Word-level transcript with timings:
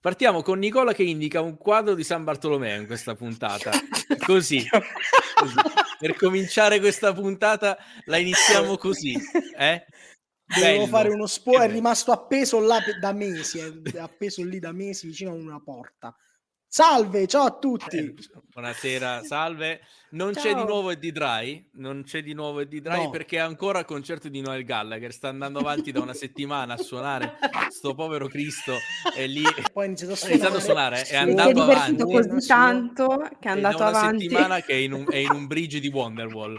Partiamo 0.00 0.40
con 0.40 0.58
Nicola 0.58 0.94
che 0.94 1.02
indica 1.02 1.42
un 1.42 1.58
quadro 1.58 1.94
di 1.94 2.04
San 2.04 2.24
Bartolomeo 2.24 2.80
in 2.80 2.86
questa 2.86 3.14
puntata. 3.14 3.70
Così, 4.24 4.66
così. 4.66 5.54
per 6.00 6.16
cominciare 6.16 6.80
questa 6.80 7.12
puntata 7.12 7.76
la 8.06 8.16
iniziamo 8.16 8.78
così. 8.78 9.14
Eh? 9.58 9.84
Devo 10.46 10.86
fare 10.86 11.10
uno 11.10 11.26
spoiler, 11.26 11.68
è 11.68 11.72
rimasto 11.72 12.12
appeso 12.12 12.58
là 12.60 12.78
da 12.98 13.12
mesi, 13.12 13.58
è 13.58 13.98
appeso 13.98 14.42
lì 14.42 14.58
da 14.58 14.72
mesi 14.72 15.06
vicino 15.06 15.32
a 15.32 15.34
una 15.34 15.60
porta. 15.60 16.16
Salve, 16.72 17.26
ciao 17.26 17.46
a 17.46 17.58
tutti. 17.58 17.96
Eh, 17.96 18.14
buonasera, 18.52 19.24
salve. 19.24 19.80
Non 20.10 20.32
ciao. 20.32 20.42
c'è 20.44 20.54
di 20.54 20.64
nuovo 20.64 20.90
Eddie 20.92 21.10
Dry, 21.10 21.68
non 21.72 22.04
c'è 22.04 22.22
di 22.22 22.32
nuovo 22.32 22.60
Eddie 22.60 22.80
Dry 22.80 23.06
no. 23.06 23.10
perché 23.10 23.38
è 23.38 23.40
ancora 23.40 23.80
al 23.80 23.84
concerto 23.84 24.28
di 24.28 24.40
Noel 24.40 24.62
Gallagher, 24.62 25.12
sta 25.12 25.26
andando 25.26 25.58
avanti 25.58 25.90
da 25.90 26.00
una 26.00 26.14
settimana 26.14 26.74
a 26.74 26.76
suonare, 26.76 27.38
sto 27.70 27.96
povero 27.96 28.28
Cristo 28.28 28.76
è 29.16 29.26
lì. 29.26 29.42
Poi 29.72 29.82
ha 29.82 29.86
iniziato 29.86 30.12
a 30.12 30.16
suonare, 30.16 30.36
iniziato 30.36 30.56
a 30.56 30.60
suonare 30.60 31.02
è 31.02 31.16
andato 31.16 31.60
avanti. 31.60 32.02
così 32.04 32.46
tanto 32.46 33.28
che 33.40 33.48
è 33.48 33.50
andato 33.50 33.82
avanti. 33.82 34.26
È 34.26 34.28
una 34.28 34.38
settimana 34.38 34.60
che 34.60 34.72
è 34.72 34.76
in, 34.76 34.92
un, 34.92 35.06
è 35.10 35.16
in 35.16 35.30
un 35.32 35.46
bridge 35.48 35.80
di 35.80 35.88
Wonderwall. 35.88 36.56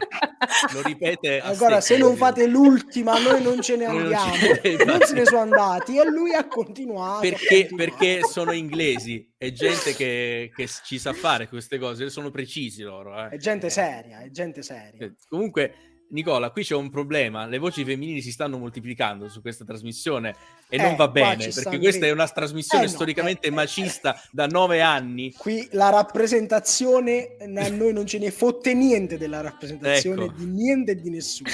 Lo 0.74 0.82
ripete 0.82 1.40
Ancora, 1.40 1.80
se 1.80 1.96
non 1.98 2.18
fate 2.18 2.48
l'ultima, 2.48 3.18
noi 3.18 3.42
non 3.42 3.62
ce 3.62 3.78
ne 3.78 3.86
andiamo. 3.88 4.36
Non, 4.36 4.88
non 4.88 5.02
se 5.06 5.14
ne 5.14 5.26
sono 5.26 5.40
andati 5.40 5.98
e 5.98 6.04
lui 6.04 6.34
ha 6.34 6.46
continuato. 6.48 7.22
Perché, 7.22 7.66
ha 7.66 7.68
continuato. 7.70 7.76
perché 7.76 8.22
sono 8.26 8.52
inglesi 8.52 9.31
è 9.42 9.52
gente 9.52 9.96
che, 9.96 10.52
che, 10.56 10.70
ci 10.84 11.00
sa 11.00 11.14
fare 11.14 11.48
queste 11.48 11.80
cose, 11.80 12.12
sono 12.12 12.30
precisi 12.30 12.84
loro. 12.84 13.18
Eh. 13.26 13.30
È 13.30 13.38
gente 13.38 13.72
seria, 13.72 14.20
è 14.20 14.30
gente 14.30 14.62
seria. 14.62 15.04
Eh, 15.04 15.14
comunque, 15.28 15.74
Nicola, 16.10 16.52
qui 16.52 16.62
c'è 16.62 16.76
un 16.76 16.92
problema, 16.92 17.48
le 17.48 17.58
voci 17.58 17.84
femminili 17.84 18.22
si 18.22 18.32
stanno 18.32 18.60
moltiplicando 18.60 19.30
su 19.30 19.42
questa 19.42 19.66
trasmissione 19.66 20.36
e 20.70 20.78
eh, 20.78 20.82
non 20.84 20.96
va 20.96 21.08
bene, 21.08 21.50
perché 21.52 21.80
questa 21.80 22.06
è 22.06 22.12
una 22.12 22.28
trasmissione 22.28 22.84
eh, 22.84 22.88
no, 22.88 22.94
storicamente 22.94 23.48
eh, 23.48 23.52
macista 23.52 24.22
da 24.30 24.46
nove 24.46 24.80
anni. 24.80 25.34
Qui 25.34 25.70
la 25.72 25.90
rappresentazione, 25.90 27.38
a 27.40 27.70
noi 27.70 27.94
non 27.94 28.06
ce 28.06 28.20
ne 28.20 28.30
fotte 28.30 28.76
niente 28.76 29.18
della 29.18 29.42
rappresentazione 29.42 30.26
ecco. 30.26 30.34
di 30.38 30.46
niente 30.46 30.92
e 30.92 30.96
di 31.02 31.10
nessuno, 31.10 31.50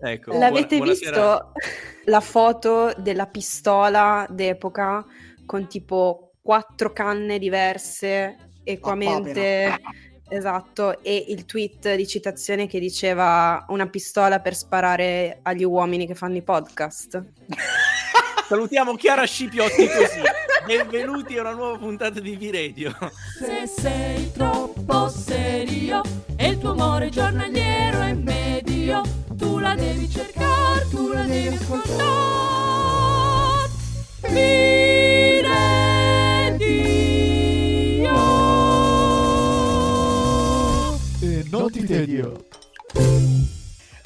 ecco, 0.00 0.36
L'avete 0.36 0.80
visto 0.80 1.52
la 2.06 2.20
foto 2.20 2.92
della 2.98 3.28
pistola 3.28 4.26
d'epoca 4.28 5.06
con 5.44 5.68
tipo 5.68 6.25
quattro 6.46 6.92
canne 6.92 7.40
diverse 7.40 8.36
equamente. 8.62 9.80
Esatto, 10.28 11.02
e 11.02 11.24
il 11.28 11.44
tweet 11.44 11.96
di 11.96 12.06
citazione 12.06 12.68
che 12.68 12.78
diceva 12.78 13.64
una 13.68 13.88
pistola 13.88 14.38
per 14.38 14.54
sparare 14.54 15.40
agli 15.42 15.64
uomini 15.64 16.06
che 16.06 16.14
fanno 16.14 16.36
i 16.36 16.42
podcast. 16.42 17.20
Salutiamo 18.46 18.94
Chiara 18.94 19.24
Scipiotti 19.24 19.88
così. 19.88 20.20
Benvenuti 20.64 21.36
a 21.36 21.40
una 21.40 21.52
nuova 21.52 21.78
puntata 21.78 22.20
di 22.20 22.36
V-Radio. 22.36 22.96
Se 23.40 23.66
sei 23.66 24.30
troppo 24.30 25.08
serio 25.08 26.00
e 26.36 26.48
il 26.48 26.58
tuo 26.58 26.70
amore 26.72 27.08
giornaliero 27.08 28.02
è 28.02 28.12
medio, 28.12 29.02
tu 29.32 29.58
la 29.58 29.74
devi 29.74 30.08
cercare, 30.08 30.86
tu 30.90 31.08
la 31.08 31.22
devi 31.22 31.56
ascoltare. 31.56 32.06
Non 41.66 41.72
ti 41.72 41.84
tedio. 41.84 42.46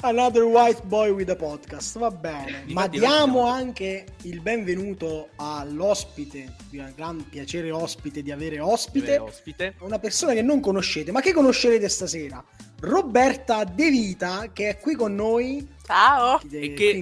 Another 0.03 0.45
white 0.45 0.81
boy 0.85 1.11
with 1.11 1.29
a 1.29 1.35
podcast, 1.35 1.99
va 1.99 2.09
bene. 2.09 2.63
Ma 2.69 2.87
diamo 2.87 3.45
anche 3.45 4.05
il 4.23 4.41
benvenuto 4.41 5.29
all'ospite, 5.35 6.55
un 6.71 6.91
gran 6.95 7.23
piacere 7.29 7.69
ospite 7.69 8.23
di 8.23 8.31
avere 8.31 8.59
ospite, 8.59 9.19
ospite. 9.19 9.75
Una 9.81 9.99
persona 9.99 10.33
che 10.33 10.41
non 10.41 10.59
conoscete, 10.59 11.11
ma 11.11 11.21
che 11.21 11.33
conoscerete 11.33 11.87
stasera. 11.87 12.43
Roberta 12.81 13.63
De 13.63 13.89
Vita, 13.89 14.49
che 14.51 14.69
è 14.69 14.77
qui 14.79 14.95
con 14.95 15.15
noi 15.15 15.67
Ciao! 15.91 16.39
E 16.49 16.73
che, 16.73 16.93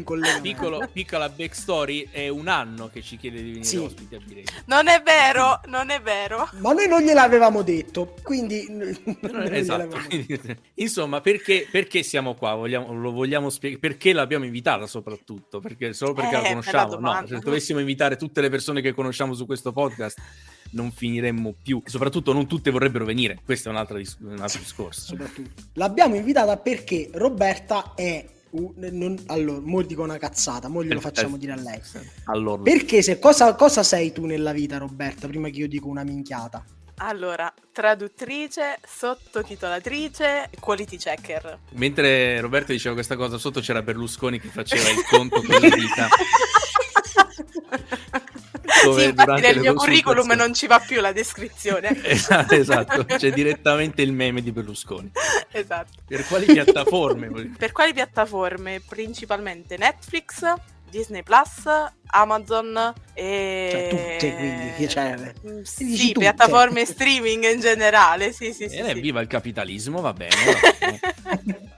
piccolo, 0.41 0.90
piccola 0.91 1.29
backstory, 1.29 2.07
è 2.09 2.28
un 2.28 2.47
anno 2.47 2.90
che 2.91 3.03
ci 3.03 3.17
chiede 3.17 3.38
di 3.38 3.50
venire 3.50 3.63
sì. 3.63 3.78
ospite 3.78 4.16
a 4.16 4.19
Biretti. 4.19 4.51
Non 4.66 4.88
è 4.88 5.03
vero, 5.03 5.62
non 5.68 5.91
è 5.91 6.01
vero. 6.01 6.50
Ma 6.57 6.73
noi 6.73 6.88
non 6.88 7.01
gliel'avevamo 7.01 7.62
detto, 7.62 8.16
quindi... 8.23 8.66
esatto. 9.51 9.95
Insomma, 10.75 11.22
perché, 11.22 11.68
perché, 11.69 12.01
siamo 12.01 12.34
qua? 12.34 12.56
Vogliamo, 12.56 12.91
lo 12.94 13.12
vogliamo 13.12 13.51
spiegare? 13.51 13.79
Perché 13.79 14.12
l'abbiamo 14.12 14.45
invitata 14.45 14.88
soprattutto? 14.88 15.59
Perché, 15.59 15.94
solo 15.94 16.13
perché 16.13 16.38
eh, 16.38 16.41
la 16.41 16.47
conosciamo? 16.47 16.95
No, 16.95 17.28
se 17.28 17.38
dovessimo 17.38 17.78
invitare 17.78 18.16
tutte 18.16 18.41
le 18.41 18.50
persone 18.50 18.81
che 18.81 18.94
conosciamo 18.94 19.35
su 19.35 19.45
questo 19.45 19.72
podcast 19.72 20.18
non 20.72 20.91
finiremmo 20.91 21.56
più. 21.62 21.81
E 21.85 21.90
soprattutto 21.90 22.34
non 22.34 22.47
tutte 22.47 22.72
vorrebbero 22.72 23.06
venire. 23.06 23.40
Questo 23.44 23.69
è 23.69 23.72
un 23.72 23.78
altro, 23.78 23.97
dis- 23.97 24.18
un 24.22 24.40
altro 24.40 24.59
discorso. 24.59 25.18
L'abbiamo 25.74 26.16
invitata 26.16 26.57
perché 26.57 27.09
Roberta 27.13 27.94
è 27.96 28.38
Uh, 28.52 28.74
non, 28.75 29.16
allora, 29.28 29.59
mo 29.63 29.84
dico 29.84 30.02
una 30.02 30.18
cazzata, 30.18 30.69
mo 30.69 30.84
glielo 30.84 31.00
facciamo 31.00 31.38
dire 31.38 31.52
a 31.52 31.56
lei. 31.56 31.80
Allora. 32.25 32.63
Perché 32.63 33.03
se 33.03 33.19
cosa, 33.19 33.53
cosa 33.53 33.84
sei 33.84 34.12
tu 34.12 34.25
nella 34.25 34.53
vita, 34.53 34.78
Roberta? 34.78 35.28
Prima 35.28 35.50
che 35.50 35.59
io 35.59 35.68
dico 35.68 35.88
una 35.88 36.03
minchiata. 36.03 36.63
Allora, 37.01 37.53
traduttrice, 37.72 38.80
sottotitolatrice, 38.86 40.50
quality 40.59 40.97
checker. 40.97 41.59
Mentre 41.74 42.41
Roberta 42.41 42.74
diceva 42.74 42.94
questa 42.94 43.16
cosa, 43.16 43.38
sotto 43.38 43.62
c'era 43.62 43.81
Berlusconi 43.81 44.40
che 44.40 44.50
faceva 44.50 44.90
il 44.90 45.06
conto 45.09 45.41
con 45.41 45.62
la 45.62 45.75
vita. 45.75 46.07
sì, 48.97 49.05
infatti 49.05 49.41
nel 49.41 49.59
mio 49.59 49.73
curriculum 49.73 50.31
non 50.31 50.53
ci 50.53 50.67
va 50.67 50.79
più 50.79 51.01
la 51.01 51.11
descrizione. 51.11 51.89
esatto, 52.03 52.55
esatto, 52.55 53.05
c'è 53.17 53.31
direttamente 53.31 54.01
il 54.01 54.11
meme 54.11 54.41
di 54.41 54.51
Berlusconi. 54.51 55.11
Esatto. 55.51 56.01
Per 56.05 56.25
quali 56.27 56.45
piattaforme? 56.45 57.29
per 57.57 57.72
quali 57.72 57.94
piattaforme? 57.94 58.81
Principalmente 58.88 59.77
Netflix, 59.77 60.44
Disney 60.89 61.23
Plus, 61.23 61.63
Amazon 62.07 62.94
e... 63.13 63.69
Cioè, 63.72 63.89
tutte 63.89 64.35
quindi, 64.35 64.89
cioè, 64.89 65.33
mm, 65.47 65.61
sì, 65.61 66.07
tutte. 66.07 66.19
piattaforme 66.19 66.85
streaming 66.85 67.51
in 67.51 67.59
generale, 67.59 68.31
sì, 68.31 68.53
sì, 68.53 68.67
bene, 68.67 68.94
sì, 68.94 69.00
viva 69.00 69.21
il 69.21 69.27
capitalismo, 69.27 70.01
va 70.01 70.13
bene. 70.13 70.35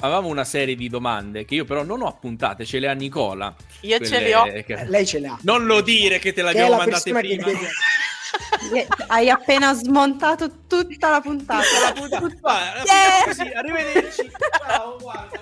Va. 0.02 0.08
Avevamo 0.08 0.28
una 0.28 0.44
serie 0.44 0.76
di 0.76 0.90
domande 0.90 1.46
che 1.46 1.56
io 1.56 1.66
però 1.66 1.84
non 1.84 2.02
ho 2.02 2.08
appuntate, 2.08 2.66
ce 2.66 2.80
le 2.80 2.88
ha 2.88 2.94
Nicola. 2.94 3.54
Io 3.82 4.00
ce 4.00 4.20
le 4.20 4.36
ho. 4.36 4.44
Che... 4.44 4.66
Eh, 4.68 4.90
lei 4.90 5.06
ce 5.06 5.20
le 5.20 5.28
ha. 5.28 5.38
Non 5.42 5.66
lo 5.66 5.82
dire 5.82 6.20
che 6.20 6.34
te 6.34 6.42
l'abbiamo 6.42 6.78
mandate 6.78 7.12
prima. 7.12 7.48
Hai 9.08 9.30
appena 9.30 9.74
smontato 9.74 10.66
tutta 10.68 11.10
la 11.10 11.22
puntata. 11.22 11.64
La 11.84 11.94
puntata. 11.94 12.28
Tutta, 12.28 12.84
yeah. 12.86 13.24
così, 13.26 13.42
arrivederci. 13.42 14.32
Ciao, 14.68 14.98
guarda. 15.00 15.40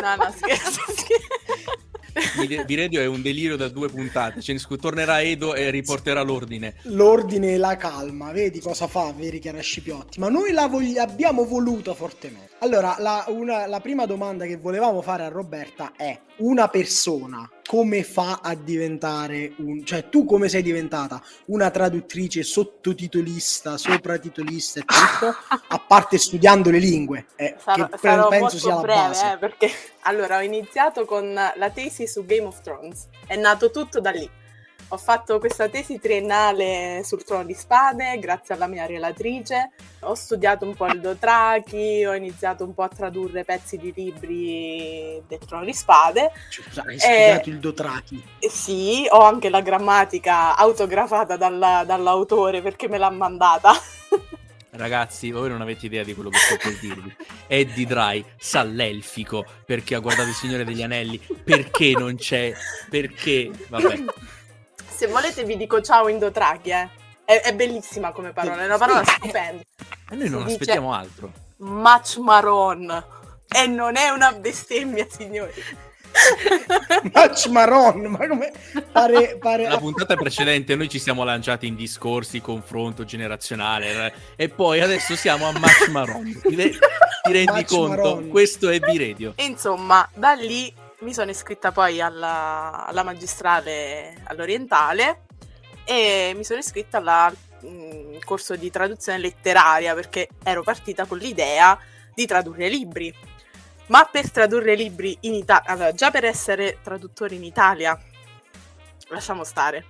No, 0.00 0.16
no, 0.16 0.34
scherzo, 0.36 0.80
scherzo. 0.92 1.88
Viredio 2.66 3.00
è 3.00 3.06
un 3.06 3.22
delirio 3.22 3.56
da 3.56 3.68
due 3.68 3.88
puntate. 3.88 4.40
Cioè, 4.40 4.56
tornerà 4.78 5.22
Edo 5.22 5.54
e 5.54 5.70
riporterà 5.70 6.22
l'ordine. 6.22 6.74
L'ordine 6.82 7.54
e 7.54 7.56
la 7.56 7.76
calma, 7.76 8.32
vedi 8.32 8.60
cosa 8.60 8.86
fa, 8.86 9.12
veri 9.16 9.38
Chiara 9.38 9.60
Scipiotti. 9.60 10.18
Ma 10.18 10.28
noi 10.28 10.52
la 10.52 10.66
vogli- 10.68 10.98
abbiamo 10.98 11.44
voluto 11.44 11.94
fortemente. 11.94 12.50
Allora, 12.60 12.96
la, 12.98 13.24
una, 13.28 13.66
la 13.66 13.80
prima 13.80 14.06
domanda 14.06 14.46
che 14.46 14.56
volevamo 14.56 15.02
fare 15.02 15.24
a 15.24 15.28
Roberta 15.28 15.92
è: 15.96 16.18
una 16.36 16.68
persona 16.68 17.48
come 17.70 18.02
fa 18.02 18.40
a 18.42 18.56
diventare 18.56 19.52
un 19.58 19.84
cioè 19.84 20.08
tu 20.08 20.24
come 20.24 20.48
sei 20.48 20.60
diventata 20.60 21.22
una 21.46 21.70
traduttrice 21.70 22.42
sottotitolista 22.42 23.76
sopratitolista 23.76 24.80
e 24.80 24.84
tutto 24.84 25.36
a 25.68 25.78
parte 25.78 26.18
studiando 26.18 26.68
le 26.70 26.80
lingue? 26.80 27.26
Eh, 27.36 27.54
sarò, 27.62 27.86
che 27.88 27.98
sarò 27.98 28.26
penso 28.26 28.58
sia 28.58 28.74
la 28.74 28.80
breve, 28.80 29.00
base. 29.00 29.32
eh, 29.32 29.38
perché 29.38 29.70
allora 30.02 30.38
ho 30.38 30.42
iniziato 30.42 31.04
con 31.04 31.32
la 31.32 31.70
tesi 31.70 32.08
su 32.08 32.26
Game 32.26 32.42
of 32.42 32.60
Thrones. 32.60 33.06
È 33.24 33.36
nato 33.36 33.70
tutto 33.70 34.00
da 34.00 34.10
lì 34.10 34.28
ho 34.92 34.96
fatto 34.96 35.38
questa 35.38 35.68
tesi 35.68 36.00
triennale 36.00 37.02
sul 37.04 37.22
Trono 37.22 37.44
di 37.44 37.54
Spade 37.54 38.18
grazie 38.18 38.54
alla 38.54 38.66
mia 38.66 38.86
relatrice. 38.86 39.70
Ho 40.00 40.14
studiato 40.14 40.64
un 40.64 40.74
po' 40.74 40.86
il 40.86 41.00
Dothraki, 41.00 42.04
ho 42.04 42.14
iniziato 42.14 42.64
un 42.64 42.74
po' 42.74 42.82
a 42.82 42.88
tradurre 42.88 43.44
pezzi 43.44 43.76
di 43.76 43.92
libri 43.94 45.22
del 45.28 45.38
Trono 45.46 45.64
di 45.64 45.72
Spade. 45.72 46.32
Cioè, 46.50 46.84
hai 46.86 46.98
studiato 46.98 47.48
il 47.50 47.58
Dothraki? 47.60 48.24
Sì, 48.40 49.06
ho 49.08 49.20
anche 49.20 49.48
la 49.48 49.60
grammatica 49.60 50.56
autografata 50.56 51.36
dalla, 51.36 51.84
dall'autore 51.86 52.60
perché 52.60 52.88
me 52.88 52.98
l'ha 52.98 53.10
mandata. 53.10 53.72
Ragazzi, 54.72 55.30
voi 55.30 55.48
non 55.48 55.60
avete 55.60 55.86
idea 55.86 56.02
di 56.02 56.14
quello 56.14 56.30
che 56.30 56.38
sto 56.38 56.56
per 56.60 56.76
dirvi. 56.78 57.14
Eddie 57.46 57.86
Dry 57.86 58.24
sa 58.36 58.62
l'elfico 58.64 59.44
perché 59.64 59.94
ha 59.94 60.00
guardato 60.00 60.28
il 60.28 60.34
Signore 60.34 60.64
degli 60.64 60.82
Anelli. 60.82 61.20
Perché 61.44 61.92
non 61.92 62.16
c'è? 62.16 62.52
Perché? 62.88 63.50
Vabbè. 63.68 64.04
Se 65.00 65.06
volete 65.06 65.44
vi 65.44 65.56
dico 65.56 65.80
ciao 65.80 66.08
Indotraki, 66.08 66.68
eh. 66.68 66.90
È, 67.24 67.40
è 67.40 67.54
bellissima 67.54 68.12
come 68.12 68.34
parola, 68.34 68.60
è 68.60 68.66
una 68.66 68.76
parola 68.76 69.02
stupenda. 69.02 69.62
E 70.10 70.14
noi 70.14 70.28
non 70.28 70.46
si 70.46 70.52
aspettiamo 70.52 70.92
altro. 70.92 71.32
Match 71.56 72.18
Maron. 72.18 73.04
E 73.48 73.66
non 73.66 73.96
è 73.96 74.10
una 74.10 74.32
bestemmia, 74.32 75.06
signori. 75.08 75.54
Match 77.14 77.46
Maron, 77.46 78.02
ma 78.08 78.28
come 78.28 78.52
pare, 78.92 79.38
pare... 79.40 79.68
La 79.68 79.78
puntata 79.78 80.16
precedente 80.16 80.76
noi 80.76 80.90
ci 80.90 80.98
siamo 80.98 81.24
lanciati 81.24 81.66
in 81.66 81.76
discorsi, 81.76 82.42
confronto 82.42 83.06
generazionale 83.06 84.12
e 84.36 84.50
poi 84.50 84.82
adesso 84.82 85.16
siamo 85.16 85.48
a 85.48 85.58
Match 85.58 85.88
Maron. 85.88 86.40
Ti, 86.42 86.54
re- 86.54 86.78
ti 87.22 87.32
rendi 87.32 87.52
Match 87.52 87.68
conto? 87.68 88.02
Maron. 88.02 88.28
Questo 88.28 88.68
è 88.68 88.78
B-Radio. 88.78 89.32
Insomma, 89.36 90.06
da 90.12 90.34
lì 90.34 90.70
mi 91.00 91.14
sono 91.14 91.30
iscritta 91.30 91.72
poi 91.72 92.00
alla, 92.00 92.86
alla 92.86 93.02
magistrale 93.02 94.14
all'orientale 94.24 95.22
e 95.84 96.32
mi 96.36 96.44
sono 96.44 96.58
iscritta 96.58 96.98
al 96.98 97.36
mm, 97.64 98.18
corso 98.24 98.54
di 98.56 98.70
traduzione 98.70 99.18
letteraria 99.18 99.94
perché 99.94 100.28
ero 100.42 100.62
partita 100.62 101.06
con 101.06 101.18
l'idea 101.18 101.78
di 102.14 102.26
tradurre 102.26 102.68
libri. 102.68 103.14
Ma 103.86 104.08
per 104.10 104.30
tradurre 104.30 104.76
libri 104.76 105.16
in 105.22 105.34
Italia, 105.34 105.68
allora, 105.70 105.92
già 105.92 106.10
per 106.12 106.24
essere 106.24 106.78
traduttore 106.82 107.34
in 107.34 107.42
Italia, 107.42 107.98
lasciamo 109.08 109.42
stare, 109.42 109.84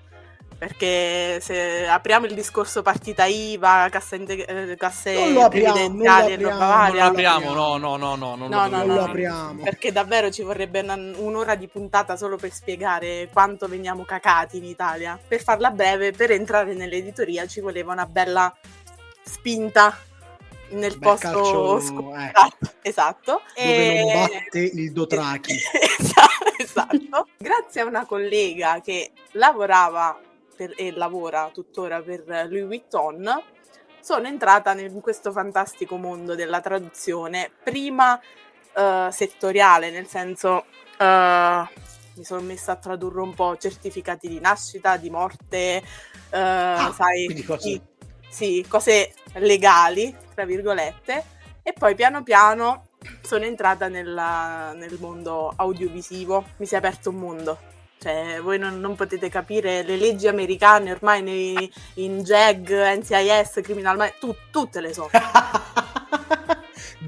perché 0.60 1.40
se 1.40 1.86
apriamo 1.86 2.26
il 2.26 2.34
discorso 2.34 2.82
partita 2.82 3.24
IVA, 3.24 3.88
cassa, 3.90 4.16
inte- 4.16 4.44
eh, 4.44 4.76
casse 4.76 5.14
non 5.14 5.32
lo 5.32 5.44
apriamo, 5.44 5.72
previdenziali 5.72 6.36
non 6.36 6.52
lo 6.52 6.58
apriamo, 6.58 6.84
non 6.84 6.96
lo 6.96 7.04
apriamo, 7.04 7.52
no, 7.54 7.76
no, 7.78 7.96
no, 7.96 8.14
no, 8.14 8.34
non, 8.36 8.50
no, 8.50 8.68
lo, 8.68 8.76
no, 8.76 8.84
non 8.84 8.94
lo 8.94 9.02
apriamo. 9.04 9.62
Perché 9.62 9.90
davvero 9.90 10.30
ci 10.30 10.42
vorrebbe 10.42 10.80
una, 10.80 10.96
un'ora 10.96 11.54
di 11.54 11.66
puntata 11.66 12.14
solo 12.14 12.36
per 12.36 12.52
spiegare 12.52 13.30
quanto 13.32 13.68
veniamo 13.68 14.04
cacati 14.04 14.58
in 14.58 14.64
Italia. 14.64 15.18
Per 15.26 15.42
farla 15.42 15.70
breve, 15.70 16.12
per 16.12 16.32
entrare 16.32 16.74
nell'editoria 16.74 17.46
ci 17.46 17.60
voleva 17.62 17.92
una 17.92 18.04
bella 18.04 18.54
spinta 19.22 19.96
nel 20.72 20.98
Beh, 20.98 21.06
posto 21.06 21.80
calcio, 21.80 22.14
eh. 22.16 22.32
esatto. 22.82 23.40
Dove 23.56 23.98
e... 23.98 24.02
non 24.02 24.12
batte 24.12 24.58
il 24.58 24.92
Dotrachi. 24.92 25.56
esatto. 26.58 27.28
Grazie 27.38 27.80
a 27.80 27.86
una 27.86 28.04
collega 28.04 28.82
che 28.84 29.12
lavorava 29.32 30.20
per, 30.60 30.74
e 30.76 30.92
lavora 30.92 31.48
tuttora 31.54 32.02
per 32.02 32.24
Louis 32.50 32.66
Vuitton, 32.66 33.42
sono 34.00 34.26
entrata 34.26 34.72
in 34.72 35.00
questo 35.00 35.32
fantastico 35.32 35.96
mondo 35.96 36.34
della 36.34 36.60
traduzione, 36.60 37.50
prima 37.62 38.20
uh, 38.74 39.10
settoriale, 39.10 39.90
nel 39.90 40.06
senso 40.06 40.66
uh, 40.98 41.64
mi 42.14 42.24
sono 42.24 42.42
messa 42.42 42.72
a 42.72 42.76
tradurre 42.76 43.22
un 43.22 43.32
po' 43.32 43.56
certificati 43.56 44.28
di 44.28 44.38
nascita, 44.38 44.98
di 44.98 45.08
morte, 45.08 45.82
uh, 45.82 46.36
ah, 46.36 46.92
sai, 46.94 47.42
cose... 47.46 47.88
Sì, 48.30 48.64
cose 48.68 49.12
legali, 49.34 50.14
tra 50.34 50.44
virgolette, 50.44 51.24
e 51.64 51.72
poi 51.72 51.96
piano 51.96 52.22
piano 52.22 52.90
sono 53.22 53.44
entrata 53.44 53.88
nella, 53.88 54.72
nel 54.72 54.98
mondo 55.00 55.52
audiovisivo, 55.56 56.44
mi 56.58 56.66
si 56.66 56.74
è 56.74 56.78
aperto 56.78 57.10
un 57.10 57.16
mondo. 57.16 57.58
Cioè, 58.02 58.40
voi 58.40 58.58
non, 58.58 58.80
non 58.80 58.94
potete 58.94 59.28
capire 59.28 59.82
le 59.82 59.96
leggi 59.98 60.26
americane 60.26 60.90
ormai 60.90 61.20
nei, 61.20 61.70
in 61.96 62.22
JAG, 62.22 62.96
NCIS, 62.96 63.60
Criminal 63.62 64.14
tu, 64.18 64.34
tutte 64.50 64.80
le 64.80 64.94
so. 64.94 65.10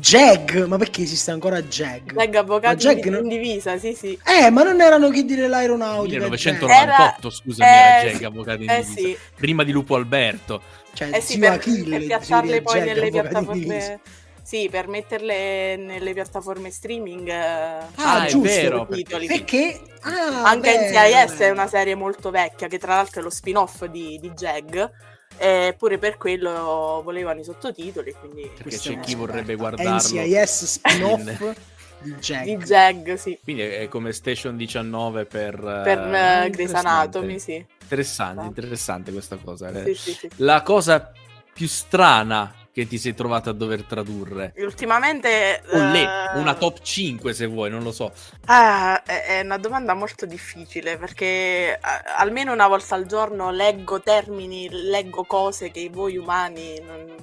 Jag, 0.04 0.66
ma 0.66 0.76
perché 0.76 1.02
esiste 1.02 1.30
ancora 1.30 1.60
Jag? 1.60 2.12
Jag 2.14 2.36
avvocati 2.36 2.86
Jag 2.86 3.06
in, 3.06 3.12
non... 3.12 3.22
in 3.22 3.28
divisa, 3.28 3.78
sì, 3.78 3.94
sì. 3.94 4.18
Eh, 4.22 4.50
ma 4.50 4.62
non 4.64 4.82
erano 4.82 5.08
chi 5.08 5.24
dire 5.24 5.48
l'aeronautica. 5.48 6.18
1998, 6.18 6.72
era... 6.74 7.30
scusami, 7.30 7.70
eh, 7.70 7.74
era 7.74 8.10
Jag, 8.10 8.24
avvocati 8.24 8.62
in 8.64 8.70
eh, 8.70 8.82
divisa. 8.82 9.00
Sì. 9.00 9.18
Prima 9.34 9.64
di 9.64 9.72
Lupo 9.72 9.94
Alberto. 9.94 10.62
Cioè, 10.92 11.08
eh 11.10 11.20
sì, 11.22 11.38
per, 11.38 11.52
Achille, 11.52 11.98
per 11.98 12.06
piazzarle 12.06 12.60
poi 12.60 12.78
Jag, 12.78 12.86
nelle 12.86 13.10
piattaforme... 13.10 14.00
Sì, 14.42 14.68
per 14.70 14.88
metterle 14.88 15.76
nelle 15.76 16.12
piattaforme 16.12 16.70
streaming. 16.70 17.28
Eh, 17.28 17.86
ah, 17.94 18.26
giusto, 18.26 18.40
vero, 18.40 18.86
perché... 18.86 19.26
perché... 19.26 19.80
Ah, 20.00 20.42
Anche 20.42 20.90
NCIS 20.90 21.38
è 21.38 21.50
una 21.50 21.68
serie 21.68 21.94
molto 21.94 22.30
vecchia, 22.30 22.66
che 22.66 22.78
tra 22.78 22.96
l'altro 22.96 23.20
è 23.20 23.22
lo 23.22 23.30
spin-off 23.30 23.84
di, 23.84 24.18
di 24.20 24.30
Jag. 24.30 24.90
Eppure 25.38 25.98
per 25.98 26.18
quello 26.18 27.00
volevano 27.04 27.40
i 27.40 27.44
sottotitoli. 27.44 28.12
Quindi 28.12 28.50
Perché 28.54 28.76
c'è 28.76 29.00
chi 29.00 29.14
vorrebbe 29.14 29.54
guardarlo. 29.54 29.96
NCIS 29.96 30.64
spin-off. 30.64 31.54
di 32.02 32.14
Jag. 32.20 32.44
Di 32.44 32.64
Jag, 32.64 33.14
sì. 33.14 33.38
Quindi 33.42 33.62
è 33.62 33.88
come 33.88 34.12
Station 34.12 34.56
19 34.56 35.24
per, 35.24 35.56
per 35.60 35.98
uh, 35.98 36.50
Grey's 36.50 36.74
Anatomy, 36.74 37.38
sì. 37.38 37.64
Interessante, 37.82 38.44
interessante 38.44 39.12
questa 39.12 39.36
cosa. 39.36 39.72
Sì, 39.84 39.94
sì, 39.94 40.12
sì. 40.12 40.30
La 40.36 40.62
cosa 40.62 41.12
più 41.52 41.68
strana 41.68 42.54
che 42.72 42.86
ti 42.86 42.98
sei 42.98 43.14
trovato 43.14 43.50
a 43.50 43.52
dover 43.52 43.84
tradurre? 43.84 44.54
Ultimamente... 44.56 45.62
Olè, 45.72 46.32
uh... 46.34 46.38
una 46.38 46.54
top 46.54 46.80
5 46.80 47.32
se 47.34 47.46
vuoi, 47.46 47.70
non 47.70 47.82
lo 47.82 47.92
so. 47.92 48.12
Ah, 48.46 49.02
è 49.02 49.40
una 49.40 49.58
domanda 49.58 49.94
molto 49.94 50.24
difficile 50.24 50.96
perché 50.96 51.78
uh, 51.80 51.86
almeno 52.16 52.52
una 52.52 52.68
volta 52.68 52.94
al 52.94 53.06
giorno 53.06 53.50
leggo 53.50 54.00
termini, 54.00 54.68
leggo 54.70 55.24
cose 55.24 55.70
che 55.70 55.88
voi 55.92 56.16
umani 56.16 56.80
non, 56.80 57.14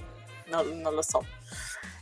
non, 0.46 0.80
non 0.82 0.94
lo 0.94 1.02
so. 1.02 1.26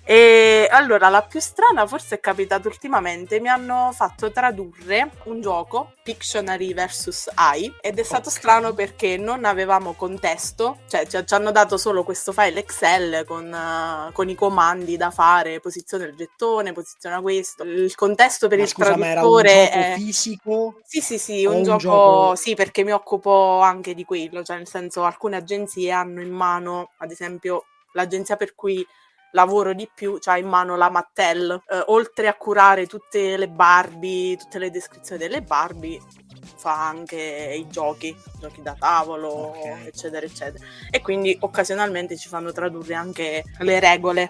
E 0.09 0.69
allora, 0.71 1.09
la 1.09 1.21
più 1.21 1.41
strana 1.41 1.85
forse 1.85 2.15
è 2.15 2.19
capitata 2.21 2.69
ultimamente, 2.69 3.41
mi 3.41 3.49
hanno 3.49 3.91
fatto 3.93 4.31
tradurre 4.31 5.11
un 5.25 5.41
gioco, 5.41 5.91
Pictionary 6.01 6.73
vs. 6.73 7.31
AI, 7.33 7.75
ed 7.81 7.99
è 7.99 8.03
stato 8.03 8.29
okay. 8.29 8.39
strano 8.39 8.73
perché 8.73 9.17
non 9.17 9.43
avevamo 9.43 9.91
contesto, 9.95 10.77
cioè 10.87 11.05
ci, 11.05 11.17
hanno 11.33 11.51
dato 11.51 11.77
solo 11.77 12.05
questo 12.05 12.31
file 12.31 12.61
Excel 12.61 13.25
con, 13.25 13.51
uh, 13.51 14.13
con, 14.13 14.29
i 14.29 14.35
comandi 14.35 14.95
da 14.95 15.11
fare, 15.11 15.59
posiziona 15.59 16.05
il 16.05 16.15
gettone, 16.15 16.71
posiziona 16.71 17.19
questo. 17.19 17.63
Il 17.63 17.93
contesto 17.93 18.47
per 18.47 18.59
ma 18.59 18.63
il 18.63 18.69
scusa, 18.69 18.93
traduttore 18.93 19.49
ma 19.49 19.59
era 19.59 19.75
un 19.75 19.91
è... 19.91 19.95
fisico? 19.97 20.79
Sì, 20.85 21.01
sì, 21.01 21.17
sì, 21.17 21.45
un, 21.45 21.55
un 21.55 21.63
gioco... 21.63 21.79
gioco... 21.79 22.35
Sì, 22.35 22.55
perché 22.55 22.85
mi 22.85 22.93
occupo 22.93 23.59
anche 23.59 23.93
di 23.93 24.05
quello, 24.05 24.41
cioè 24.41 24.55
nel 24.55 24.69
senso 24.69 25.03
alcune 25.03 25.35
agenzie 25.35 25.91
hanno 25.91 26.21
in 26.21 26.31
mano, 26.31 26.91
ad 26.99 27.11
esempio, 27.11 27.65
l'agenzia 27.91 28.37
per 28.37 28.55
cui 28.55 28.87
lavoro 29.31 29.73
di 29.73 29.89
più, 29.93 30.17
c'ha 30.19 30.37
in 30.37 30.47
mano 30.47 30.75
la 30.75 30.89
Mattel. 30.89 31.61
Eh, 31.67 31.83
oltre 31.87 32.27
a 32.27 32.33
curare 32.33 32.87
tutte 32.87 33.37
le 33.37 33.47
Barbie, 33.47 34.37
tutte 34.37 34.59
le 34.59 34.69
descrizioni 34.69 35.21
delle 35.21 35.41
Barbie, 35.41 35.99
fa 36.55 36.87
anche 36.87 37.55
i 37.57 37.67
giochi, 37.69 38.15
giochi 38.39 38.61
da 38.61 38.75
tavolo, 38.77 39.49
okay. 39.49 39.87
eccetera, 39.87 40.25
eccetera. 40.25 40.63
E 40.89 41.01
quindi 41.01 41.37
occasionalmente 41.39 42.17
ci 42.17 42.27
fanno 42.29 42.51
tradurre 42.51 42.95
anche 42.95 43.43
le 43.59 43.79
regole 43.79 44.29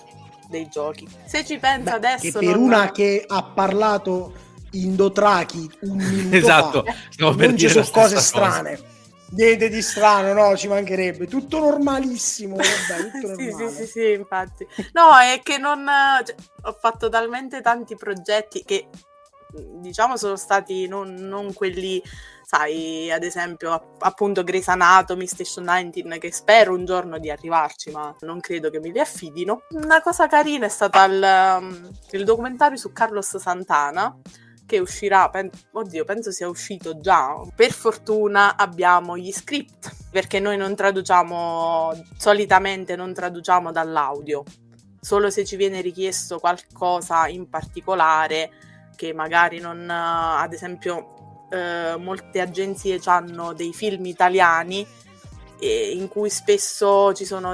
dei 0.50 0.68
giochi. 0.70 1.08
Se 1.26 1.46
ci 1.46 1.58
pensa 1.58 1.92
Beh, 1.92 2.08
adesso... 2.08 2.40
Che 2.40 2.46
per 2.46 2.56
non... 2.56 2.66
una 2.66 2.92
che 2.92 3.24
ha 3.26 3.44
parlato 3.44 4.46
in 4.72 4.96
Dotrachi 4.96 5.70
un 5.82 5.96
minuto 5.98 6.36
esatto, 6.36 6.84
fa, 6.84 6.94
non 7.18 7.58
ci 7.58 7.70
sono 7.70 7.88
cose 7.92 8.20
strane. 8.20 8.96
Niente 9.32 9.68
di 9.68 9.82
strano, 9.82 10.32
no, 10.34 10.56
ci 10.56 10.68
mancherebbe. 10.68 11.28
Tutto 11.28 11.60
normalissimo. 11.60 12.56
Vabbè, 12.56 13.12
tutto 13.12 13.36
sì, 13.36 13.52
sì, 13.52 13.70
sì, 13.70 13.86
sì, 13.86 14.12
infatti. 14.14 14.66
No, 14.94 15.18
è 15.18 15.42
che 15.44 15.58
non... 15.58 15.86
Cioè, 16.26 16.36
ho 16.64 16.78
fatto 16.80 17.10
talmente 17.10 17.62
tanti 17.62 17.96
progetti 17.96 18.64
che, 18.64 18.88
diciamo, 19.54 20.16
sono 20.16 20.38
stati 20.38 20.88
non, 20.88 21.14
non 21.14 21.54
quelli, 21.54 22.02
sai, 22.44 23.12
ad 23.12 23.24
esempio, 23.24 23.96
appunto 24.00 24.46
Grey's 24.46 24.70
Anatomy, 24.70 25.28
Station 25.28 25.66
19, 25.66 26.20
che 26.20 26.32
spero 26.32 26.74
un 26.74 26.86
giorno 26.86 27.20
di 27.20 27.30
arrivarci, 27.30 27.92
ma 27.92 28.16
non 28.22 28.40
credo 28.40 28.70
che 28.70 28.80
mi 28.80 28.94
li 28.94 29.00
affidino. 29.00 29.64
Una 29.72 30.02
cosa 30.02 30.28
carina 30.28 30.68
è 30.68 30.70
stata 30.70 31.04
il, 31.04 31.90
il 32.12 32.24
documentario 32.24 32.78
su 32.78 32.94
Carlos 32.94 33.36
Santana, 33.36 34.18
che 34.68 34.78
uscirà, 34.78 35.30
pen- 35.30 35.50
oddio, 35.72 36.04
penso 36.04 36.32
sia 36.32 36.48
uscito 36.48 37.00
già. 37.00 37.42
Per 37.56 37.72
fortuna 37.72 38.56
abbiamo 38.56 39.18
gli 39.18 39.32
script, 39.32 39.92
perché 40.12 40.40
noi 40.40 40.58
non 40.58 40.76
traduciamo, 40.76 42.06
solitamente 42.16 42.96
non 42.96 43.14
traduciamo 43.14 43.72
dall'audio, 43.72 44.44
solo 45.00 45.32
se 45.32 45.44
ci 45.46 45.56
viene 45.56 45.82
richiesto 45.82 46.38
qualcosa 46.38 47.28
in 47.28 47.50
particolare 47.50 48.52
che 48.96 49.14
magari 49.14 49.60
non, 49.60 49.90
ad 49.90 50.52
esempio, 50.54 51.48
eh, 51.50 51.96
molte 51.98 52.42
agenzie 52.42 53.00
hanno 53.06 53.54
dei 53.54 53.72
film 53.72 54.06
italiani 54.06 54.86
in 55.60 56.08
cui 56.08 56.30
spesso 56.30 57.14
ci 57.14 57.26
sono 57.26 57.54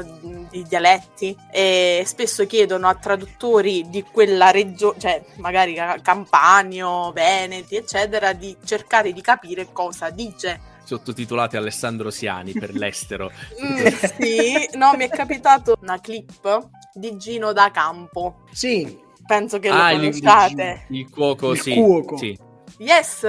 i 0.51 0.63
dialetti 0.63 1.35
e 1.51 2.03
spesso 2.05 2.45
chiedono 2.45 2.87
a 2.87 2.95
traduttori 2.95 3.89
di 3.89 4.03
quella 4.03 4.51
regione, 4.51 4.99
cioè 4.99 5.23
magari 5.37 5.75
Campania, 6.01 7.11
Veneti, 7.11 7.75
eccetera, 7.75 8.33
di 8.33 8.55
cercare 8.63 9.13
di 9.13 9.21
capire 9.21 9.71
cosa 9.71 10.09
dice. 10.09 10.71
Sottotitolati 10.83 11.55
Alessandro 11.55 12.09
Siani 12.09 12.51
per 12.51 12.73
l'estero. 12.75 13.31
mm, 13.63 13.87
sì, 14.19 14.69
no, 14.73 14.93
mi 14.95 15.05
è 15.05 15.09
capitato 15.09 15.77
una 15.81 15.99
clip 15.99 16.69
di 16.93 17.17
Gino 17.17 17.53
da 17.53 17.71
Campo. 17.71 18.43
Sì. 18.51 19.01
Penso 19.25 19.59
che 19.59 19.69
ah, 19.69 19.93
lo 19.93 19.99
conosciate. 19.99 20.85
Il, 20.89 20.95
il, 20.95 21.01
il 21.01 21.09
cuoco, 21.09 21.51
il 21.51 21.61
sì. 21.61 21.73
Cuoco. 21.73 22.17
sì. 22.17 22.37
Yes, 22.79 23.25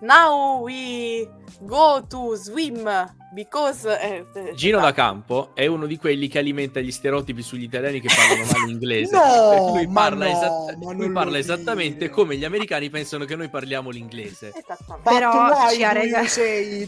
now 0.00 0.60
we 0.62 1.26
go 1.60 2.04
to 2.06 2.34
swim 2.34 2.84
because 3.32 3.86
eh, 4.00 4.26
eh 4.32 4.54
Gino 4.54 4.80
da 4.80 4.92
Campo 4.92 5.50
è 5.54 5.66
uno 5.66 5.86
di 5.86 5.96
quelli 5.96 6.28
che 6.28 6.38
alimenta 6.38 6.80
gli 6.80 6.90
stereotipi 6.90 7.42
sugli 7.42 7.64
italiani 7.64 8.00
che 8.00 8.08
parlano 8.14 8.50
male 8.50 8.70
inglese. 8.70 9.16
No, 9.28 9.74
lui 9.74 9.88
parla, 9.88 10.24
no, 10.24 10.30
esatt- 10.30 10.94
lui 10.94 11.10
parla 11.10 11.38
esattamente 11.38 12.08
come 12.08 12.36
gli 12.36 12.44
americani 12.44 12.88
pensano 12.90 13.24
che 13.24 13.36
noi 13.36 13.48
parliamo 13.48 13.90
l'inglese. 13.90 14.52
Però 15.02 15.70
ci 15.70 15.84
ha 15.84 15.92
regalato 15.92 16.40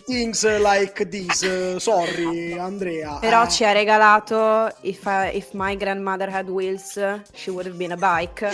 things 0.05 0.59
like 0.59 1.09
this? 1.09 1.77
Sorry 1.79 2.57
Andrea. 2.59 3.19
Però 3.19 3.45
eh. 3.45 3.49
ci 3.49 3.65
ha 3.65 3.73
regalato 3.73 4.73
if, 4.83 5.05
I, 5.05 5.37
if 5.37 5.51
my 5.53 5.77
grandmother 5.77 6.33
had 6.33 6.49
wheels 6.49 6.93
she 7.33 7.51
would 7.51 7.67
have 7.67 7.77
been 7.77 7.93
a 7.93 7.97
bike. 7.97 8.49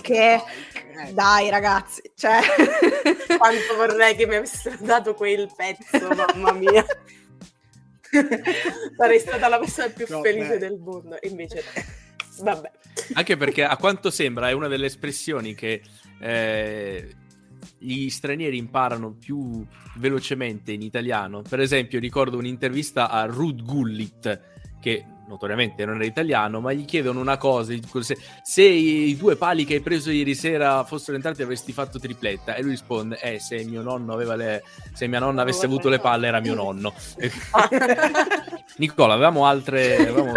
Che 0.00 0.42
dai 1.12 1.50
ragazzi 1.50 2.02
cioè. 2.14 2.40
Quanto 3.38 3.76
vorrei 3.76 4.14
che 4.14 4.26
mi 4.26 4.36
avessero 4.36 4.76
dato 4.80 5.14
quel 5.14 5.50
pezzo 5.56 6.08
mamma 6.08 6.52
mia 6.52 6.84
Sarei 8.96 9.18
stata 9.18 9.48
la 9.48 9.58
persona 9.58 9.88
più 9.88 10.06
no, 10.08 10.20
felice 10.20 10.50
beh. 10.50 10.58
del 10.58 10.78
mondo. 10.78 11.16
Invece, 11.22 11.62
vabbè. 12.40 12.70
Anche 13.14 13.36
perché 13.36 13.64
a 13.64 13.76
quanto 13.76 14.10
sembra 14.10 14.48
è 14.48 14.52
una 14.52 14.68
delle 14.68 14.86
espressioni 14.86 15.54
che 15.54 15.82
eh, 16.20 17.14
gli 17.78 18.08
stranieri 18.10 18.56
imparano 18.56 19.12
più 19.12 19.64
velocemente 19.96 20.72
in 20.72 20.82
italiano. 20.82 21.42
Per 21.42 21.60
esempio, 21.60 21.98
ricordo 21.98 22.36
un'intervista 22.36 23.10
a 23.10 23.24
Ruth 23.24 23.62
Gullit, 23.62 24.40
che 24.80 25.04
notoriamente 25.30 25.84
non 25.84 25.94
era 25.94 26.04
italiano, 26.04 26.60
ma 26.60 26.72
gli 26.72 26.84
chiedono 26.84 27.20
una 27.20 27.36
cosa, 27.36 27.72
se, 28.00 28.18
se, 28.42 28.62
i 28.62 29.16
due 29.16 29.36
pali 29.36 29.64
che 29.64 29.74
hai 29.74 29.80
preso 29.80 30.10
ieri 30.10 30.34
sera 30.34 30.82
fossero 30.84 31.16
entrati 31.16 31.42
avresti 31.42 31.72
fatto 31.72 32.00
tripletta 32.00 32.54
e 32.54 32.62
lui 32.62 32.72
risponde, 32.72 33.18
eh 33.20 33.38
se 33.38 33.62
mio 33.64 33.80
nonno 33.82 34.12
aveva 34.12 34.34
le, 34.34 34.64
se 34.92 35.06
mia 35.06 35.20
nonna 35.20 35.42
avesse 35.42 35.66
avuto 35.66 35.88
le 35.88 36.00
palle 36.00 36.26
era 36.26 36.40
mio 36.40 36.54
nonno. 36.54 36.92
Nicola, 38.76 39.14
avevamo 39.14 39.46
altre... 39.46 39.96
Avevamo, 39.96 40.32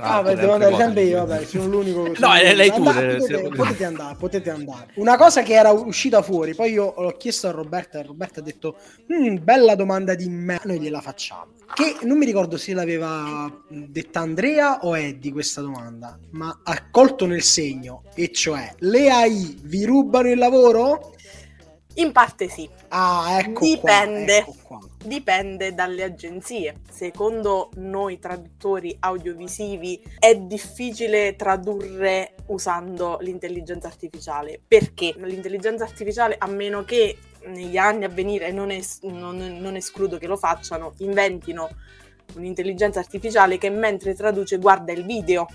ah, 0.00 0.22
beh, 0.22 0.34
devo 0.34 0.52
andare 0.54 0.76
sempre 0.76 1.02
io, 1.02 1.24
vabbè, 1.24 1.44
sono 1.44 1.66
l'unico 1.66 2.02
che... 2.04 2.18
No, 2.18 2.32
è 2.34 2.54
lei 2.54 2.70
tu. 2.70 2.84
Andate, 2.84 3.16
potete, 3.16 3.48
potete, 3.48 3.84
andare, 3.84 4.16
potete 4.16 4.50
andare. 4.50 4.86
Una 4.94 5.16
cosa 5.16 5.42
che 5.42 5.52
era 5.52 5.70
uscita 5.70 6.22
fuori, 6.22 6.54
poi 6.54 6.72
io 6.72 6.94
l'ho 6.96 7.16
chiesto 7.16 7.48
a 7.48 7.50
Roberta 7.52 7.98
e 7.98 8.02
Roberta 8.02 8.40
ha 8.40 8.42
detto, 8.42 8.76
mm, 9.12 9.36
bella 9.42 9.74
domanda 9.74 10.14
di 10.14 10.28
me, 10.28 10.60
noi 10.64 10.80
gliela 10.80 11.00
facciamo. 11.00 11.60
Che 11.74 12.04
non 12.04 12.18
mi 12.18 12.26
ricordo 12.26 12.58
se 12.58 12.74
l'aveva 12.74 13.50
detta 13.68 14.20
Andrea 14.20 14.80
o 14.80 14.96
Eddie 14.96 15.32
questa 15.32 15.62
domanda, 15.62 16.18
ma 16.32 16.60
ha 16.62 16.90
colto 16.90 17.24
nel 17.24 17.42
segno, 17.42 18.02
e 18.14 18.30
cioè 18.30 18.74
le 18.80 19.10
AI 19.10 19.58
vi 19.62 19.84
rubano 19.86 20.30
il 20.30 20.38
lavoro? 20.38 21.14
In 21.94 22.12
parte 22.12 22.48
sì. 22.48 22.68
Ah, 22.88 23.38
ecco 23.38 23.64
Dipende. 23.64 24.42
Qua, 24.44 24.52
ecco 24.52 24.56
qua. 24.62 24.78
Dipende 25.04 25.74
dalle 25.74 26.04
agenzie. 26.04 26.80
Secondo 26.88 27.70
noi 27.74 28.20
traduttori 28.20 28.96
audiovisivi 29.00 30.00
è 30.18 30.36
difficile 30.36 31.34
tradurre 31.34 32.34
usando 32.46 33.18
l'intelligenza 33.20 33.88
artificiale. 33.88 34.60
Perché? 34.66 35.14
L'intelligenza 35.18 35.82
artificiale, 35.82 36.36
a 36.38 36.46
meno 36.46 36.84
che 36.84 37.18
negli 37.46 37.76
anni 37.76 38.04
a 38.04 38.08
venire, 38.08 38.52
non, 38.52 38.70
es- 38.70 39.00
non, 39.02 39.36
non 39.36 39.74
escludo 39.74 40.18
che 40.18 40.28
lo 40.28 40.36
facciano, 40.36 40.94
inventino 40.98 41.68
un'intelligenza 42.36 43.00
artificiale 43.00 43.58
che 43.58 43.70
mentre 43.70 44.14
traduce 44.14 44.58
guarda 44.58 44.92
il 44.92 45.04
video, 45.04 45.46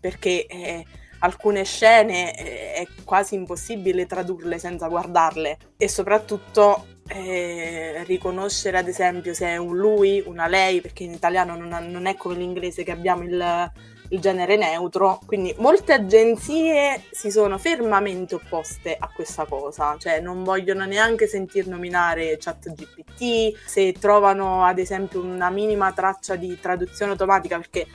perché 0.00 0.46
eh, 0.46 0.84
alcune 1.18 1.64
scene 1.64 2.34
eh, 2.36 2.72
è 2.72 2.86
quasi 3.04 3.34
impossibile 3.34 4.06
tradurle 4.06 4.58
senza 4.58 4.88
guardarle 4.88 5.58
e 5.76 5.88
soprattutto 5.88 6.86
eh, 7.14 8.04
riconoscere 8.04 8.78
ad 8.78 8.88
esempio 8.88 9.34
se 9.34 9.46
è 9.46 9.56
un 9.56 9.76
lui, 9.76 10.22
una 10.26 10.46
lei, 10.46 10.80
perché 10.80 11.04
in 11.04 11.12
italiano 11.12 11.56
non, 11.56 11.68
non 11.90 12.06
è 12.06 12.16
come 12.16 12.36
l'inglese 12.36 12.84
che 12.84 12.92
abbiamo 12.92 13.22
il 13.22 13.70
il 14.12 14.20
genere 14.20 14.56
neutro, 14.56 15.20
quindi 15.24 15.54
molte 15.58 15.94
agenzie 15.94 17.02
si 17.10 17.30
sono 17.30 17.56
fermamente 17.56 18.34
opposte 18.34 18.94
a 18.98 19.10
questa 19.12 19.46
cosa, 19.46 19.96
cioè 19.98 20.20
non 20.20 20.44
vogliono 20.44 20.84
neanche 20.84 21.26
sentir 21.26 21.66
nominare 21.66 22.36
ChatGPT, 22.38 23.56
se 23.66 23.92
trovano 23.92 24.64
ad 24.64 24.78
esempio 24.78 25.22
una 25.22 25.48
minima 25.48 25.92
traccia 25.92 26.36
di 26.36 26.58
traduzione 26.60 27.12
automatica, 27.12 27.56
perché 27.56 27.86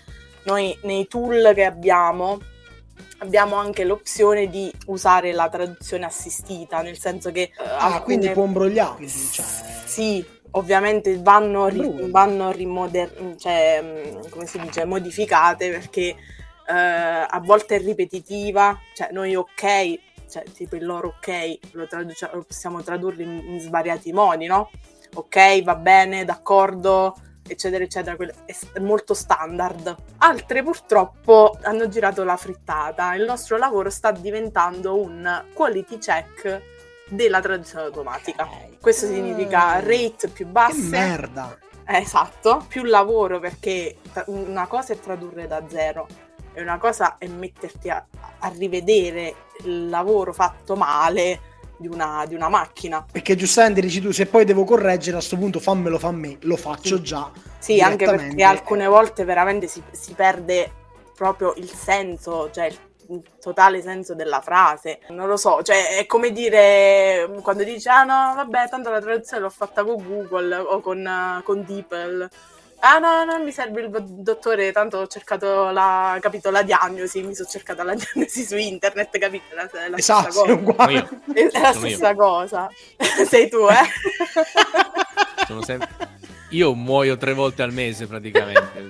noi 0.45 0.77
nei 0.83 1.07
tool 1.07 1.51
che 1.53 1.65
abbiamo 1.65 2.39
abbiamo 3.19 3.55
anche 3.55 3.83
l'opzione 3.83 4.47
di 4.47 4.71
usare 4.87 5.31
la 5.33 5.49
traduzione 5.49 6.05
assistita, 6.05 6.81
nel 6.81 6.97
senso 6.97 7.31
che... 7.31 7.51
Uh, 7.57 7.61
ah, 7.63 7.85
alcune... 7.85 8.03
quindi 8.03 8.29
può 8.29 8.45
imbrogliare. 8.45 9.07
Cioè... 9.07 9.45
Sì, 9.85 10.25
ovviamente 10.51 11.17
vanno, 11.19 11.67
ri- 11.67 12.09
vanno 12.09 12.51
rimoder- 12.51 13.35
cioè, 13.37 13.81
mm, 13.81 14.29
come 14.29 14.45
si 14.45 14.59
dice, 14.59 14.85
modificate 14.85 15.69
perché 15.69 16.15
eh, 16.67 16.73
a 16.73 17.41
volte 17.43 17.75
è 17.75 17.79
ripetitiva, 17.79 18.77
cioè 18.93 19.09
noi 19.11 19.35
ok, 19.35 19.99
cioè 20.29 20.43
tipo 20.53 20.75
il 20.75 20.85
loro 20.85 21.15
ok 21.17 21.59
lo, 21.71 21.87
traduci- 21.87 22.27
lo 22.31 22.43
possiamo 22.43 22.81
tradurre 22.83 23.23
in, 23.23 23.41
in, 23.45 23.59
svariati 23.59 24.11
modi, 24.11 24.45
no? 24.45 24.69
Ok, 25.15 25.63
va 25.63 25.75
bene, 25.75 26.25
d'accordo, 26.25 27.15
eccetera, 27.47 27.83
eccetera, 27.83 28.15
è 28.45 28.79
molto 28.79 29.13
standard. 29.13 29.95
Altre 30.17 30.63
purtroppo 30.63 31.57
hanno 31.63 31.87
girato 31.87 32.23
la 32.23 32.37
frittata, 32.37 33.13
il 33.15 33.23
nostro 33.23 33.57
lavoro 33.57 33.89
sta 33.89 34.11
diventando 34.11 34.99
un 34.99 35.45
quality 35.53 35.97
check 35.97 36.61
della 37.09 37.39
traduzione 37.41 37.85
automatica. 37.85 38.47
Questo 38.79 39.05
significa 39.07 39.79
rate 39.79 40.27
più 40.27 40.47
basse. 40.47 40.81
Che 40.81 40.87
merda! 40.87 41.57
esatto, 41.89 42.65
più 42.67 42.83
lavoro 42.83 43.39
perché 43.39 43.97
una 44.25 44.67
cosa 44.67 44.93
è 44.93 44.99
tradurre 44.99 45.47
da 45.47 45.63
zero 45.67 46.07
e 46.53 46.61
una 46.61 46.77
cosa 46.77 47.17
è 47.17 47.27
metterti 47.27 47.89
a, 47.89 48.05
a 48.39 48.47
rivedere 48.49 49.35
il 49.63 49.87
lavoro 49.89 50.33
fatto 50.33 50.75
male 50.75 51.46
di 51.77 51.87
una, 51.87 52.25
di 52.27 52.35
una, 52.35 52.49
macchina. 52.49 53.05
Perché 53.09 53.35
giustamente 53.35 53.81
dici 53.81 54.01
tu, 54.01 54.11
se 54.11 54.25
poi 54.25 54.45
devo 54.45 54.63
correggere 54.63 55.11
a 55.11 55.19
questo 55.19 55.37
punto 55.37 55.59
fammelo 55.59 55.99
fa 55.99 56.11
me, 56.11 56.37
lo 56.41 56.57
faccio 56.57 56.97
sì. 56.97 57.03
già. 57.03 57.31
Sì, 57.59 57.79
anche 57.81 58.05
perché 58.05 58.43
alcune 58.43 58.87
volte 58.87 59.23
veramente 59.23 59.67
si, 59.67 59.81
si, 59.91 60.13
perde 60.13 60.71
proprio 61.15 61.53
il 61.57 61.69
senso, 61.69 62.49
cioè 62.51 62.65
il 62.65 63.23
totale 63.39 63.81
senso 63.81 64.15
della 64.15 64.41
frase. 64.41 64.99
Non 65.09 65.27
lo 65.27 65.37
so, 65.37 65.61
cioè 65.61 65.97
è 65.97 66.05
come 66.05 66.31
dire 66.31 67.29
quando 67.41 67.63
dici 67.63 67.87
ah 67.87 68.03
no, 68.03 68.33
vabbè, 68.35 68.69
tanto 68.69 68.89
la 68.89 69.01
traduzione 69.01 69.41
l'ho 69.41 69.49
fatta 69.49 69.83
con 69.83 70.03
Google 70.05 70.55
o 70.55 70.79
con, 70.81 71.41
con 71.43 71.63
DeepL. 71.65 72.29
Ah 72.79 72.99
no, 72.99 73.23
non 73.23 73.43
mi 73.43 73.51
serve 73.51 73.81
il 73.81 73.89
dottore, 73.89 74.71
tanto 74.71 74.97
ho 74.97 75.07
cercato 75.07 75.71
la, 75.71 76.17
capito, 76.21 76.51
la 76.51 76.61
diagnosi, 76.61 77.23
mi 77.23 77.33
sono 77.33 77.49
cercata 77.49 77.83
la 77.83 77.95
diagnosi 77.97 78.45
su 78.45 78.55
internet, 78.55 79.17
capito? 79.17 79.55
La, 79.55 79.69
la 79.89 79.97
esatto, 79.97 80.31
stessa 80.45 80.55
cosa. 80.63 81.09
È 81.33 81.49
la 81.51 81.73
stessa 81.73 82.15
cosa. 82.15 82.69
Sei 83.27 83.49
tu, 83.49 83.67
eh? 83.67 85.45
Sono 85.47 85.63
sempre 85.63 86.16
io 86.49 86.73
muoio 86.73 87.17
tre 87.17 87.33
volte 87.33 87.61
al 87.61 87.73
mese 87.73 88.07
praticamente. 88.07 88.89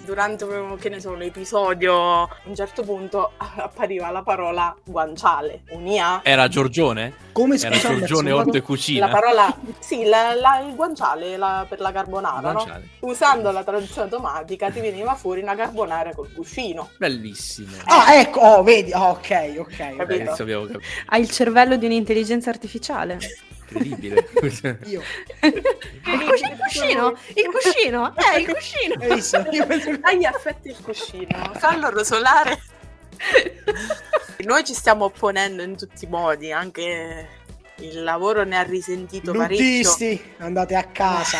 Durante, 0.04 0.46
che 0.78 0.88
ne 0.88 1.00
so, 1.00 1.14
l'episodio, 1.14 2.22
a 2.22 2.28
un 2.44 2.54
certo 2.54 2.82
punto 2.82 3.32
appariva 3.36 4.10
la 4.10 4.22
parola 4.22 4.74
guanciale, 4.84 5.62
unia. 5.70 6.20
Era 6.22 6.48
Giorgione? 6.48 7.28
Come 7.32 7.56
si 7.56 7.66
Era 7.66 7.78
Giorgione 7.78 8.32
Orto 8.32 8.56
e 8.56 8.60
Cucina? 8.60 9.06
La 9.06 9.12
parola, 9.12 9.56
sì, 9.78 10.04
la, 10.04 10.34
la, 10.34 10.60
il 10.66 10.74
guanciale 10.74 11.36
la, 11.36 11.64
per 11.68 11.80
la 11.80 11.92
carbonara, 11.92 12.52
no? 12.52 12.66
Usando 13.00 13.50
la 13.50 13.62
traduzione 13.62 14.10
automatica 14.10 14.70
ti 14.70 14.80
veniva 14.80 15.14
fuori 15.14 15.40
una 15.40 15.54
carbonara 15.54 16.12
col 16.12 16.32
cuscino. 16.32 16.90
Bellissimo. 16.98 17.70
Ah, 17.84 18.16
ecco, 18.16 18.40
oh, 18.40 18.62
vedi, 18.62 18.92
oh, 18.92 19.10
ok, 19.10 19.54
ok. 19.58 19.96
Capito? 19.96 20.32
Okay. 20.32 20.80
Hai 21.06 21.20
il 21.20 21.30
cervello 21.30 21.76
di 21.76 21.86
un'intelligenza 21.86 22.50
artificiale 22.50 23.18
incredibile. 23.70 24.28
Io. 24.86 25.02
il 25.42 25.62
cuscino, 26.58 27.16
il 27.34 27.48
cuscino, 27.50 28.14
eh, 28.16 28.40
il 28.40 28.46
cuscino. 28.52 28.94
Hai 29.00 29.14
visto? 29.14 29.36
Affetti 30.28 30.68
il 30.68 30.80
cuscino, 30.82 31.52
fallo 31.58 31.90
rosolare. 31.90 32.60
Noi 34.44 34.64
ci 34.64 34.74
stiamo 34.74 35.04
opponendo 35.04 35.62
in 35.62 35.76
tutti 35.76 36.04
i 36.04 36.08
modi, 36.08 36.50
anche 36.52 37.28
il 37.76 38.02
lavoro 38.02 38.44
ne 38.44 38.58
ha 38.58 38.62
risentito 38.62 39.32
Nutisti, 39.32 40.16
parecchio. 40.16 40.46
andate 40.46 40.74
a 40.74 40.84
casa. 40.84 41.38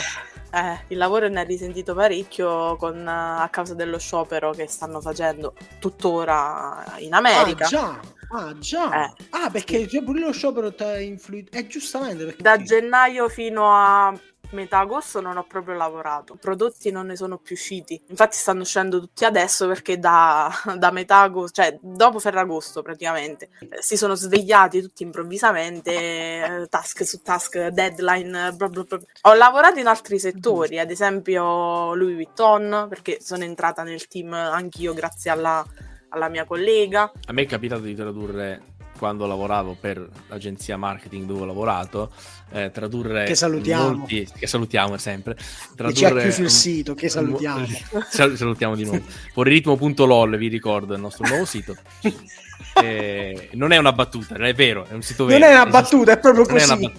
Eh, 0.52 0.80
il 0.88 0.98
lavoro 0.98 1.28
ne 1.28 1.40
ha 1.40 1.44
risentito 1.44 1.94
parecchio 1.94 2.76
con, 2.76 3.06
a 3.06 3.48
causa 3.50 3.74
dello 3.74 3.98
sciopero 3.98 4.50
che 4.50 4.66
stanno 4.66 5.00
facendo 5.00 5.54
tuttora 5.78 6.96
in 6.98 7.14
America. 7.14 7.66
Ah, 7.66 7.68
già. 7.68 8.00
Ah, 8.32 8.56
già. 8.58 9.06
Eh, 9.06 9.12
ah, 9.30 9.50
perché 9.50 9.88
sì. 9.88 10.02
pure 10.02 10.20
lo 10.20 10.32
sciopero 10.32 10.74
ti 10.74 10.82
ha 10.82 11.00
influito. 11.00 11.56
Eh, 11.56 11.66
giustamente. 11.66 12.36
Da 12.38 12.56
gennaio 12.62 13.28
fino 13.28 13.68
a 13.68 14.16
metà 14.52 14.78
agosto 14.78 15.20
non 15.20 15.36
ho 15.36 15.44
proprio 15.44 15.74
lavorato. 15.74 16.34
I 16.34 16.38
prodotti 16.38 16.90
non 16.90 17.06
ne 17.06 17.16
sono 17.16 17.38
più 17.38 17.54
usciti. 17.54 18.00
Infatti 18.08 18.36
stanno 18.36 18.62
uscendo 18.62 19.00
tutti 19.00 19.24
adesso 19.24 19.66
perché 19.66 19.98
da, 19.98 20.50
da 20.76 20.90
metà 20.90 21.20
agosto, 21.20 21.62
cioè 21.62 21.76
dopo 21.80 22.18
Ferragosto 22.18 22.82
praticamente, 22.82 23.50
eh, 23.60 23.82
si 23.82 23.96
sono 23.96 24.14
svegliati 24.14 24.80
tutti 24.80 25.02
improvvisamente, 25.02 25.92
eh, 25.92 26.66
task 26.68 27.04
su 27.04 27.20
task, 27.22 27.68
deadline, 27.68 28.52
bla 28.52 28.68
bla 28.68 28.84
bla. 28.84 28.98
Ho 29.22 29.34
lavorato 29.34 29.78
in 29.78 29.86
altri 29.86 30.18
settori, 30.18 30.78
ad 30.78 30.90
esempio 30.90 31.94
Louis 31.94 32.14
Vuitton, 32.14 32.86
perché 32.88 33.18
sono 33.20 33.44
entrata 33.44 33.82
nel 33.82 34.06
team 34.06 34.32
anch'io 34.32 34.94
grazie 34.94 35.30
alla, 35.30 35.64
alla 36.10 36.28
mia 36.28 36.44
collega. 36.44 37.10
A 37.26 37.32
me 37.32 37.42
è 37.42 37.46
capitato 37.46 37.82
di 37.82 37.94
tradurre 37.94 38.78
quando 39.00 39.26
lavoravo 39.26 39.76
per 39.80 40.06
l'agenzia 40.28 40.76
marketing 40.76 41.24
dove 41.24 41.40
ho 41.40 41.44
lavorato, 41.46 42.12
eh, 42.50 42.70
tradurre 42.70 43.24
che 43.24 43.34
salutiamo, 43.34 43.96
molti, 43.96 44.28
che 44.38 44.46
salutiamo 44.46 44.98
sempre, 44.98 45.38
tradurre, 45.74 45.90
e 45.90 45.94
ci 45.94 46.04
ha 46.04 46.20
chiuso 46.20 46.42
il 46.42 46.50
sito, 46.50 46.94
che 46.94 47.08
salutiamo. 47.08 47.66
salutiamo 48.34 48.76
di 48.76 48.84
nuovo. 48.84 49.02
Fuoriritmo.lol 49.32 50.36
vi 50.36 50.48
ricordo 50.48 50.92
il 50.94 51.00
nostro 51.00 51.26
nuovo 51.26 51.44
sito. 51.44 51.74
Eh, 52.72 53.48
non 53.54 53.72
è 53.72 53.78
una 53.78 53.92
battuta, 53.92 54.36
è 54.36 54.54
vero, 54.54 54.86
è 54.86 54.92
un 54.92 55.02
sito 55.02 55.24
vero. 55.24 55.40
Non 55.40 55.48
è 55.48 55.52
una 55.54 55.66
battuta, 55.66 56.12
è 56.12 56.18
proprio 56.18 56.46
così. 56.46 56.92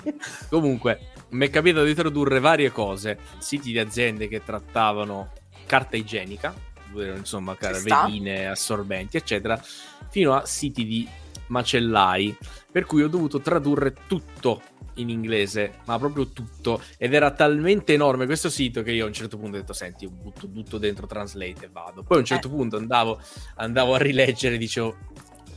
Comunque, 0.50 1.12
mi 1.30 1.48
è 1.48 1.50
capitato 1.50 1.86
di 1.86 1.94
tradurre 1.94 2.40
varie 2.40 2.72
cose, 2.72 3.18
siti 3.38 3.72
di 3.72 3.80
aziende 3.80 4.28
che 4.28 4.44
trattavano 4.44 5.32
carta 5.66 5.96
igienica, 5.96 6.54
insomma, 7.00 7.56
vedine, 7.60 8.48
assorbenti, 8.48 9.18
eccetera, 9.18 9.62
fino 10.10 10.34
a 10.34 10.46
siti 10.46 10.86
di 10.86 11.08
macellai, 11.48 12.36
per 12.72 12.86
cui 12.86 13.04
ho 13.04 13.08
dovuto 13.08 13.40
tradurre 13.42 13.94
tutto 14.08 14.62
in 14.96 15.10
inglese, 15.10 15.80
ma 15.86 15.98
proprio 15.98 16.28
tutto, 16.28 16.82
ed 16.98 17.14
era 17.14 17.32
talmente 17.32 17.94
enorme 17.94 18.26
questo 18.26 18.50
sito 18.50 18.84
che 18.84 18.92
io 18.92 19.06
a 19.06 19.08
un 19.08 19.14
certo 19.14 19.38
punto 19.38 19.58
ho 19.58 19.60
detto, 19.60 19.74
senti, 19.74 20.08
butto 20.08 20.50
tutto 20.50 20.78
dentro 20.78 21.08
Translate 21.08 21.66
e 21.66 21.70
vado. 21.72 22.04
Poi 22.04 22.18
a 22.18 22.20
un 22.20 22.26
certo 22.26 22.48
eh. 22.48 22.52
punto 22.52 22.78
andavo, 22.78 23.20
andavo 23.56 23.96
a 23.96 23.98
rileggere 23.98 24.56
e 24.56 24.58
dicevo, 24.58 24.96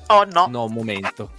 oh 0.08 0.24
no, 0.24 0.46
no, 0.48 0.64
un 0.64 0.72
momento 0.72 1.32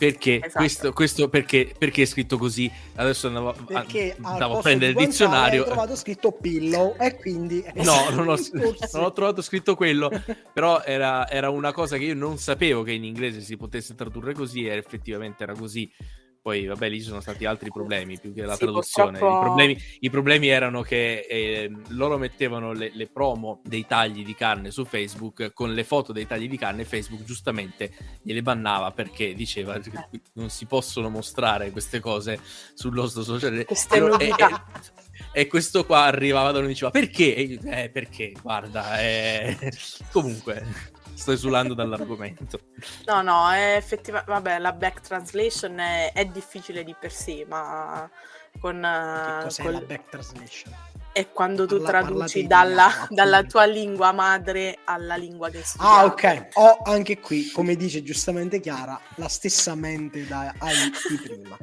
perché, 0.00 0.36
esatto. 0.36 0.58
questo, 0.58 0.92
questo 0.94 1.28
perché, 1.28 1.74
perché, 1.76 2.02
è 2.02 2.04
scritto 2.06 2.38
così? 2.38 2.70
Adesso 2.94 3.26
andavo, 3.26 3.54
perché 3.66 4.16
andavo 4.22 4.56
a 4.56 4.62
prendere 4.62 4.92
il 4.92 4.96
dizionario. 4.96 5.60
Ho 5.60 5.66
trovato 5.66 5.94
scritto 5.94 6.32
pillow 6.32 6.96
e 6.98 7.16
quindi... 7.16 7.62
No, 7.90 8.08
non 8.10 8.28
ho, 8.28 8.36
non 8.92 9.04
ho, 9.04 9.12
trovato 9.12 9.42
scritto 9.42 9.74
quello, 9.74 10.10
però 10.54 10.82
era, 10.82 11.28
era, 11.28 11.50
una 11.50 11.72
cosa 11.72 11.98
che 11.98 12.04
io 12.04 12.14
non 12.14 12.38
sapevo 12.38 12.82
che 12.82 12.92
in 12.92 13.04
inglese 13.04 13.40
si 13.42 13.56
potesse 13.56 13.94
tradurre 13.94 14.32
così 14.32 14.66
e 14.66 14.76
effettivamente 14.76 15.42
era 15.42 15.54
così. 15.54 15.90
Poi, 16.42 16.64
vabbè, 16.64 16.88
lì 16.88 17.00
ci 17.00 17.08
sono 17.08 17.20
stati 17.20 17.44
altri 17.44 17.70
problemi 17.70 18.18
più 18.18 18.32
che 18.32 18.44
la 18.44 18.54
sì, 18.54 18.60
traduzione. 18.60 19.18
Purtroppo... 19.18 19.36
I, 19.36 19.44
problemi, 19.44 19.82
I, 20.00 20.10
problemi, 20.10 20.48
erano 20.48 20.80
che 20.80 21.26
eh, 21.28 21.70
loro 21.88 22.16
mettevano 22.16 22.72
le, 22.72 22.90
le, 22.94 23.08
promo 23.08 23.60
dei 23.62 23.86
tagli 23.86 24.24
di 24.24 24.34
carne 24.34 24.70
su 24.70 24.86
Facebook 24.86 25.52
con 25.52 25.74
le 25.74 25.84
foto 25.84 26.12
dei 26.12 26.26
tagli 26.26 26.48
di 26.48 26.56
carne. 26.56 26.84
Facebook 26.84 27.24
giustamente 27.24 27.92
gliele 28.22 28.40
bannava 28.40 28.90
perché 28.92 29.34
diceva 29.34 29.78
che 29.78 29.90
eh. 29.90 30.20
non 30.34 30.48
si 30.48 30.64
possono 30.64 31.10
mostrare 31.10 31.70
queste 31.72 32.00
cose 32.00 32.40
sul 32.72 32.94
nostro 32.94 33.22
social. 33.22 33.64
Queste 33.66 33.98
e, 33.98 34.28
e, 34.28 34.62
e, 35.32 35.46
questo 35.46 35.84
qua 35.84 36.04
arrivava 36.04 36.52
da 36.52 36.58
uno 36.58 36.68
e 36.68 36.70
diceva 36.70 36.90
perché? 36.90 37.34
Eh, 37.34 37.90
perché, 37.90 38.32
guarda, 38.40 38.98
eh... 38.98 39.58
comunque 40.10 40.89
sto 41.20 41.32
esulando 41.32 41.74
dall'argomento. 41.74 42.58
No, 43.06 43.20
no, 43.20 43.50
è 43.50 43.76
effettivamente, 43.76 44.32
vabbè, 44.32 44.58
la 44.58 44.72
back 44.72 45.00
translation 45.00 45.78
è, 45.78 46.12
è 46.12 46.24
difficile 46.24 46.82
di 46.82 46.96
per 46.98 47.12
sé, 47.12 47.44
ma 47.46 48.10
con... 48.58 48.80
Che 48.80 49.42
cos'è 49.42 49.62
col... 49.62 49.72
la 49.72 49.80
back 49.80 50.08
translation? 50.08 50.74
È 51.12 51.30
quando 51.30 51.66
tu 51.66 51.80
Parla, 51.80 52.02
traduci 52.02 52.46
dalla, 52.46 53.06
dalla, 53.10 53.42
tua 53.42 53.64
lingua 53.64 54.12
madre 54.12 54.78
alla 54.84 55.16
lingua 55.16 55.48
che 55.50 55.62
studi. 55.64 55.84
Ah, 55.84 56.04
ok. 56.04 56.48
Ho 56.54 56.78
anche 56.84 57.18
qui, 57.18 57.50
come 57.50 57.74
dice 57.74 58.02
giustamente 58.02 58.60
Chiara, 58.60 59.00
la 59.16 59.28
stessa 59.28 59.74
mente 59.74 60.26
da 60.26 60.54
AI 60.58 60.90
di 61.08 61.16
prima. 61.16 61.56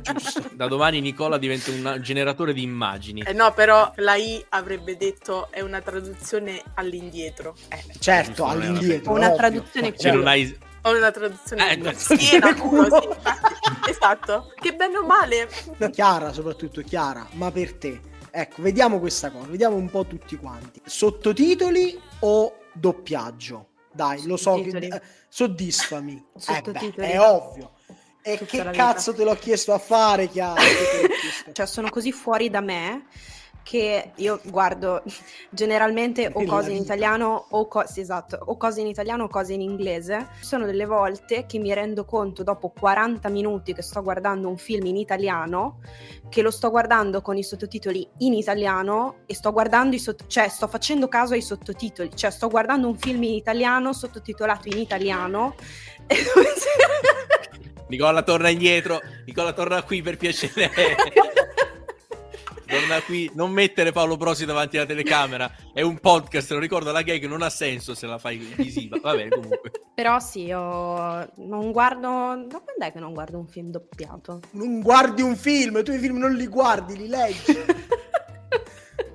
Giusto. 0.00 0.44
Da 0.56 0.68
domani 0.68 1.00
Nicola 1.00 1.36
diventa 1.36 1.70
un 1.70 1.98
generatore 2.00 2.54
di 2.54 2.62
immagini. 2.62 3.22
Eh 3.22 3.32
no, 3.32 3.52
però 3.52 3.92
la 3.96 4.14
I 4.14 4.42
avrebbe 4.50 4.96
detto 4.96 5.48
è 5.50 5.60
una 5.60 5.80
traduzione 5.80 6.62
all'indietro. 6.74 7.54
Eh, 7.68 7.84
certo, 7.98 8.46
all'indietro. 8.46 9.12
Una 9.12 9.26
ovvio. 9.26 9.36
traduzione 9.36 9.94
cioè, 9.96 10.12
non 10.12 10.26
hai 10.26 10.58
ho 10.82 10.96
una 10.96 11.10
traduzione 11.10 11.72
eh, 11.72 11.94
piena, 12.16 12.54
culo, 12.54 13.00
sì. 13.00 13.90
esatto. 13.90 14.52
Che 14.54 14.72
bene 14.72 14.96
o 14.98 15.04
male. 15.04 15.48
Chiara, 15.90 16.32
soprattutto 16.32 16.80
Chiara, 16.82 17.26
ma 17.32 17.50
per 17.50 17.74
te 17.74 18.00
Ecco, 18.38 18.60
vediamo 18.60 18.98
questa 18.98 19.30
cosa, 19.30 19.46
vediamo 19.46 19.76
un 19.76 19.88
po' 19.88 20.04
tutti 20.04 20.36
quanti. 20.36 20.82
Sottotitoli 20.84 21.98
o 22.18 22.58
doppiaggio? 22.74 23.68
Dai, 23.90 24.26
lo 24.26 24.36
so 24.36 24.60
che... 24.60 24.76
Eh, 24.76 25.02
soddisfami. 25.26 26.22
Eh 26.46 26.60
beh, 26.60 26.92
è 26.96 27.18
ovvio. 27.18 27.72
E 28.20 28.36
Tutta 28.36 28.64
che 28.64 28.76
cazzo 28.76 29.14
te 29.14 29.24
l'ho 29.24 29.36
chiesto 29.36 29.72
a 29.72 29.78
fare, 29.78 30.28
Chiara? 30.28 30.60
cioè, 31.50 31.64
sono 31.64 31.88
così 31.88 32.12
fuori 32.12 32.50
da 32.50 32.60
me 32.60 33.06
che 33.66 34.12
io 34.14 34.40
guardo 34.44 35.02
generalmente 35.50 36.30
o 36.32 36.44
cose 36.44 36.70
in 36.70 36.76
italiano 36.76 37.46
o, 37.50 37.66
co- 37.66 37.84
sì, 37.84 37.98
esatto, 37.98 38.38
o 38.40 38.56
cose 38.56 38.80
in 38.80 38.86
italiano 38.86 39.24
o 39.24 39.28
cose 39.28 39.54
in 39.54 39.60
inglese. 39.60 40.28
Ci 40.38 40.46
sono 40.46 40.66
delle 40.66 40.86
volte 40.86 41.46
che 41.46 41.58
mi 41.58 41.74
rendo 41.74 42.04
conto 42.04 42.44
dopo 42.44 42.68
40 42.68 43.28
minuti 43.28 43.74
che 43.74 43.82
sto 43.82 44.04
guardando 44.04 44.48
un 44.48 44.56
film 44.56 44.86
in 44.86 44.94
italiano 44.94 45.80
che 46.28 46.42
lo 46.42 46.52
sto 46.52 46.70
guardando 46.70 47.20
con 47.22 47.36
i 47.36 47.42
sottotitoli 47.42 48.08
in 48.18 48.34
italiano 48.34 49.22
e 49.26 49.34
sto 49.34 49.50
guardando 49.50 49.96
i 49.96 49.98
sottotitoli, 49.98 50.30
cioè 50.30 50.48
sto 50.48 50.68
facendo 50.68 51.08
caso 51.08 51.34
ai 51.34 51.42
sottotitoli, 51.42 52.10
cioè 52.14 52.30
sto 52.30 52.48
guardando 52.48 52.86
un 52.86 52.96
film 52.96 53.24
in 53.24 53.34
italiano 53.34 53.92
sottotitolato 53.92 54.68
in 54.68 54.78
italiano. 54.78 55.56
Nicola 57.88 58.22
torna 58.22 58.48
indietro, 58.48 59.00
Nicola 59.24 59.52
torna 59.52 59.82
qui 59.82 60.02
per 60.02 60.16
piacere. 60.16 60.70
Torna 62.66 63.00
qui, 63.02 63.30
non 63.34 63.52
mettere 63.52 63.92
Paolo 63.92 64.16
Prosi 64.16 64.44
davanti 64.44 64.76
alla 64.76 64.86
telecamera. 64.86 65.50
È 65.72 65.82
un 65.82 65.98
podcast, 65.98 66.50
lo 66.50 66.58
ricordo, 66.58 66.90
la 66.90 67.02
gag 67.02 67.24
non 67.26 67.42
ha 67.42 67.50
senso 67.50 67.94
se 67.94 68.06
la 68.06 68.18
fai 68.18 68.36
visiva. 68.38 68.98
Va 69.00 69.14
bene, 69.14 69.30
comunque. 69.30 69.70
Però 69.94 70.18
sì, 70.18 70.44
io 70.46 70.58
non 71.36 71.70
guardo... 71.70 72.08
Da 72.48 72.60
quando 72.60 72.84
è 72.84 72.92
che 72.92 72.98
non 72.98 73.12
guardo 73.12 73.38
un 73.38 73.46
film 73.46 73.70
doppiato? 73.70 74.40
Non 74.52 74.80
guardi 74.80 75.22
un 75.22 75.36
film, 75.36 75.82
tu 75.82 75.92
i 75.92 75.98
film 75.98 76.18
non 76.18 76.34
li 76.34 76.46
guardi, 76.46 76.96
li 76.96 77.08
leggi. 77.08 77.56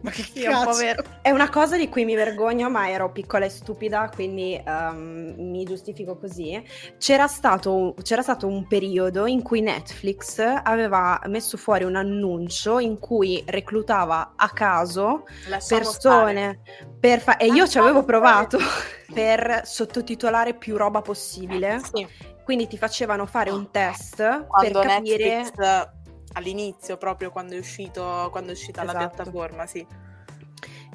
Ma 0.01 0.09
che 0.11 0.23
sì, 0.23 0.41
cazzo? 0.41 0.79
È, 0.81 0.89
un 0.89 1.03
è 1.21 1.29
una 1.31 1.49
cosa 1.49 1.77
di 1.77 1.87
cui 1.89 2.05
mi 2.05 2.15
vergogno, 2.15 2.69
ma 2.69 2.89
ero 2.89 3.11
piccola 3.11 3.45
e 3.45 3.49
stupida, 3.49 4.09
quindi 4.13 4.61
um, 4.65 5.33
mi 5.37 5.63
giustifico 5.63 6.17
così. 6.17 6.61
C'era 6.97 7.27
stato, 7.27 7.95
c'era 8.01 8.21
stato 8.21 8.47
un 8.47 8.67
periodo 8.67 9.25
in 9.25 9.41
cui 9.41 9.61
Netflix 9.61 10.39
aveva 10.39 11.19
messo 11.27 11.57
fuori 11.57 11.83
un 11.83 11.95
annuncio 11.95 12.79
in 12.79 12.99
cui 12.99 13.43
reclutava 13.45 14.33
a 14.35 14.49
caso 14.49 15.25
Lasciamo 15.47 15.81
persone 15.81 16.61
per 16.99 17.19
fa- 17.19 17.37
e 17.37 17.47
io 17.47 17.67
ci 17.67 17.77
avevo 17.77 18.03
provato 18.03 18.57
per 19.13 19.61
sottotitolare 19.65 20.55
più 20.55 20.77
roba 20.77 21.01
possibile. 21.01 21.79
Sì. 21.93 22.07
Quindi 22.43 22.67
ti 22.67 22.77
facevano 22.77 23.27
fare 23.27 23.51
un 23.51 23.69
test 23.69 24.47
Quando 24.47 24.79
per 24.79 24.87
capire 24.87 25.25
Netflix 25.25 25.99
all'inizio, 26.33 26.97
proprio 26.97 27.31
quando 27.31 27.55
è, 27.55 27.59
uscito, 27.59 28.29
quando 28.31 28.49
è 28.49 28.53
uscita 28.53 28.83
esatto. 28.83 28.97
la 28.97 29.07
piattaforma, 29.07 29.65
sì. 29.65 29.85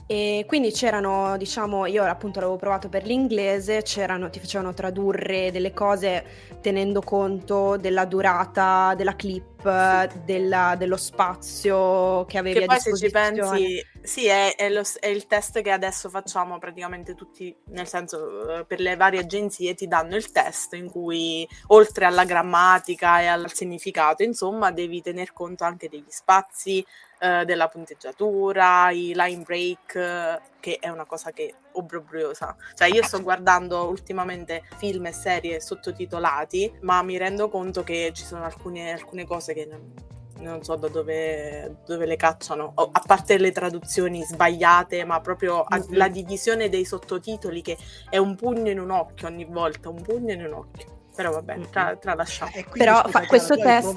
E 0.08 0.44
quindi 0.46 0.70
c'erano, 0.70 1.36
diciamo, 1.36 1.86
io 1.86 2.04
appunto 2.04 2.38
l'avevo 2.38 2.56
provato 2.56 2.88
per 2.88 3.04
l'inglese, 3.04 3.82
c'erano, 3.82 4.30
ti 4.30 4.38
facevano 4.38 4.72
tradurre 4.72 5.50
delle 5.50 5.72
cose 5.72 6.24
tenendo 6.60 7.00
conto 7.02 7.76
della 7.76 8.04
durata 8.04 8.94
della 8.96 9.16
clip, 9.16 10.24
della, 10.24 10.76
dello 10.78 10.96
spazio 10.96 12.24
che 12.26 12.38
avevi 12.38 12.58
che 12.58 12.64
a 12.64 12.66
poi 12.66 12.78
se 12.78 12.96
ci 12.96 13.10
pensi, 13.10 13.84
sì, 14.00 14.26
è, 14.26 14.54
è, 14.54 14.70
lo, 14.70 14.82
è, 15.00 15.08
il 15.08 15.26
test 15.26 15.60
che 15.60 15.72
adesso 15.72 16.08
facciamo 16.08 16.58
praticamente 16.58 17.16
tutti, 17.16 17.54
nel 17.70 17.88
senso, 17.88 18.58
eh, 18.58 18.64
per 18.64 18.78
le 18.78 18.94
varie 18.94 19.18
agenzie 19.18 19.74
ti 19.74 19.88
danno 19.88 20.14
il 20.14 20.30
test 20.30 20.74
in 20.74 20.88
cui, 20.88 21.48
oltre 21.68 22.04
alla 22.04 22.24
grammatica 22.24 23.20
e 23.20 23.26
al 23.26 23.52
significato, 23.52 24.22
insomma, 24.22 24.70
devi 24.70 25.02
tener 25.02 25.32
conto 25.32 25.64
anche 25.64 25.88
degli 25.88 26.04
spazi, 26.06 26.86
eh, 27.18 27.44
della 27.44 27.68
punteggiatura, 27.68 28.90
i 28.90 29.12
line 29.14 29.42
break, 29.42 29.94
eh, 29.94 30.40
che 30.60 30.78
è 30.80 30.88
una 30.88 31.04
cosa 31.04 31.30
che 31.32 31.54
obbrobriosa. 31.72 32.56
Cioè 32.74 32.88
io 32.88 33.02
sto 33.02 33.22
guardando 33.22 33.88
ultimamente 33.88 34.62
film 34.76 35.06
e 35.06 35.12
serie 35.12 35.60
sottotitolati, 35.60 36.78
ma 36.80 37.02
mi 37.02 37.16
rendo 37.16 37.48
conto 37.48 37.82
che 37.82 38.10
ci 38.14 38.24
sono 38.24 38.44
alcune, 38.44 38.92
alcune 38.92 39.26
cose 39.26 39.54
che 39.54 39.66
non, 39.66 39.92
non 40.38 40.62
so 40.62 40.76
da 40.76 40.88
dove, 40.88 41.76
dove 41.86 42.06
le 42.06 42.16
cacciano, 42.16 42.72
a 42.74 43.02
parte 43.06 43.38
le 43.38 43.52
traduzioni 43.52 44.22
sbagliate, 44.22 45.04
ma 45.04 45.20
proprio 45.20 45.64
mm-hmm. 45.72 45.94
la 45.94 46.08
divisione 46.08 46.68
dei 46.68 46.84
sottotitoli 46.84 47.62
che 47.62 47.76
è 48.10 48.18
un 48.18 48.34
pugno 48.34 48.70
in 48.70 48.80
un 48.80 48.90
occhio 48.90 49.28
ogni 49.28 49.44
volta, 49.44 49.88
un 49.88 50.02
pugno 50.02 50.32
in 50.32 50.44
un 50.44 50.52
occhio. 50.52 50.94
Però 51.14 51.30
vabbè, 51.30 51.70
tra, 51.70 51.96
tralasciamo. 51.96 52.50
Eh, 52.54 52.66
Però 52.72 53.02
fa, 53.08 53.24
questo 53.24 53.56
test 53.56 53.94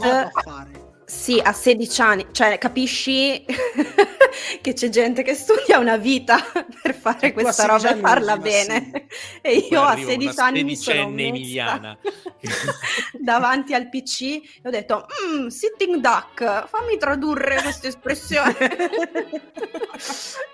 Sì, 1.10 1.42
a 1.44 1.54
16 1.54 2.02
anni, 2.02 2.28
cioè 2.32 2.60
capisci 2.60 3.44
che 4.62 4.74
c'è 4.74 4.90
gente 4.90 5.24
che 5.24 5.34
studia 5.34 5.80
una 5.80 5.98
vita 5.98 6.38
per 6.84 6.94
fare 6.94 7.30
e 7.30 7.34
questa 7.34 7.66
roba 7.66 7.96
e 7.96 8.00
farla 8.00 8.38
bene. 8.38 9.08
E 9.42 9.68
io 9.72 9.82
a 9.82 9.96
16 9.96 10.40
anni 10.40 10.64
mi 10.64 10.76
sono 10.76 11.00
Emiliana 11.00 11.98
davanti 13.14 13.74
al 13.74 13.90
PC 13.90 14.22
e 14.22 14.62
ho 14.64 14.70
detto 14.70 15.08
mm, 15.26 15.48
sitting 15.48 15.96
duck, 15.96 16.68
fammi 16.68 16.98
tradurre 16.98 17.60
questa 17.62 17.88
espressione. 17.88 18.54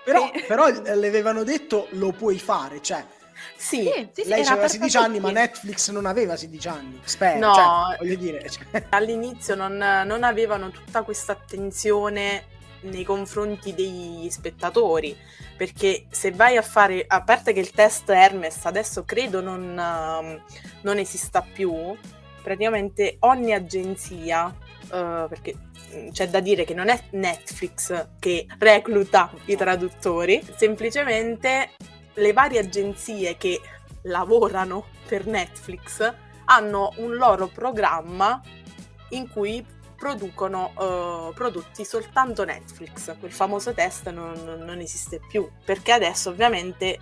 però, 0.04 0.30
però 0.46 0.68
le 0.68 1.06
avevano 1.06 1.42
detto 1.44 1.88
lo 1.90 2.12
puoi 2.12 2.38
fare, 2.38 2.80
cioè 2.80 3.04
sì, 3.56 3.90
sì, 4.12 4.22
sì 4.22 4.28
lei 4.28 4.44
aveva 4.44 4.68
16 4.68 4.96
anni, 4.96 5.20
ma 5.20 5.30
Netflix 5.30 5.90
non 5.90 6.06
aveva 6.06 6.36
16 6.36 6.68
anni. 6.68 7.00
Spero, 7.04 7.46
no, 7.46 7.54
cioè, 7.54 7.96
voglio 7.98 8.16
dire. 8.16 8.48
Cioè. 8.48 8.86
All'inizio 8.90 9.54
non, 9.54 9.76
non 9.76 10.22
avevano 10.22 10.70
tutta 10.70 11.02
questa 11.02 11.32
attenzione 11.32 12.54
nei 12.82 13.04
confronti 13.04 13.74
degli 13.74 14.28
spettatori 14.30 15.16
perché 15.56 16.06
se 16.10 16.30
vai 16.30 16.56
a 16.56 16.62
fare 16.62 17.04
a 17.06 17.22
parte 17.22 17.52
che 17.52 17.60
il 17.60 17.70
test 17.70 18.08
Hermes 18.08 18.64
adesso 18.64 19.04
credo 19.04 19.40
non, 19.40 19.62
uh, 19.62 20.54
non 20.82 20.98
esista 20.98 21.40
più 21.40 21.96
praticamente 22.42 23.16
ogni 23.20 23.52
agenzia 23.54 24.46
uh, 24.46 25.28
perché 25.28 25.54
mm, 25.94 26.08
c'è 26.10 26.28
da 26.28 26.40
dire 26.40 26.64
che 26.64 26.74
non 26.74 26.88
è 26.88 27.02
Netflix 27.10 28.08
che 28.18 28.46
recluta 28.58 29.32
i 29.46 29.56
traduttori 29.56 30.44
semplicemente 30.56 31.70
le 32.16 32.32
varie 32.32 32.60
agenzie 32.60 33.36
che 33.36 33.60
lavorano 34.02 34.86
per 35.06 35.26
Netflix 35.26 36.14
hanno 36.46 36.92
un 36.96 37.14
loro 37.16 37.48
programma 37.48 38.40
in 39.10 39.28
cui 39.28 39.64
producono 39.96 40.72
uh, 40.76 41.34
prodotti 41.34 41.84
soltanto 41.84 42.44
Netflix. 42.44 43.16
Quel 43.18 43.32
famoso 43.32 43.72
test 43.72 44.10
non, 44.10 44.32
non, 44.64 44.78
esiste 44.80 45.20
più 45.26 45.48
perché 45.64 45.92
adesso 45.92 46.30
ovviamente 46.30 46.98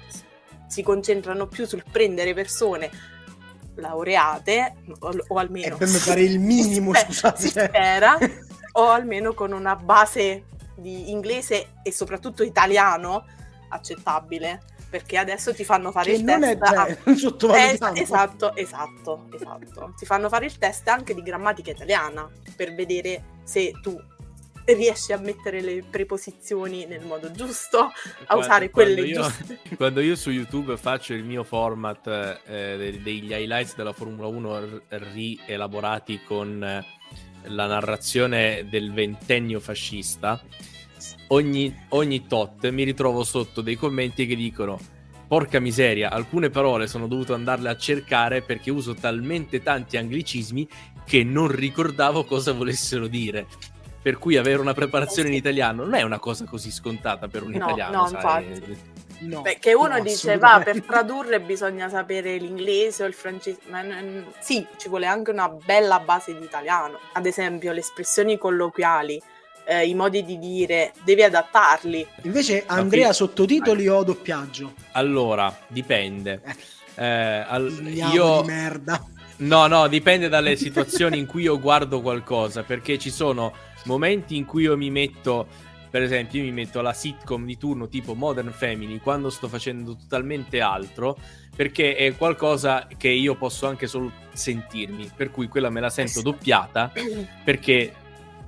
si 0.68 0.82
concentrano 0.82 1.46
più 1.46 1.66
sul 1.66 1.84
prendere 1.90 2.32
persone 2.34 2.90
laureate 3.76 4.76
o, 5.00 5.12
o 5.28 5.38
almeno... 5.38 5.76
Per 5.76 5.88
fare 5.88 6.22
il 6.22 6.38
minimo, 6.38 6.94
si 6.94 7.04
scusate. 7.04 7.40
Si 7.40 7.48
spera, 7.48 8.16
o 8.72 8.88
almeno 8.88 9.34
con 9.34 9.52
una 9.52 9.74
base 9.76 10.44
di 10.76 11.10
inglese 11.10 11.74
e 11.82 11.92
soprattutto 11.92 12.42
italiano 12.42 13.26
accettabile 13.68 14.62
perché 14.94 15.18
adesso 15.18 15.52
ti 15.52 15.64
fanno 15.64 15.90
fare 15.90 16.12
che 16.12 16.18
il 16.18 16.22
non 16.22 16.38
test. 16.38 16.62
È, 16.62 17.14
cioè, 17.16 17.72
es- 17.72 18.00
esatto, 18.00 18.54
esatto, 18.54 19.26
esatto. 19.32 19.92
Ti 19.96 20.06
fanno 20.06 20.28
fare 20.28 20.46
il 20.46 20.56
test 20.56 20.86
anche 20.86 21.14
di 21.14 21.22
grammatica 21.22 21.72
italiana 21.72 22.30
per 22.54 22.72
vedere 22.76 23.40
se 23.42 23.72
tu 23.82 24.00
riesci 24.66 25.12
a 25.12 25.18
mettere 25.18 25.60
le 25.62 25.82
preposizioni 25.82 26.86
nel 26.86 27.04
modo 27.04 27.32
giusto, 27.32 27.78
a 27.80 27.90
quando, 28.24 28.44
usare 28.44 28.70
quelle 28.70 28.94
quando 28.94 29.10
io, 29.10 29.22
giuste. 29.22 29.58
Quando 29.74 30.00
io 30.00 30.14
su 30.14 30.30
YouTube 30.30 30.76
faccio 30.76 31.12
il 31.12 31.24
mio 31.24 31.42
format 31.42 32.06
eh, 32.46 33.00
degli 33.02 33.32
highlights 33.32 33.74
della 33.74 33.92
Formula 33.92 34.28
1 34.28 34.82
rielaborati 34.90 36.22
con 36.22 36.62
eh, 36.62 36.84
la 37.48 37.66
narrazione 37.66 38.68
del 38.70 38.92
ventennio 38.92 39.58
fascista, 39.58 40.40
ogni, 41.28 41.74
ogni 41.90 42.26
tot 42.26 42.68
mi 42.70 42.82
ritrovo 42.84 43.24
sotto 43.24 43.60
dei 43.60 43.76
commenti 43.76 44.26
che 44.26 44.36
dicono 44.36 44.78
porca 45.26 45.58
miseria, 45.58 46.10
alcune 46.10 46.50
parole 46.50 46.86
sono 46.86 47.08
dovuto 47.08 47.34
andarle 47.34 47.68
a 47.68 47.76
cercare 47.76 48.42
perché 48.42 48.70
uso 48.70 48.94
talmente 48.94 49.62
tanti 49.62 49.96
anglicismi 49.96 50.68
che 51.04 51.24
non 51.24 51.48
ricordavo 51.48 52.24
cosa 52.24 52.52
volessero 52.52 53.06
dire. 53.06 53.46
Per 54.00 54.18
cui 54.18 54.36
avere 54.36 54.60
una 54.60 54.74
preparazione 54.74 55.30
in 55.30 55.34
italiano 55.34 55.82
non 55.84 55.94
è 55.94 56.02
una 56.02 56.18
cosa 56.18 56.44
così 56.44 56.70
scontata 56.70 57.26
per 57.26 57.42
un 57.42 57.52
no, 57.52 57.56
italiano. 57.56 58.02
No, 58.02 58.06
sai? 58.06 58.44
infatti. 58.44 58.92
No, 59.20 59.40
Perché 59.40 59.72
uno 59.72 59.96
no, 59.96 60.00
dice, 60.00 60.36
va, 60.36 60.60
per 60.62 60.82
tradurre 60.82 61.40
bisogna 61.40 61.88
sapere 61.88 62.36
l'inglese 62.36 63.04
o 63.04 63.06
il 63.06 63.14
francese, 63.14 63.60
ma 63.70 63.80
n- 63.80 64.26
sì, 64.40 64.66
ci 64.76 64.88
vuole 64.88 65.06
anche 65.06 65.30
una 65.30 65.48
bella 65.48 66.00
base 66.00 66.36
di 66.38 66.44
italiano. 66.44 66.98
Ad 67.12 67.24
esempio, 67.24 67.72
le 67.72 67.80
espressioni 67.80 68.36
colloquiali 68.36 69.20
eh, 69.66 69.86
i 69.86 69.94
modi 69.94 70.24
di 70.24 70.38
dire, 70.38 70.92
devi 71.04 71.22
adattarli. 71.22 72.06
Invece 72.22 72.64
Andrea 72.66 73.06
qui... 73.06 73.14
sottotitoli 73.14 73.88
o 73.88 74.02
doppiaggio? 74.02 74.74
Allora, 74.92 75.56
dipende. 75.68 76.40
Eh, 76.94 77.04
eh 77.04 77.44
al... 77.46 77.70
io... 77.92 78.40
di 78.42 78.46
merda. 78.46 79.04
No, 79.36 79.66
no, 79.66 79.88
dipende 79.88 80.28
dalle 80.28 80.54
situazioni 80.56 81.18
in 81.18 81.26
cui 81.26 81.42
io 81.42 81.58
guardo 81.58 82.00
qualcosa, 82.00 82.62
perché 82.62 82.98
ci 82.98 83.10
sono 83.10 83.52
momenti 83.84 84.36
in 84.36 84.44
cui 84.44 84.62
io 84.62 84.76
mi 84.76 84.90
metto, 84.90 85.48
per 85.90 86.02
esempio, 86.02 86.38
io 86.38 86.44
mi 86.44 86.52
metto 86.52 86.80
la 86.80 86.92
sitcom 86.92 87.44
di 87.44 87.58
turno 87.58 87.88
tipo 87.88 88.14
Modern 88.14 88.52
Family 88.52 88.98
quando 88.98 89.30
sto 89.30 89.48
facendo 89.48 89.96
totalmente 89.96 90.60
altro, 90.60 91.18
perché 91.54 91.96
è 91.96 92.14
qualcosa 92.16 92.86
che 92.96 93.08
io 93.08 93.34
posso 93.34 93.66
anche 93.66 93.88
solo 93.88 94.12
sentirmi, 94.32 95.10
per 95.14 95.32
cui 95.32 95.48
quella 95.48 95.68
me 95.68 95.80
la 95.80 95.90
sento 95.90 96.22
doppiata, 96.22 96.92
perché 97.42 97.92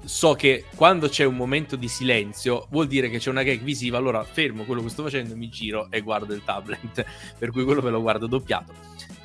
so 0.05 0.35
che 0.35 0.65
quando 0.75 1.09
c'è 1.09 1.25
un 1.25 1.37
momento 1.37 1.77
di 1.77 1.89
silenzio 1.89 2.67
vuol 2.71 2.87
dire 2.87 3.09
che 3.09 3.19
c'è 3.19 3.31
una 3.31 3.43
gag 3.43 3.61
visiva, 3.61 3.99
allora 3.99 4.23
fermo 4.25 4.65
quello 4.65 4.83
che 4.83 4.89
sto 4.89 5.03
facendo, 5.03 5.37
mi 5.37 5.49
giro 5.49 5.89
e 5.91 6.01
guardo 6.01 6.35
il 6.35 6.45
tablet, 6.45 7.05
per 7.39 7.51
cui 7.51 7.65
quello 7.65 7.83
me 7.83 7.91
lo 7.91 8.01
guardo 8.01 8.27
doppiato. 8.27 8.73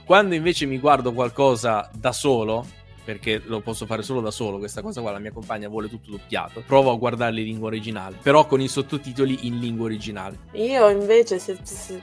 Quando 0.05 0.36
invece 0.36 0.65
mi 0.65 0.79
guardo 0.79 1.13
qualcosa 1.13 1.89
da 1.93 2.12
solo, 2.12 2.65
perché 3.03 3.41
lo 3.45 3.62
posso 3.62 3.86
fare 3.86 4.03
solo 4.03 4.21
da 4.21 4.31
solo, 4.31 4.57
questa 4.57 4.81
cosa 4.81 5.01
qua 5.01 5.12
la 5.12 5.19
mia 5.19 5.31
compagna 5.31 5.69
vuole 5.69 5.89
tutto 5.89 6.12
doppiato, 6.12 6.63
provo 6.65 6.91
a 6.91 6.97
guardarli 6.97 7.41
in 7.41 7.47
lingua 7.47 7.67
originale, 7.67 8.17
però 8.21 8.45
con 8.45 8.62
i 8.62 8.67
sottotitoli 8.67 9.47
in 9.47 9.60
lingua 9.60 9.86
originale. 9.86 10.38
Io 10.53 10.89
invece 10.89 11.39
se, 11.39 11.57
se 11.63 12.01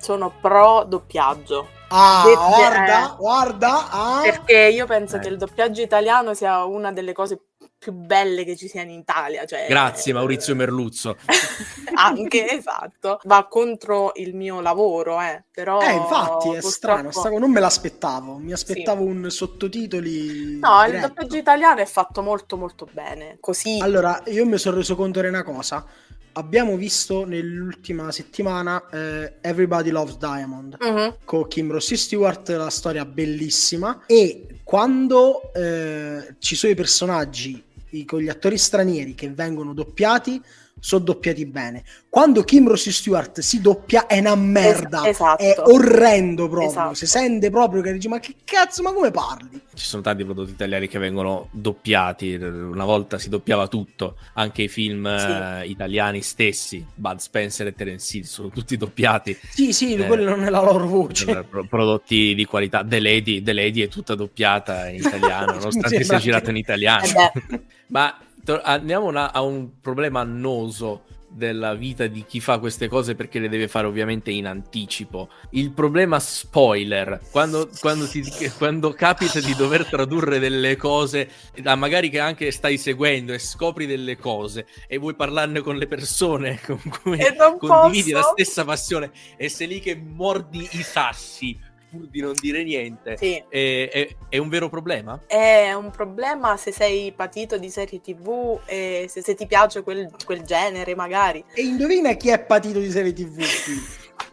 sono 0.00 0.32
pro 0.40 0.84
doppiaggio. 0.88 1.68
Ah, 1.88 2.22
De- 2.24 2.34
guarda, 2.34 3.12
eh, 3.12 3.16
guarda. 3.16 3.90
Ah. 3.90 4.20
Perché 4.22 4.68
io 4.68 4.86
penso 4.86 5.16
eh. 5.16 5.18
che 5.20 5.28
il 5.28 5.36
doppiaggio 5.36 5.82
italiano 5.82 6.34
sia 6.34 6.64
una 6.64 6.92
delle 6.92 7.12
cose 7.12 7.36
più 7.36 7.49
belle 7.88 8.44
che 8.44 8.56
ci 8.56 8.68
siano 8.68 8.90
in 8.90 8.98
Italia. 8.98 9.46
Cioè, 9.46 9.66
Grazie 9.68 10.12
Maurizio 10.12 10.54
Merluzzo. 10.54 11.16
Anche, 11.94 12.50
esatto. 12.50 13.20
Va 13.24 13.46
contro 13.48 14.12
il 14.16 14.34
mio 14.34 14.60
lavoro, 14.60 15.20
eh. 15.20 15.44
Però 15.50 15.80
eh, 15.80 15.92
infatti 15.92 16.50
è 16.54 16.60
strano, 16.60 17.10
stavo, 17.10 17.38
non 17.38 17.50
me 17.50 17.60
l'aspettavo. 17.60 18.36
Mi 18.36 18.52
aspettavo 18.52 19.04
sì. 19.04 19.10
un 19.10 19.30
sottotitoli. 19.30 20.58
No, 20.58 20.82
diretto. 20.84 20.94
il 20.94 21.00
doppiaggio 21.00 21.36
italiano 21.36 21.80
è 21.80 21.86
fatto 21.86 22.22
molto 22.22 22.56
molto 22.56 22.86
bene. 22.92 23.38
Così. 23.40 23.78
Allora, 23.80 24.22
io 24.26 24.46
mi 24.46 24.58
sono 24.58 24.76
reso 24.76 24.94
conto 24.94 25.20
di 25.20 25.28
una 25.28 25.42
cosa. 25.42 25.84
Abbiamo 26.32 26.76
visto 26.76 27.26
nell'ultima 27.26 28.12
settimana 28.12 28.86
eh, 28.88 29.38
Everybody 29.40 29.90
Loves 29.90 30.16
Diamond 30.16 30.76
uh-huh. 30.78 31.16
con 31.24 31.48
Kim 31.48 31.72
Rossi 31.72 31.96
Stewart, 31.96 32.48
la 32.50 32.70
storia 32.70 33.04
bellissima. 33.04 34.04
E 34.06 34.60
quando 34.62 35.52
eh, 35.52 36.36
ci 36.38 36.54
sono 36.54 36.72
i 36.72 36.76
personaggi 36.76 37.62
con 38.06 38.20
gli 38.20 38.28
attori 38.28 38.56
stranieri 38.56 39.14
che 39.14 39.30
vengono 39.30 39.72
doppiati 39.72 40.40
sono 40.80 41.04
doppiati 41.04 41.46
bene. 41.46 41.84
Quando 42.08 42.42
Kim 42.42 42.66
Rossi 42.66 42.90
Stewart 42.90 43.40
si 43.40 43.60
doppia 43.60 44.06
è 44.06 44.18
una 44.18 44.34
merda, 44.34 45.02
es- 45.02 45.10
esatto. 45.10 45.42
è 45.42 45.54
orrendo 45.66 46.48
proprio, 46.48 46.70
esatto. 46.70 46.94
si 46.94 47.06
sente 47.06 47.50
proprio 47.50 47.82
che 47.82 47.92
dici 47.92 48.08
ma 48.08 48.18
che 48.18 48.34
cazzo, 48.44 48.82
ma 48.82 48.92
come 48.92 49.10
parli? 49.10 49.60
Ci 49.74 49.84
sono 49.86 50.02
tanti 50.02 50.24
prodotti 50.24 50.50
italiani 50.50 50.88
che 50.88 50.98
vengono 50.98 51.48
doppiati, 51.52 52.34
una 52.34 52.84
volta 52.84 53.18
si 53.18 53.28
doppiava 53.28 53.68
tutto, 53.68 54.16
anche 54.34 54.62
i 54.62 54.68
film 54.68 55.16
sì. 55.16 55.26
uh, 55.26 55.70
italiani 55.70 56.20
stessi, 56.22 56.84
Bud 56.92 57.18
Spencer 57.18 57.68
e 57.68 57.74
Terence 57.74 58.16
Hill 58.16 58.24
sono 58.24 58.48
tutti 58.48 58.76
doppiati. 58.76 59.38
Sì, 59.50 59.72
sì, 59.72 59.94
eh, 59.94 60.06
quello 60.06 60.28
non 60.30 60.42
è 60.42 60.50
la 60.50 60.62
loro 60.62 60.86
voce. 60.86 61.46
Prodotti 61.68 62.34
di 62.34 62.44
qualità, 62.44 62.84
The 62.84 63.00
Lady, 63.00 63.42
The 63.42 63.52
Lady 63.52 63.82
è 63.82 63.88
tutta 63.88 64.14
doppiata 64.14 64.88
in 64.88 64.96
italiano, 64.96 65.52
nonostante 65.58 66.02
sia 66.02 66.18
girato 66.18 66.50
in 66.50 66.56
italiano. 66.56 67.04
Eh 67.06 67.60
ma 67.90 68.16
andiamo 68.58 69.06
una, 69.06 69.32
a 69.32 69.42
un 69.42 69.80
problema 69.80 70.20
annoso 70.20 71.02
della 71.30 71.74
vita 71.74 72.06
di 72.08 72.24
chi 72.26 72.40
fa 72.40 72.58
queste 72.58 72.88
cose 72.88 73.14
perché 73.14 73.38
le 73.38 73.48
deve 73.48 73.68
fare 73.68 73.86
ovviamente 73.86 74.30
in 74.30 74.46
anticipo. 74.46 75.28
Il 75.50 75.70
problema 75.70 76.18
spoiler, 76.18 77.20
quando, 77.30 77.68
quando, 77.80 78.08
ti, 78.08 78.22
quando 78.58 78.92
capita 78.92 79.40
di 79.40 79.54
dover 79.54 79.86
tradurre 79.86 80.38
delle 80.38 80.76
cose, 80.76 81.28
magari 81.76 82.10
che 82.10 82.18
anche 82.18 82.50
stai 82.50 82.78
seguendo 82.78 83.32
e 83.32 83.38
scopri 83.38 83.86
delle 83.86 84.16
cose 84.16 84.66
e 84.88 84.98
vuoi 84.98 85.14
parlarne 85.14 85.60
con 85.60 85.76
le 85.76 85.86
persone 85.86 86.60
con 86.64 86.80
cui 87.02 87.18
condividi 87.58 88.12
posso. 88.12 88.14
la 88.14 88.22
stessa 88.32 88.64
passione 88.64 89.10
e 89.36 89.48
sei 89.48 89.68
lì 89.68 89.80
che 89.80 89.94
mordi 89.94 90.68
i 90.72 90.82
sassi 90.82 91.68
pur 91.90 92.06
di 92.06 92.20
non 92.20 92.34
dire 92.40 92.62
niente. 92.62 93.16
Sì. 93.16 93.42
È, 93.48 93.88
è, 93.90 94.16
è, 94.28 94.38
un 94.38 94.48
vero 94.48 94.68
problema? 94.68 95.20
È 95.26 95.72
un 95.72 95.90
problema 95.90 96.56
se 96.56 96.72
sei 96.72 97.12
patito 97.12 97.58
di 97.58 97.68
serie 97.68 98.00
tv 98.00 98.60
e 98.64 99.06
se, 99.08 99.22
se 99.22 99.34
ti 99.34 99.46
piace 99.46 99.82
quel, 99.82 100.10
quel, 100.24 100.42
genere 100.42 100.94
magari. 100.94 101.44
E 101.52 101.62
indovina 101.62 102.12
chi 102.12 102.28
è 102.28 102.38
patito 102.40 102.78
di 102.78 102.90
serie 102.90 103.12
tv? 103.12 103.42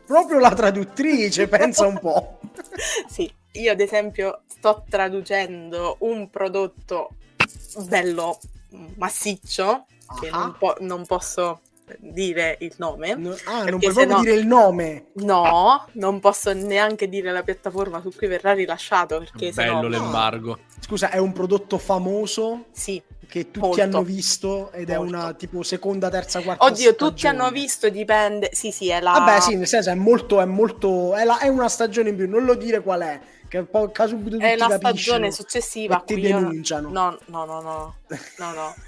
Proprio 0.05 0.39
la 0.39 0.53
traduttrice, 0.53 1.47
pensa 1.49 1.87
un 1.87 1.99
po'. 1.99 2.39
sì, 3.09 3.31
io 3.53 3.71
ad 3.71 3.79
esempio 3.79 4.41
sto 4.47 4.83
traducendo 4.87 5.97
un 5.99 6.29
prodotto 6.29 7.09
bello 7.87 8.37
massiccio, 8.95 9.85
che 10.19 10.29
non, 10.29 10.55
po- 10.57 10.77
non 10.79 11.05
posso 11.05 11.61
dire 11.97 12.57
il 12.61 12.73
nome. 12.77 13.15
No, 13.15 13.35
ah, 13.45 13.63
non 13.63 13.79
puoi 13.79 13.93
proprio 13.93 14.15
no, 14.15 14.19
dire 14.21 14.35
il 14.35 14.47
nome. 14.47 15.05
No, 15.13 15.87
non 15.93 16.19
posso 16.19 16.53
neanche 16.53 17.07
dire 17.07 17.31
la 17.31 17.43
piattaforma 17.43 18.01
su 18.01 18.11
cui 18.15 18.27
verrà 18.27 18.53
rilasciato 18.53 19.19
perché 19.19 19.51
Bello 19.51 19.81
no... 19.81 19.87
l'embargo. 19.87 20.59
Scusa, 20.79 21.09
è 21.09 21.17
un 21.17 21.31
prodotto 21.33 21.77
famoso? 21.77 22.65
Sì. 22.71 23.01
Che 23.27 23.51
tutti 23.51 23.59
molto. 23.59 23.81
hanno 23.81 24.03
visto 24.03 24.71
ed 24.71 24.87
molto. 24.87 24.93
è 24.93 24.97
una 24.97 25.33
tipo 25.33 25.61
seconda, 25.61 26.09
terza, 26.09 26.39
quarta 26.41 26.63
Oddio, 26.63 26.91
stagione. 26.91 27.11
tutti 27.11 27.27
hanno 27.27 27.49
visto, 27.51 27.89
dipende. 27.89 28.49
Sì, 28.53 28.71
sì, 28.71 28.89
è 28.89 29.01
la... 29.01 29.11
Vabbè, 29.11 29.41
sì, 29.41 29.55
nel 29.55 29.67
senso 29.67 29.89
è 29.89 29.95
molto, 29.95 30.39
è 30.39 30.45
molto... 30.45 31.13
È, 31.13 31.25
la, 31.25 31.39
è 31.39 31.49
una 31.49 31.67
stagione 31.67 32.09
in 32.09 32.15
più, 32.15 32.29
non 32.29 32.45
lo 32.45 32.55
dire 32.55 32.81
qual 32.81 33.01
è 33.01 33.19
che 33.47 33.63
poi 33.63 33.89
subito 33.93 34.31
tutti 34.31 34.43
è 34.43 34.57
la 34.57 34.69
stagione 34.75 35.31
successiva 35.31 36.03
ti 36.05 36.19
denunciano. 36.19 36.89
No, 36.89 37.17
no, 37.27 37.45
no, 37.45 37.61
no, 37.61 37.95
no, 38.37 38.53
no. 38.53 38.75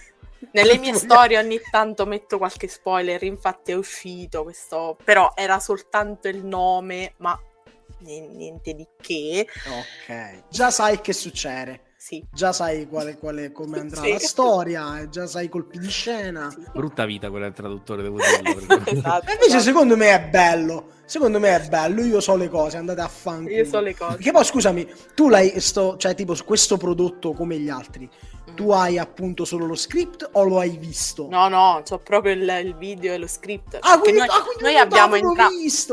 Nelle 0.51 0.77
mie 0.79 0.93
storie 0.93 1.37
ogni 1.37 1.59
tanto 1.69 2.05
metto 2.05 2.37
qualche 2.37 2.67
spoiler, 2.67 3.23
infatti 3.23 3.71
è 3.71 3.75
uscito 3.75 4.43
questo, 4.43 4.97
però 5.03 5.33
era 5.35 5.59
soltanto 5.59 6.27
il 6.27 6.45
nome, 6.45 7.13
ma 7.17 7.39
niente 7.99 8.73
di 8.73 8.87
che. 8.99 9.47
Ok, 9.67 10.43
già 10.49 10.71
sai 10.71 11.01
che 11.01 11.13
succede. 11.13 11.87
Sì. 12.01 12.25
Già 12.31 12.53
sai 12.53 12.87
quale, 12.87 13.17
quale, 13.17 13.51
come 13.51 13.77
andrà 13.79 14.01
sì. 14.01 14.13
la 14.13 14.19
storia, 14.19 15.09
già 15.09 15.27
sai 15.27 15.45
i 15.45 15.49
colpi 15.49 15.79
di 15.79 15.89
scena. 15.89 16.49
Sì. 16.49 16.63
Brutta 16.71 17.05
vita 17.05 17.29
quella 17.29 17.45
del 17.47 17.53
traduttore, 17.53 18.01
devo 18.03 18.17
dirlo. 18.17 18.83
esatto, 18.87 19.31
Invece 19.33 19.59
secondo 19.59 19.97
me 19.97 20.13
è 20.13 20.29
bello. 20.29 20.91
Secondo 21.03 21.39
me 21.39 21.55
è 21.55 21.67
bello, 21.67 22.01
io 22.01 22.21
so 22.21 22.37
le 22.37 22.47
cose, 22.47 22.77
andate 22.77 23.01
a 23.01 23.07
fanculo. 23.09 23.53
Io 23.53 23.65
so 23.65 23.81
le 23.81 23.95
cose. 23.97 24.17
Che 24.17 24.31
poi 24.31 24.45
scusami, 24.45 24.87
tu 25.13 25.27
l'hai 25.27 25.59
sto, 25.59 25.97
cioè 25.97 26.15
tipo 26.15 26.35
su 26.35 26.45
questo 26.45 26.77
prodotto 26.77 27.33
come 27.33 27.57
gli 27.57 27.67
altri, 27.67 28.09
tu 28.53 28.71
hai 28.71 28.97
appunto 28.97 29.45
solo 29.45 29.65
lo 29.65 29.75
script 29.75 30.29
o 30.33 30.43
lo 30.43 30.59
hai 30.59 30.77
visto? 30.77 31.27
No, 31.29 31.47
no, 31.47 31.83
ho 31.87 31.97
proprio 31.99 32.33
il, 32.33 32.59
il, 32.63 32.75
video 32.75 33.13
e 33.13 33.17
lo 33.17 33.27
script. 33.27 33.77
Ah, 33.81 33.99
quindi, 33.99 34.19
noi, 34.19 34.27
ah, 34.29 34.43
quindi 34.43 34.63
noi 34.63 34.77
abbiamo, 34.77 35.15
entra- 35.15 35.47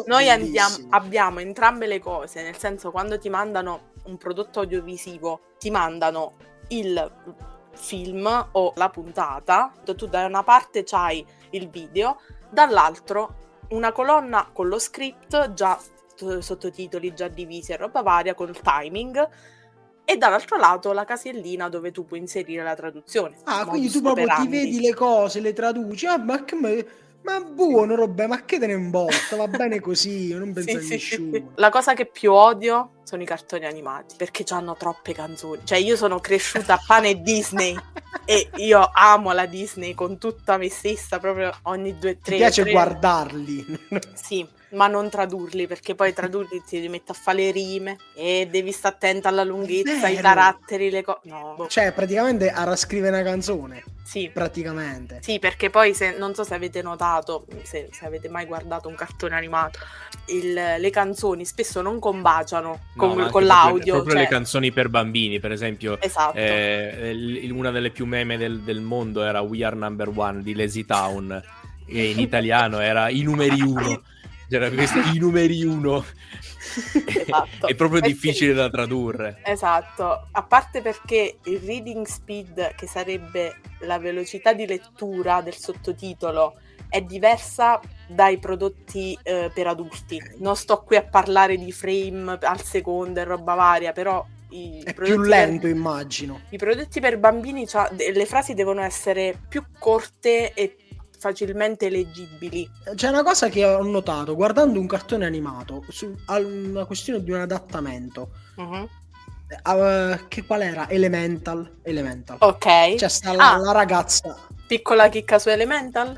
noi 0.06 0.30
andiamo, 0.30 0.76
abbiamo 0.90 1.40
entrambe 1.40 1.86
le 1.86 1.98
cose, 1.98 2.42
nel 2.42 2.56
senso 2.56 2.90
quando 2.90 3.18
ti 3.18 3.28
mandano 3.28 3.92
un 4.04 4.16
prodotto 4.16 4.60
audiovisivo, 4.60 5.40
ti 5.58 5.70
mandano 5.70 6.34
il 6.68 7.10
film 7.72 8.48
o 8.52 8.72
la 8.76 8.88
puntata, 8.88 9.72
tu 9.84 10.06
da 10.06 10.24
una 10.24 10.42
parte 10.42 10.84
c'hai 10.84 11.24
il 11.50 11.68
video, 11.68 12.20
dall'altro 12.50 13.44
una 13.68 13.92
colonna 13.92 14.48
con 14.52 14.68
lo 14.68 14.78
script 14.78 15.52
già 15.52 15.78
sottotitoli 16.38 17.12
già 17.12 17.28
divisi 17.28 17.72
e 17.72 17.76
roba 17.76 18.00
varia 18.00 18.34
con 18.34 18.48
il 18.48 18.58
timing 18.60 19.28
e 20.08 20.16
dall'altro 20.16 20.56
lato 20.56 20.92
la 20.92 21.04
casellina 21.04 21.68
dove 21.68 21.90
tu 21.90 22.06
puoi 22.06 22.20
inserire 22.20 22.62
la 22.62 22.76
traduzione. 22.76 23.34
Ah, 23.42 23.66
quindi 23.66 23.90
tu 23.90 24.00
proprio 24.00 24.28
ti 24.40 24.46
vedi 24.46 24.80
le 24.80 24.94
cose, 24.94 25.40
le 25.40 25.52
traduci. 25.52 26.06
Ah, 26.06 26.16
ma 26.16 26.44
che. 26.44 26.86
Ma 27.22 27.40
buono, 27.40 27.96
Robè, 27.96 28.28
ma 28.28 28.44
che 28.44 28.60
te 28.60 28.68
ne 28.68 28.74
importa? 28.74 29.34
Va 29.34 29.48
bene 29.48 29.80
così, 29.80 30.26
io 30.26 30.38
non 30.38 30.52
penso 30.52 30.78
sì, 30.78 30.92
a 30.92 30.94
nessuno. 30.94 31.32
Sì. 31.32 31.44
La 31.56 31.70
cosa 31.70 31.92
che 31.92 32.06
più 32.06 32.32
odio 32.32 33.00
sono 33.02 33.22
i 33.22 33.26
cartoni 33.26 33.66
animati, 33.66 34.14
perché 34.16 34.44
hanno 34.50 34.76
troppe 34.76 35.12
canzoni. 35.12 35.62
Cioè, 35.64 35.78
io 35.78 35.96
sono 35.96 36.20
cresciuta 36.20 36.74
a 36.74 36.80
pane 36.86 37.20
Disney 37.22 37.76
e 38.24 38.48
io 38.58 38.88
amo 38.92 39.32
la 39.32 39.46
Disney 39.46 39.92
con 39.92 40.18
tutta 40.18 40.56
me 40.56 40.70
stessa, 40.70 41.18
proprio 41.18 41.50
ogni 41.62 41.98
due 41.98 42.10
o 42.10 42.16
tre. 42.22 42.34
Mi 42.34 42.38
piace 42.42 42.62
tre... 42.62 42.70
guardarli. 42.70 43.88
sì, 44.14 44.46
ma 44.70 44.88
non 44.88 45.08
tradurli 45.08 45.66
perché 45.66 45.94
poi 45.94 46.12
tradurli 46.12 46.62
ti 46.66 46.80
mettere 46.88 47.18
a 47.18 47.22
fare 47.22 47.38
le 47.38 47.50
rime 47.52 47.96
e 48.14 48.48
devi 48.50 48.72
stare 48.72 48.94
attenta 48.96 49.28
alla 49.28 49.44
lunghezza, 49.44 50.06
ai 50.06 50.16
caratteri, 50.16 50.90
le 50.90 51.02
cose. 51.02 51.20
No. 51.24 51.54
Boh. 51.56 51.68
Cioè, 51.68 51.92
praticamente 51.92 52.50
a 52.50 52.64
rascrivere 52.64 53.20
una 53.20 53.24
canzone. 53.24 53.84
Sì. 54.02 54.30
Praticamente. 54.32 55.18
Sì, 55.20 55.38
perché 55.38 55.68
poi 55.68 55.92
se, 55.92 56.16
non 56.16 56.34
so 56.34 56.44
se 56.44 56.54
avete 56.54 56.80
notato, 56.80 57.46
se, 57.62 57.88
se 57.90 58.06
avete 58.06 58.28
mai 58.28 58.46
guardato 58.46 58.88
un 58.88 58.94
cartone 58.94 59.34
animato, 59.34 59.80
il, 60.26 60.52
le 60.52 60.90
canzoni 60.90 61.44
spesso 61.44 61.82
non 61.82 61.98
combaciano 61.98 62.80
con, 62.96 63.16
no, 63.16 63.30
con 63.30 63.44
l'audio. 63.44 63.94
Proprio, 63.94 64.14
cioè... 64.14 64.22
le 64.22 64.28
canzoni 64.28 64.72
per 64.72 64.88
bambini, 64.88 65.40
per 65.40 65.52
esempio. 65.52 66.00
Esatto. 66.00 66.36
Eh, 66.36 67.48
una 67.52 67.70
delle 67.70 67.90
più 67.90 68.06
meme 68.06 68.36
del, 68.36 68.60
del 68.60 68.80
mondo 68.80 69.22
era 69.22 69.40
We 69.40 69.64
Are 69.64 69.74
Number 69.74 70.10
One 70.14 70.42
di 70.42 70.54
Lazy 70.54 70.84
Town. 70.84 71.42
E 71.88 72.10
in 72.10 72.18
italiano 72.18 72.80
era 72.80 73.08
i 73.08 73.22
numeri 73.22 73.60
uno. 73.60 74.02
C'era 74.48 74.70
questo 74.70 75.00
i 75.00 75.18
numeri 75.18 75.64
uno. 75.64 76.04
Esatto. 77.06 77.66
è 77.66 77.74
proprio 77.74 78.00
eh 78.00 78.06
difficile 78.06 78.52
da 78.52 78.68
tradurre. 78.68 79.40
Esatto, 79.44 80.28
a 80.30 80.42
parte 80.42 80.82
perché 80.82 81.38
il 81.44 81.58
reading 81.60 82.06
speed, 82.06 82.74
che 82.74 82.86
sarebbe 82.86 83.60
la 83.80 83.98
velocità 83.98 84.52
di 84.52 84.66
lettura 84.66 85.40
del 85.40 85.54
sottotitolo, 85.54 86.58
è 86.88 87.00
diversa 87.00 87.80
dai 88.06 88.38
prodotti 88.38 89.18
eh, 89.22 89.50
per 89.52 89.66
adulti. 89.66 90.20
Non 90.38 90.56
sto 90.56 90.82
qui 90.82 90.96
a 90.96 91.02
parlare 91.02 91.56
di 91.56 91.72
frame 91.72 92.38
al 92.40 92.62
secondo 92.62 93.20
e 93.20 93.24
roba 93.24 93.54
varia, 93.54 93.92
però 93.92 94.24
i 94.50 94.80
è 94.84 94.94
più 94.94 95.20
lento, 95.20 95.62
per, 95.62 95.70
immagino. 95.70 96.40
I 96.50 96.56
prodotti 96.56 97.00
per 97.00 97.18
bambini, 97.18 97.66
cioè, 97.66 97.90
le 97.92 98.26
frasi 98.26 98.54
devono 98.54 98.80
essere 98.82 99.38
più 99.48 99.64
corte 99.78 100.52
e 100.54 100.76
facilmente 101.26 101.88
leggibili. 101.88 102.70
C'è 102.94 103.08
una 103.08 103.22
cosa 103.24 103.48
che 103.48 103.64
ho 103.64 103.82
notato 103.82 104.36
guardando 104.36 104.78
un 104.78 104.86
cartone 104.86 105.26
animato 105.26 105.84
su 105.88 106.14
una 106.26 106.84
questione 106.84 107.22
di 107.22 107.32
un 107.32 107.40
adattamento. 107.40 108.30
Uh-huh. 108.56 108.88
Uh, 109.64 110.28
che 110.28 110.44
qual 110.44 110.62
era? 110.62 110.88
Elemental. 110.88 111.78
Elemental. 111.82 112.36
Ok. 112.40 112.94
Cioè 112.94 113.08
sta 113.08 113.32
la, 113.32 113.54
ah, 113.54 113.56
la 113.58 113.72
ragazza. 113.72 114.36
Piccola 114.66 115.08
chicca 115.08 115.38
su 115.38 115.48
Elemental. 115.48 116.16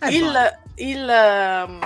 Eh, 0.00 0.14
il, 0.14 0.58
il 0.76 1.08
um, 1.66 1.80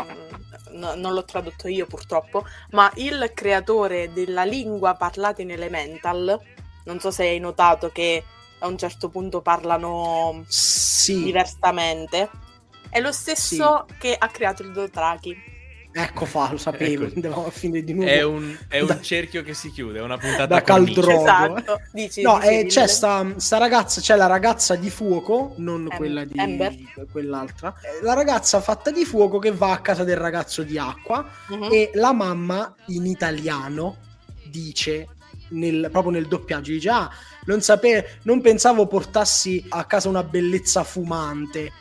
no, 0.73 0.95
non 0.95 1.15
l'ho 1.15 1.25
tradotto 1.25 1.69
io 1.69 1.87
purtroppo, 1.87 2.45
ma 2.71 2.91
il 2.97 3.31
creatore 3.35 4.13
della 4.13 4.45
lingua 4.45 4.95
parlata 4.95 5.43
in 5.43 5.51
Elemental, 5.51 6.39
non 6.85 7.01
so 7.01 7.11
se 7.11 7.23
hai 7.23 7.39
notato 7.39 7.91
che 7.91 8.25
a 8.63 8.69
un 8.69 8.79
certo 8.79 9.09
punto 9.09 9.43
parlano 9.43 10.45
sì. 10.47 11.25
diversamente. 11.25 12.31
È 12.89 13.01
lo 13.01 13.13
stesso 13.13 13.87
sì. 13.89 13.95
che 13.99 14.17
ha 14.19 14.29
creato 14.29 14.63
il 14.63 14.73
Dothraki. 14.73 15.51
Ecco 15.95 16.25
fa, 16.25 16.51
lo 16.51 16.57
sapevo, 16.57 17.05
ecco. 17.05 17.47
a 17.47 17.51
finire 17.51 17.85
di 17.85 17.93
nuovo. 17.93 18.09
È 18.09 18.23
un, 18.23 18.57
è 18.67 18.81
un 18.81 18.87
da, 18.87 19.01
cerchio 19.01 19.43
che 19.43 19.53
si 19.53 19.71
chiude, 19.71 19.99
è 19.99 20.03
una 20.03 20.17
puntata 20.17 20.47
da 20.47 20.63
caldrogo. 20.63 21.11
Esatto. 21.11 21.81
Dici, 21.93 22.23
no, 22.23 22.39
dici, 22.39 22.49
eh, 22.49 22.65
c'è 22.67 22.87
sta, 22.87 23.35
sta, 23.37 23.59
ragazza, 23.59 24.01
c'è 24.01 24.17
la 24.17 24.27
ragazza 24.27 24.75
di 24.75 24.89
fuoco, 24.89 25.53
non 25.59 25.89
Em- 25.91 25.97
quella 25.97 26.25
di 26.25 26.33
Ember. 26.35 26.75
quell'altra. 27.11 27.75
Eh, 27.83 28.03
la 28.03 28.15
ragazza 28.15 28.61
fatta 28.63 28.91
di 28.91 29.05
fuoco 29.05 29.39
che 29.39 29.51
va 29.51 29.73
a 29.73 29.81
casa 29.81 30.03
del 30.03 30.17
ragazzo 30.17 30.63
di 30.63 30.79
acqua 30.79 31.29
uh-huh. 31.49 31.71
e 31.71 31.91
la 31.95 32.15
mamma 32.15 32.75
in 32.87 33.05
italiano 33.05 33.97
dice 34.45 35.09
nel, 35.53 35.89
proprio 35.91 36.13
nel 36.13 36.27
doppiaggio 36.27 36.73
dice 36.73 36.91
ah 36.91 37.11
non, 37.45 37.61
sape- 37.61 38.19
non 38.23 38.41
pensavo 38.41 38.87
portassi 38.87 39.65
a 39.69 39.85
casa 39.85 40.09
una 40.09 40.23
bellezza 40.23 40.85
fumante. 40.85 41.73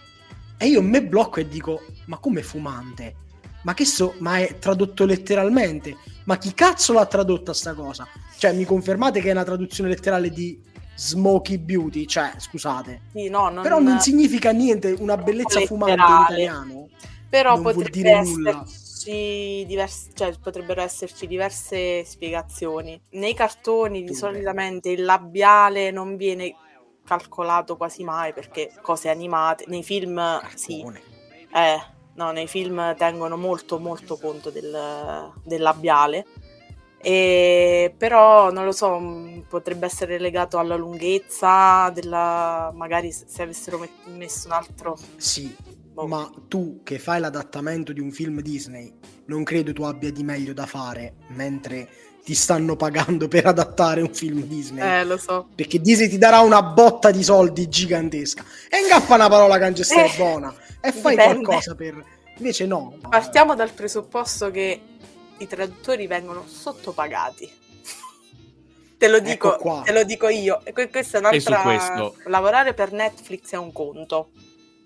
E 0.58 0.68
io 0.68 0.82
me 0.82 1.04
blocco 1.04 1.40
e 1.40 1.48
dico, 1.48 1.84
ma 2.06 2.18
come 2.18 2.44
fumante? 2.44 3.16
Ma 3.64 3.74
che 3.74 3.86
so, 3.86 4.16
ma 4.20 4.38
è 4.38 4.58
tradotto 4.58 5.06
letteralmente? 5.06 5.96
Ma 6.26 6.38
chi 6.38 6.54
cazzo 6.54 6.94
l'ha 6.94 7.06
tradotta 7.06 7.54
sta 7.54 7.74
cosa? 7.74 8.08
Cioè, 8.38 8.54
mi 8.54 8.66
confermate 8.66 9.22
che 9.22 9.30
è 9.30 9.32
una 9.32 9.44
traduzione 9.44 9.90
letterale 9.90 10.30
di 10.30 10.60
Smoky 10.96 11.58
Beauty? 11.58 12.06
Cioè, 12.06 12.34
scusate. 12.38 13.02
Sì, 13.14 13.30
no, 13.30 13.50
non... 13.50 13.62
Però 13.64 13.80
non 13.80 14.00
significa 14.00 14.52
niente 14.52 14.96
una 15.00 15.18
bellezza 15.18 15.60
letterale. 15.60 15.68
fumante 15.68 16.12
in 16.12 16.22
italiano. 16.24 16.90
Però 17.30 17.54
non 17.54 17.64
potrebbe 17.64 18.22
nulla 18.22 18.66
esserci 19.02 19.66
diverse, 19.66 20.10
cioè 20.14 20.34
potrebbero 20.42 20.82
esserci 20.82 21.28
diverse 21.28 22.04
spiegazioni. 22.06 23.00
Nei 23.12 23.34
cartoni 23.34 24.04
di 24.04 24.14
solitamente 24.14 24.90
il 24.90 25.04
labiale 25.04 25.92
non 25.92 26.16
viene 26.16 26.56
calcolato 27.04 27.78
quasi 27.78 28.04
mai 28.04 28.34
perché 28.34 28.72
cose 28.82 29.10
animate, 29.10 29.66
nei 29.68 29.84
film 29.84 30.16
Cartone. 30.16 30.56
sì. 30.56 30.82
Eh, 31.54 31.82
no, 32.14 32.32
nei 32.32 32.48
film 32.48 32.96
tengono 32.96 33.36
molto 33.38 33.80
molto 33.80 34.18
conto 34.18 34.50
del, 34.50 35.32
del 35.44 35.62
labiale. 35.62 36.26
E, 37.04 37.94
però 37.98 38.52
non 38.52 38.64
lo 38.64 38.72
so, 38.72 39.02
potrebbe 39.50 39.88
essere 39.88 40.20
legato 40.20 40.60
alla 40.60 40.76
lunghezza 40.76 41.90
della 41.90 42.72
magari 42.76 43.12
se 43.12 43.42
avessero 43.42 43.84
messo 44.06 44.46
un 44.46 44.54
altro 44.54 44.96
sì, 45.18 45.56
Oh. 45.96 46.08
Ma 46.08 46.32
tu 46.48 46.82
che 46.84 47.00
fai 47.00 47.20
l'adattamento 47.20 47.92
di 47.92 48.00
un 48.00 48.12
film 48.12 48.42
Disney, 48.42 48.94
non 49.26 49.44
credo 49.44 49.74
tu 49.74 49.84
abbia 49.84 50.12
di 50.12 50.24
meglio 50.24 50.54
da 50.54 50.66
fare 50.66 51.16
mentre 51.30 51.90
ti 52.24 52.36
stanno 52.36 52.76
pagando 52.76 53.28
per 53.28 53.48
adattare 53.48 54.02
un 54.02 54.14
film 54.14 54.44
Disney. 54.44 54.84
Eh, 54.84 55.04
lo 55.04 55.18
so. 55.18 55.50
Perché 55.56 55.80
Disney 55.80 56.08
ti 56.08 56.18
darà 56.18 56.40
una 56.42 56.62
botta 56.62 57.12
di 57.12 57.24
soldi 57.24 57.68
gigantesca. 57.68 58.44
E 58.70 58.80
ingappa 58.80 59.16
una 59.16 59.28
parola 59.28 59.58
che 59.58 59.64
non 59.64 59.74
eh, 59.74 60.14
buona. 60.16 60.56
E 60.80 60.92
fai 60.92 61.16
dipende. 61.16 61.44
qualcosa 61.44 61.76
per... 61.76 62.04
Invece 62.38 62.66
no. 62.66 62.98
Partiamo 63.10 63.56
dal 63.56 63.72
presupposto 63.72 64.52
che 64.52 64.82
i 65.38 65.48
traduttori 65.48 66.08
vengono 66.08 66.46
sottopagati. 66.48 67.52
te 68.98 69.08
lo 69.08 69.20
dico, 69.20 69.56
ecco 69.56 69.82
te 69.84 69.92
lo 69.92 70.04
dico 70.04 70.28
io. 70.30 70.62
E 70.64 70.74
questa 70.74 71.18
è 71.18 71.20
un'altra. 71.20 72.14
Lavorare 72.28 72.74
per 72.74 72.92
Netflix 72.92 73.52
è 73.52 73.58
un 73.58 73.72
conto 73.72 74.30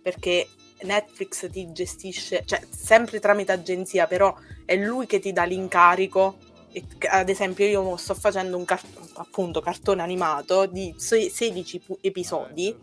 perché 0.01 0.47
Netflix 0.85 1.49
ti 1.49 1.71
gestisce, 1.71 2.43
cioè 2.45 2.61
sempre 2.69 3.19
tramite 3.19 3.51
agenzia, 3.51 4.07
però 4.07 4.35
è 4.63 4.75
lui 4.75 5.05
che 5.05 5.19
ti 5.19 5.33
dà 5.33 5.43
l'incarico. 5.43 6.37
E, 6.71 6.83
ad 7.09 7.29
esempio, 7.29 7.65
io 7.65 7.97
sto 7.97 8.13
facendo 8.13 8.57
un 8.57 8.65
car- 8.65 8.83
appunto 9.15 9.61
cartone 9.61 10.01
animato 10.01 10.65
di 10.65 10.93
16 10.97 11.81
episodi 12.01 12.75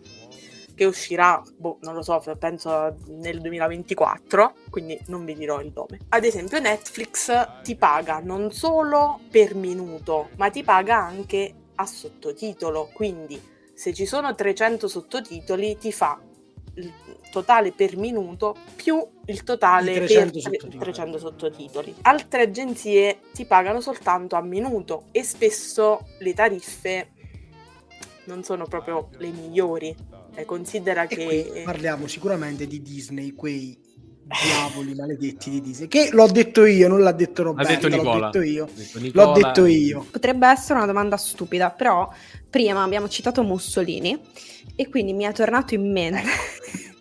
che 0.74 0.84
uscirà, 0.84 1.42
boh, 1.56 1.78
non 1.82 1.94
lo 1.94 2.02
so, 2.02 2.20
penso 2.38 2.96
nel 3.08 3.40
2024, 3.40 4.54
quindi 4.70 4.98
non 5.06 5.24
vi 5.24 5.34
dirò 5.34 5.60
il 5.60 5.72
nome. 5.74 6.00
Ad 6.08 6.24
esempio 6.24 6.58
Netflix 6.58 7.62
ti 7.62 7.76
paga 7.76 8.20
non 8.20 8.50
solo 8.52 9.20
per 9.30 9.54
minuto, 9.54 10.30
ma 10.36 10.50
ti 10.50 10.62
paga 10.62 10.96
anche 10.96 11.54
a 11.74 11.86
sottotitolo, 11.86 12.90
quindi 12.92 13.40
se 13.74 13.92
ci 13.92 14.06
sono 14.06 14.34
300 14.34 14.88
sottotitoli 14.88 15.76
ti 15.76 15.92
fa 15.92 16.20
il 16.74 16.92
totale 17.30 17.72
per 17.72 17.96
minuto 17.96 18.56
più 18.74 19.04
il 19.26 19.42
totale 19.42 19.94
300 19.94 20.32
per 20.32 20.40
sottotitoli. 20.40 20.78
300 20.78 21.18
sottotitoli. 21.18 21.94
Altre 22.02 22.42
agenzie 22.42 23.18
ti 23.32 23.44
pagano 23.44 23.80
soltanto 23.80 24.37
a 24.37 24.42
minuto 24.42 25.04
e 25.11 25.22
spesso 25.22 26.06
le 26.18 26.35
tariffe 26.35 27.11
non 28.24 28.42
sono 28.44 28.66
proprio 28.66 29.08
le 29.18 29.30
migliori. 29.30 29.94
Eh, 30.35 30.44
considera 30.44 31.02
e 31.02 31.08
che... 31.08 31.62
parliamo 31.64 32.06
sicuramente 32.06 32.66
di 32.66 32.80
Disney, 32.80 33.32
quei 33.32 33.78
diavoli 34.24 34.94
maledetti 34.94 35.50
di 35.50 35.61
Disney. 35.61 35.88
Che 35.88 36.11
l'ho 36.12 36.26
detto 36.26 36.64
io, 36.64 36.88
non 36.88 37.00
l'ha 37.02 37.12
detto 37.12 37.42
Roberto. 37.42 37.72
Detto 37.72 37.88
Nicola. 37.88 38.18
L'ho 38.18 38.24
detto 38.30 38.42
io. 38.42 38.68
Detto 38.74 39.00
l'ho 39.12 39.32
detto 39.32 39.66
io. 39.66 40.06
Potrebbe 40.11 40.48
essere 40.48 40.78
una 40.78 40.87
domanda 40.87 41.16
stupida, 41.16 41.70
però 41.70 42.11
prima 42.48 42.82
abbiamo 42.82 43.08
citato 43.08 43.42
Mussolini 43.42 44.18
e 44.74 44.88
quindi 44.88 45.12
mi 45.12 45.24
è 45.24 45.32
tornato 45.32 45.74
in 45.74 45.90
mente 45.90 46.22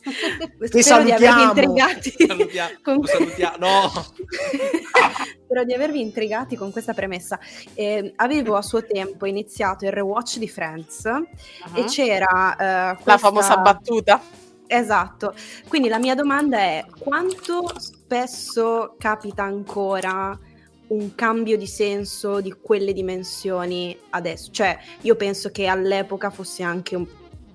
Ti 0.70 0.82
salutiamo. 0.82 1.38
Di 1.38 1.44
intrigati 1.44 2.14
salutiamo. 2.18 2.70
con... 2.82 3.04
salutiamo. 3.06 3.58
No. 3.58 3.92
Spero 5.46 5.64
di 5.64 5.74
avervi 5.74 6.02
intrigati 6.02 6.56
con 6.56 6.72
questa 6.72 6.94
premessa. 6.94 7.40
Eh, 7.74 8.14
avevo 8.16 8.56
a 8.56 8.62
suo 8.62 8.84
tempo 8.84 9.26
iniziato 9.26 9.86
il 9.86 9.92
rewatch 9.92 10.38
di 10.38 10.48
Friends 10.48 11.04
uh-huh. 11.04 11.76
e 11.76 11.84
c'era 11.86 12.94
uh, 12.94 12.94
questa... 12.96 13.12
la 13.12 13.18
famosa 13.18 13.58
battuta. 13.58 14.22
Esatto, 14.74 15.36
quindi 15.68 15.90
la 15.90 16.00
mia 16.00 16.16
domanda 16.16 16.58
è 16.58 16.86
quanto 16.98 17.78
spesso 17.78 18.96
capita 18.98 19.44
ancora 19.44 20.40
un 20.88 21.14
cambio 21.14 21.58
di 21.58 21.68
senso 21.68 22.40
di 22.40 22.54
quelle 22.54 22.94
dimensioni 22.94 23.98
adesso? 24.12 24.50
Cioè, 24.50 24.80
io 25.02 25.18
penso 25.18 25.52
che 25.52 25.68
all'epoca 25.68 26.30
fosse 26.30 26.64
anche 26.64 26.96
un 26.96 27.06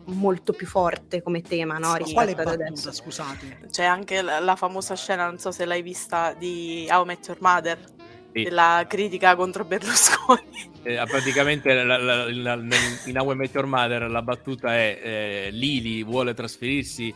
molto 0.09 0.52
più 0.52 0.66
forte 0.66 1.22
come 1.22 1.40
tema, 1.40 1.79
no? 1.79 1.94
Rispetto 1.94 2.12
quale 2.12 2.35
battuta, 2.35 2.64
adesso. 2.66 2.92
scusate? 2.92 3.61
C'è 3.70 3.85
anche 3.85 4.20
la, 4.20 4.38
la, 4.38 4.55
famosa 4.55 4.94
scena, 4.94 5.24
non 5.24 5.38
so 5.38 5.50
se 5.50 5.64
l'hai 5.64 5.81
vista, 5.81 6.35
di 6.35 6.87
How 6.90 7.02
I 7.02 7.07
Met 7.07 7.26
Your 7.29 7.40
Mother, 7.40 7.79
sì. 7.79 8.06
Della 8.44 8.85
critica 8.88 9.35
contro 9.37 9.64
Berlusconi. 9.64 10.75
Eh, 10.83 11.03
praticamente 11.09 11.75
la, 11.75 11.96
la, 11.99 12.55
in 12.55 13.14
How 13.16 13.33
I 13.33 13.35
Met 13.35 13.55
Your 13.55 13.66
Mother 13.66 14.09
la 14.09 14.22
battuta 14.22 14.75
è 14.75 15.01
eh, 15.03 15.49
Lili 15.51 16.03
vuole 16.05 16.33
trasferirsi 16.33 17.12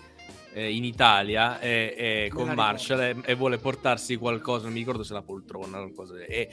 eh, 0.53 0.75
in 0.75 0.85
Italia 0.85 1.59
con 2.31 2.49
Marshall 2.51 3.01
e, 3.01 3.17
e, 3.25 3.35
vuole 3.35 3.59
portarsi 3.59 4.17
qualcosa, 4.17 4.65
non 4.65 4.73
mi 4.73 4.81
ricordo 4.81 5.05
se 5.05 5.13
la 5.13 5.23
poltrona 5.23 5.79
o 5.79 5.91
qualcosa, 5.91 6.25
e 6.25 6.49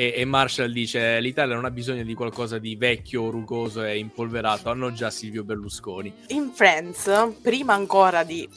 e, 0.00 0.14
e, 0.16 0.24
Marshall 0.24 0.70
dice 0.70 1.20
l'Italia 1.20 1.54
non 1.54 1.64
ha 1.64 1.70
bisogno 1.70 2.04
di 2.04 2.14
qualcosa 2.14 2.58
di 2.58 2.76
vecchio, 2.76 3.28
rugoso 3.28 3.82
e 3.82 3.98
impolverato, 3.98 4.70
hanno 4.70 4.92
già 4.92 5.10
Silvio 5.10 5.44
Berlusconi. 5.44 6.12
In 6.28 6.52
Friends, 6.54 7.34
prima 7.42 7.74
ancora 7.74 8.24
di 8.24 8.48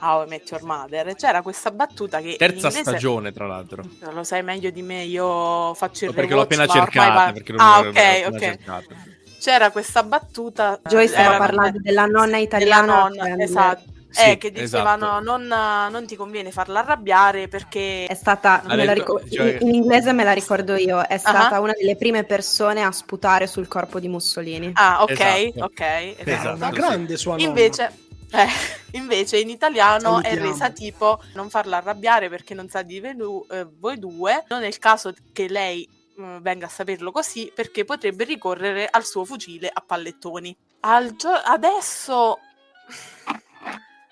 How 0.00 0.24
I 0.24 0.28
Met 0.28 0.50
Your 0.50 0.62
Mother, 0.64 1.14
c'era 1.14 1.42
questa 1.42 1.70
battuta 1.70 2.20
che... 2.20 2.36
Terza 2.36 2.68
inglese... 2.68 2.82
stagione, 2.82 3.32
tra 3.32 3.46
l'altro. 3.46 3.82
Lo 4.12 4.24
sai 4.24 4.42
meglio 4.42 4.70
di 4.70 4.82
me, 4.82 5.04
io 5.04 5.74
faccio 5.74 6.04
il 6.04 6.10
no, 6.10 6.16
Perché 6.16 6.34
l'ho 6.34 6.40
appena 6.42 6.66
cercata. 6.66 7.32
Va... 7.32 7.54
ah, 7.56 7.78
ok, 7.80 8.24
ok. 8.26 8.38
Cercata. 8.38 8.94
C'era 9.38 9.70
questa 9.70 10.02
battuta... 10.02 10.80
Joy 10.82 11.08
stava 11.08 11.36
parlando 11.38 11.78
della 11.80 12.06
nonna 12.06 12.38
italiana. 12.38 13.08
Della 13.10 13.24
nonna, 13.26 13.42
esatto 13.42 13.98
sì, 14.10 14.30
eh, 14.30 14.38
che 14.38 14.50
dicevano 14.50 15.06
esatto. 15.06 15.36
non, 15.36 15.46
non, 15.46 16.06
ti 16.06 16.16
conviene 16.16 16.50
farla 16.50 16.80
arrabbiare 16.80 17.46
perché 17.48 18.06
è 18.06 18.14
stata 18.14 18.62
ricor- 18.66 19.28
cioè... 19.30 19.58
in 19.60 19.72
inglese 19.74 20.12
me 20.12 20.24
la 20.24 20.32
ricordo 20.32 20.74
io 20.74 21.00
è 21.06 21.16
stata 21.16 21.56
uh-huh. 21.56 21.62
una 21.62 21.72
delle 21.78 21.96
prime 21.96 22.24
persone 22.24 22.82
a 22.82 22.90
sputare 22.90 23.46
sul 23.46 23.68
corpo 23.68 24.00
di 24.00 24.08
Mussolini 24.08 24.72
ah 24.74 25.02
ok 25.02 25.20
esatto. 25.20 25.64
ok 25.64 25.80
esatto. 25.80 26.30
esatto. 26.30 26.56
una 26.56 26.70
grande 26.70 27.16
sua 27.16 27.36
nonna. 27.36 27.44
invece 27.44 27.92
eh, 28.32 28.46
invece 28.98 29.38
in 29.38 29.50
italiano 29.50 30.20
Salutiamo. 30.20 30.36
è 30.36 30.40
resa 30.40 30.70
tipo 30.70 31.20
non 31.34 31.50
farla 31.50 31.78
arrabbiare 31.78 32.28
perché 32.28 32.54
non 32.54 32.68
sa 32.68 32.82
di 32.82 33.00
venu- 33.00 33.46
eh, 33.50 33.66
voi 33.78 33.98
due 33.98 34.44
non 34.48 34.62
è 34.62 34.66
il 34.66 34.78
caso 34.78 35.12
che 35.32 35.48
lei 35.48 35.88
mm, 36.20 36.38
venga 36.38 36.66
a 36.66 36.70
saperlo 36.70 37.10
così 37.10 37.50
perché 37.54 37.84
potrebbe 37.84 38.24
ricorrere 38.24 38.88
al 38.90 39.04
suo 39.04 39.24
fucile 39.24 39.70
a 39.72 39.80
pallettoni 39.80 40.56
al 40.80 41.14
gio- 41.16 41.28
adesso 41.30 42.38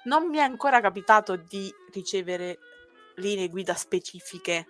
non 0.05 0.29
mi 0.29 0.39
è 0.39 0.41
ancora 0.41 0.81
capitato 0.81 1.37
di 1.37 1.73
ricevere 1.93 2.59
linee 3.17 3.49
guida 3.49 3.75
specifiche. 3.75 4.67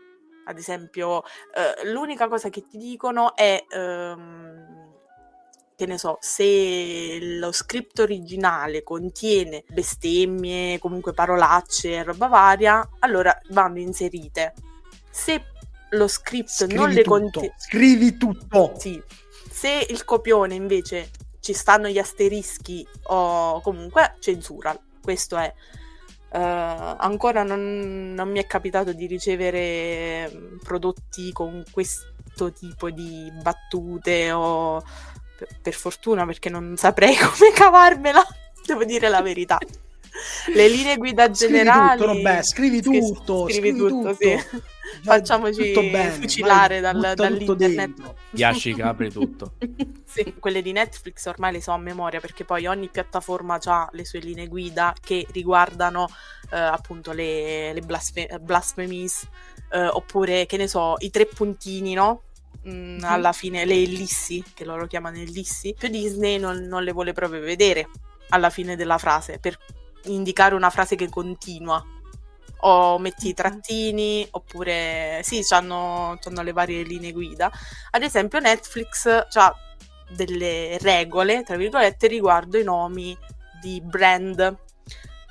Ad 0.46 0.58
esempio, 0.58 1.22
eh, 1.54 1.90
l'unica 1.90 2.28
cosa 2.28 2.48
che 2.48 2.66
ti 2.66 2.78
dicono 2.78 3.36
è, 3.36 3.64
ehm, 3.68 4.87
che 5.78 5.86
ne 5.86 5.96
so, 5.96 6.18
se 6.20 7.18
lo 7.38 7.52
script 7.52 8.00
originale 8.00 8.82
contiene 8.82 9.62
bestemmie, 9.68 10.80
comunque 10.80 11.12
parolacce 11.12 11.92
e 11.92 12.02
roba 12.02 12.26
varia, 12.26 12.96
allora 12.98 13.38
vanno 13.50 13.78
inserite. 13.78 14.54
Se 15.08 15.40
lo 15.90 16.08
script 16.08 16.48
scrivi 16.48 16.74
non 16.74 16.90
le 16.90 17.04
contiene... 17.04 17.54
Scrivi 17.56 18.16
tutto! 18.16 18.74
Sì. 18.76 19.00
Se 19.48 19.86
il 19.88 20.04
copione 20.04 20.56
invece 20.56 21.10
ci 21.38 21.52
stanno 21.52 21.86
gli 21.86 21.98
asterischi 21.98 22.84
o 23.04 23.60
comunque 23.60 24.16
censura 24.18 24.76
questo 25.00 25.36
è. 25.36 25.54
Uh, 26.30 26.36
ancora 26.98 27.44
non, 27.44 28.14
non, 28.14 28.28
mi 28.30 28.40
è 28.40 28.46
capitato 28.46 28.92
di 28.92 29.06
ricevere 29.06 30.58
prodotti 30.62 31.32
con 31.32 31.62
questo 31.70 32.52
tipo 32.52 32.90
di 32.90 33.32
battute 33.40 34.32
o 34.32 34.82
per, 35.38 35.48
per 35.62 35.74
fortuna 35.74 36.26
perché 36.26 36.50
non 36.50 36.74
saprei 36.76 37.14
come 37.16 37.52
cavarmela, 37.54 38.24
devo 38.66 38.84
dire 38.84 39.08
la 39.08 39.22
verità. 39.22 39.58
Le 40.52 40.68
linee 40.68 40.96
guida 40.96 41.30
generali. 41.30 41.98
Scrivi 41.98 42.00
tutto, 42.00 42.06
Robè, 42.06 42.42
scrivi 42.42 42.82
tutto. 42.82 43.44
Scrivi, 43.44 43.58
scrivi 43.60 43.78
tutto, 43.78 44.10
tutto. 44.10 44.14
Sì. 44.18 44.60
Facciamoci 45.02 45.74
fucilare 46.10 46.80
dal, 46.80 47.12
dall'internet. 47.14 48.14
Yashica 48.30 48.88
apre 48.88 49.10
tutto. 49.10 49.52
sì, 50.04 50.34
quelle 50.40 50.62
di 50.62 50.72
Netflix 50.72 51.26
ormai 51.26 51.52
le 51.52 51.60
so 51.60 51.72
a 51.72 51.78
memoria 51.78 52.18
perché 52.18 52.44
poi 52.44 52.66
ogni 52.66 52.88
piattaforma 52.88 53.58
ha 53.62 53.88
le 53.92 54.04
sue 54.04 54.18
linee 54.18 54.48
guida 54.48 54.94
che 55.00 55.26
riguardano 55.30 56.08
eh, 56.50 56.58
appunto 56.58 57.12
le, 57.12 57.72
le 57.72 57.80
blasfe- 57.80 58.38
blasphemies 58.40 59.26
eh, 59.70 59.86
oppure 59.86 60.46
che 60.46 60.56
ne 60.56 60.66
so, 60.66 60.94
i 60.98 61.10
tre 61.10 61.26
puntini, 61.26 61.94
no? 61.94 62.22
Mm, 62.66 62.98
alla 63.02 63.32
fine 63.32 63.64
le 63.64 63.74
ellissi, 63.74 64.42
che 64.54 64.64
loro 64.64 64.86
chiamano 64.86 65.18
ellissi, 65.18 65.74
più 65.78 65.88
Disney 65.88 66.38
non, 66.38 66.64
non 66.64 66.82
le 66.82 66.92
vuole 66.92 67.12
proprio 67.12 67.40
vedere 67.40 67.88
alla 68.30 68.50
fine 68.50 68.76
della 68.76 68.98
frase 68.98 69.38
per 69.38 69.56
indicare 70.04 70.54
una 70.54 70.70
frase 70.70 70.96
che 70.96 71.08
continua. 71.08 71.82
O 72.62 72.98
metti 72.98 73.28
i 73.28 73.34
trattini 73.34 74.26
oppure 74.32 75.20
sì, 75.22 75.44
hanno 75.50 76.18
le 76.42 76.52
varie 76.52 76.82
linee 76.82 77.12
guida. 77.12 77.50
Ad 77.92 78.02
esempio 78.02 78.40
Netflix 78.40 79.06
ha 79.06 79.54
delle 80.10 80.76
regole, 80.78 81.44
tra 81.44 81.56
virgolette, 81.56 82.08
riguardo 82.08 82.58
i 82.58 82.64
nomi 82.64 83.16
di 83.60 83.80
brand, 83.80 84.56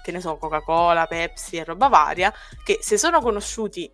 che 0.02 0.12
ne 0.14 0.22
so, 0.22 0.38
Coca-Cola, 0.38 1.06
Pepsi 1.06 1.58
e 1.58 1.66
roba 1.66 1.90
varia, 1.90 2.34
che 2.64 2.78
se 2.82 2.98
sono 2.98 3.20
conosciuti 3.20 3.92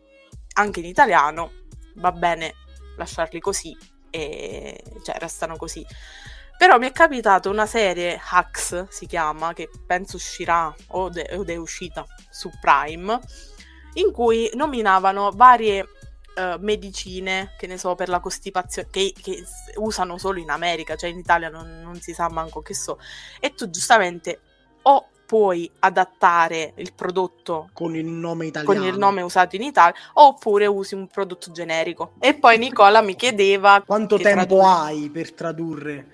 anche 0.55 0.81
in 0.81 0.85
italiano 0.85 1.51
va 1.95 2.11
bene 2.11 2.53
lasciarli 2.97 3.39
così 3.39 3.75
e 4.10 4.84
cioè 5.03 5.17
restano 5.17 5.58
così. 5.58 5.86
Però 6.56 6.77
mi 6.77 6.88
è 6.88 6.91
capitato 6.91 7.49
una 7.49 7.65
serie 7.65 8.19
Hacks, 8.32 8.88
si 8.89 9.06
chiama, 9.06 9.53
che 9.53 9.69
penso 9.86 10.15
uscirà 10.17 10.73
o, 10.89 11.10
de- 11.10 11.29
o 11.36 11.45
è 11.45 11.56
uscita 11.56 12.06
su 12.29 12.49
Prime, 12.62 13.19
in 13.93 14.12
cui 14.12 14.49
nominavano 14.53 15.32
varie 15.32 15.88
Uh, 16.36 16.58
medicine, 16.58 17.53
che 17.60 17.67
ne 17.67 17.77
so, 17.77 17.93
per 17.93 18.10
la 18.10 18.19
costipazione, 18.19 18.88
che, 18.89 19.13
che, 19.15 19.45
usano 19.75 20.17
solo 20.17 20.39
in 20.39 20.49
America, 20.49 20.95
cioè 20.95 21.12
in 21.12 21.19
Italia 21.19 21.47
non, 21.47 21.82
non, 21.84 22.01
si 22.01 22.12
sa 22.12 22.27
manco 22.27 22.60
che 22.63 22.73
so. 22.73 22.97
E 23.39 23.53
tu 23.53 23.70
giustamente 23.70 24.39
o 24.82 25.09
puoi 25.34 25.67
adattare 25.79 26.73
il 26.75 26.93
prodotto 26.93 27.69
con 27.73 27.95
il 27.95 28.05
nome 28.05 28.45
italiano, 28.45 28.79
con 28.79 28.88
il 28.88 28.95
nome 28.99 29.23
usato 29.23 29.55
in 29.55 29.63
Italia, 29.63 29.99
oppure 30.13 30.67
usi 30.67 30.93
un 30.93 31.07
prodotto 31.07 31.51
generico. 31.51 32.13
E 32.19 32.36
poi 32.36 32.59
Nicola 32.59 33.01
mi 33.01 33.15
chiedeva 33.15 33.81
quanto 33.84 34.17
tempo 34.17 34.57
tradu- 34.57 34.63
hai 34.63 35.09
per 35.09 35.34
tradurre 35.34 36.07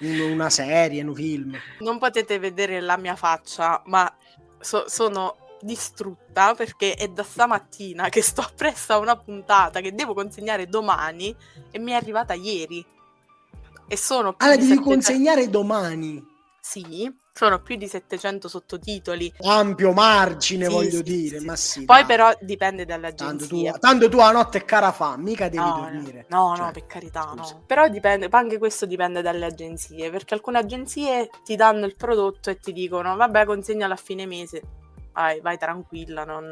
una 0.00 0.50
serie, 0.50 1.04
un 1.04 1.14
film. 1.14 1.56
Non 1.78 1.98
potete 1.98 2.40
vedere 2.40 2.80
la 2.80 2.96
mia 2.96 3.14
faccia, 3.14 3.80
ma 3.84 4.12
so- 4.58 4.88
sono 4.88 5.36
distrutta 5.60 6.54
perché 6.56 6.94
è 6.94 7.06
da 7.06 7.22
stamattina 7.22 8.08
che 8.08 8.20
sto 8.20 8.40
appresso 8.40 8.94
a 8.94 8.98
una 8.98 9.14
puntata 9.14 9.80
che 9.80 9.94
devo 9.94 10.12
consegnare 10.12 10.66
domani 10.66 11.32
e 11.70 11.78
mi 11.78 11.92
è 11.92 11.94
arrivata 11.94 12.34
ieri. 12.34 12.84
E 13.86 13.96
sono 13.96 14.34
Ah, 14.38 14.48
la 14.48 14.56
devi 14.56 14.70
700... 14.70 14.82
consegnare 14.82 15.48
domani. 15.48 16.26
Sì, 16.60 17.10
sono 17.32 17.60
più 17.60 17.76
di 17.76 17.86
700 17.86 18.48
sottotitoli. 18.48 19.32
Ampio 19.40 19.92
margine, 19.92 20.66
sì, 20.66 20.72
voglio 20.72 20.90
sì, 20.90 21.02
dire, 21.02 21.38
sì. 21.38 21.44
ma 21.44 21.56
sì. 21.56 21.84
Poi 21.84 21.98
dai. 21.98 22.06
però 22.06 22.32
dipende 22.40 22.84
dall'agenzia. 22.84 23.72
Tanto 23.72 23.72
tu, 23.72 23.78
tanto 23.78 24.08
tu 24.08 24.18
a 24.18 24.30
notte 24.30 24.58
è 24.58 24.64
cara 24.64 24.92
fa, 24.92 25.16
mica 25.16 25.48
devi 25.48 25.62
no, 25.62 25.80
dormire. 25.80 26.26
No, 26.28 26.54
cioè, 26.56 26.66
no, 26.66 26.70
per 26.72 26.86
carità, 26.86 27.32
scusa. 27.34 27.54
no. 27.54 27.62
Però 27.66 27.88
dipende, 27.88 28.28
anche 28.30 28.58
questo 28.58 28.86
dipende 28.86 29.22
dalle 29.22 29.46
agenzie, 29.46 30.10
perché 30.10 30.34
alcune 30.34 30.58
agenzie 30.58 31.30
ti 31.44 31.56
danno 31.56 31.86
il 31.86 31.96
prodotto 31.96 32.50
e 32.50 32.58
ti 32.58 32.72
dicono, 32.72 33.16
vabbè, 33.16 33.44
consegnalo 33.44 33.92
a 33.92 33.96
fine 33.96 34.26
mese. 34.26 34.62
Vai, 35.12 35.40
vai 35.40 35.58
tranquilla, 35.58 36.24
non, 36.24 36.48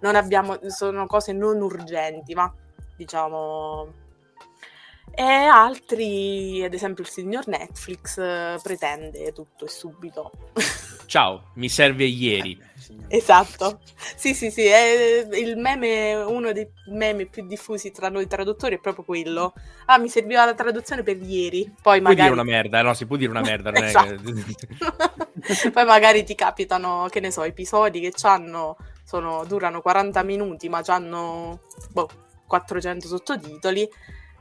non 0.00 0.16
abbiamo, 0.16 0.58
sono 0.66 1.06
cose 1.06 1.32
non 1.32 1.60
urgenti, 1.62 2.34
ma 2.34 2.52
diciamo 2.96 4.01
e 5.14 5.22
altri, 5.22 6.64
ad 6.64 6.72
esempio 6.72 7.04
il 7.04 7.10
signor 7.10 7.46
Netflix, 7.46 8.18
eh, 8.18 8.58
pretende 8.62 9.32
tutto 9.32 9.66
e 9.66 9.68
subito. 9.68 10.30
Ciao, 11.06 11.50
mi 11.54 11.68
serve 11.68 12.04
ieri. 12.04 12.58
Eh, 13.08 13.18
esatto. 13.18 13.80
Sì, 14.16 14.32
sì, 14.32 14.50
sì, 14.50 14.64
è 14.64 15.26
il 15.32 15.58
meme, 15.58 16.14
uno 16.14 16.52
dei 16.52 16.66
meme 16.86 17.26
più 17.26 17.46
diffusi 17.46 17.90
tra 17.90 18.08
noi 18.08 18.26
traduttori 18.26 18.76
è 18.76 18.80
proprio 18.80 19.04
quello. 19.04 19.52
Ah, 19.86 19.98
mi 19.98 20.08
serviva 20.08 20.46
la 20.46 20.54
traduzione 20.54 21.02
per 21.02 21.18
ieri. 21.20 21.70
Poi 21.82 22.00
magari... 22.00 22.28
Puoi 22.28 22.28
dire 22.28 22.40
una 22.40 22.50
merda, 22.50 22.82
no, 22.82 22.94
si 22.94 23.04
può 23.04 23.16
dire 23.16 23.30
una 23.30 23.42
merda. 23.42 23.70
Non 23.70 23.84
esatto. 23.84 24.14
è... 24.14 25.70
Poi 25.70 25.84
magari 25.84 26.24
ti 26.24 26.34
capitano, 26.34 27.08
che 27.10 27.20
ne 27.20 27.30
so, 27.30 27.42
episodi 27.42 28.00
che 28.00 28.12
hanno, 28.22 28.78
sono, 29.04 29.44
durano 29.44 29.82
40 29.82 30.22
minuti, 30.22 30.70
ma 30.70 30.80
hanno 30.86 31.60
boh, 31.90 32.08
400 32.46 33.06
sottotitoli 33.06 33.86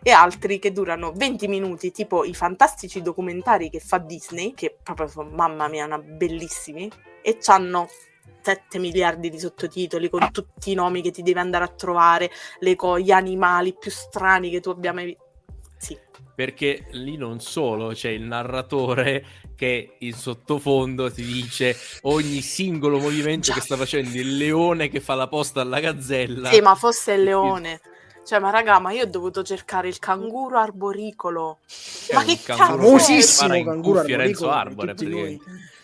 e 0.04 0.12
altri 0.12 0.60
che 0.60 0.72
durano 0.72 1.12
20 1.16 1.48
minuti, 1.48 1.92
tipo 1.92 2.24
i 2.24 2.34
fantastici 2.34 3.02
documentari 3.02 3.70
che 3.70 3.80
fa 3.80 3.98
Disney, 4.00 4.54
che 4.54 4.78
proprio 4.82 5.08
sono, 5.08 5.30
mamma 5.30 5.68
mia, 5.68 5.86
una 5.86 6.00
bellissimi, 6.00 6.90
e 7.22 7.38
hanno 7.46 7.88
7 8.42 8.80
miliardi 8.80 9.30
di 9.30 9.40
sottotitoli 9.40 10.10
con 10.10 10.32
tutti 10.32 10.72
i 10.72 10.74
nomi 10.74 11.02
che 11.02 11.12
ti 11.12 11.22
devi 11.22 11.38
andare 11.38 11.64
a 11.64 11.68
trovare, 11.68 12.32
le 12.60 12.76
co- 12.76 13.00
gli 13.00 13.12
animali 13.12 13.76
più 13.78 13.92
strani 13.92 14.50
che 14.50 14.60
tu 14.60 14.70
abbia 14.70 14.94
mai 14.94 15.06
visto. 15.06 15.30
Sì. 15.78 15.98
Perché 16.34 16.88
lì 16.92 17.18
non 17.18 17.40
solo 17.40 17.90
c'è 17.90 18.10
il 18.10 18.22
narratore 18.22 19.26
che 19.56 19.96
in 20.00 20.14
sottofondo 20.14 21.12
ti 21.12 21.24
dice 21.24 21.76
ogni 22.04 22.42
singolo 22.42 22.98
movimento 22.98 23.48
Già. 23.48 23.54
che 23.54 23.62
sta 23.62 23.78
facendo 23.78 24.18
il 24.18 24.38
leone 24.38 24.90
che 24.90 25.00
fa 25.00 25.14
la 25.14 25.28
posta 25.28 25.62
alla 25.62 25.80
gazzella. 25.80 26.50
Sì, 26.50 26.62
ma 26.62 26.74
fosse 26.74 27.14
il 27.14 27.24
leone. 27.24 27.80
Cioè, 28.24 28.40
ma 28.40 28.50
raga, 28.50 28.80
ma 28.80 28.92
io 28.92 29.04
ho 29.04 29.08
dovuto 29.08 29.44
cercare 29.44 29.88
il 29.88 30.00
canguro 30.00 30.58
arboricolo. 30.58 31.60
C'è 31.66 32.14
ma 32.14 32.24
che 32.24 32.36
famosissimo 32.38 33.64
canguro 33.64 34.00
arboricolo 34.00 34.52
Arbore, 34.52 34.96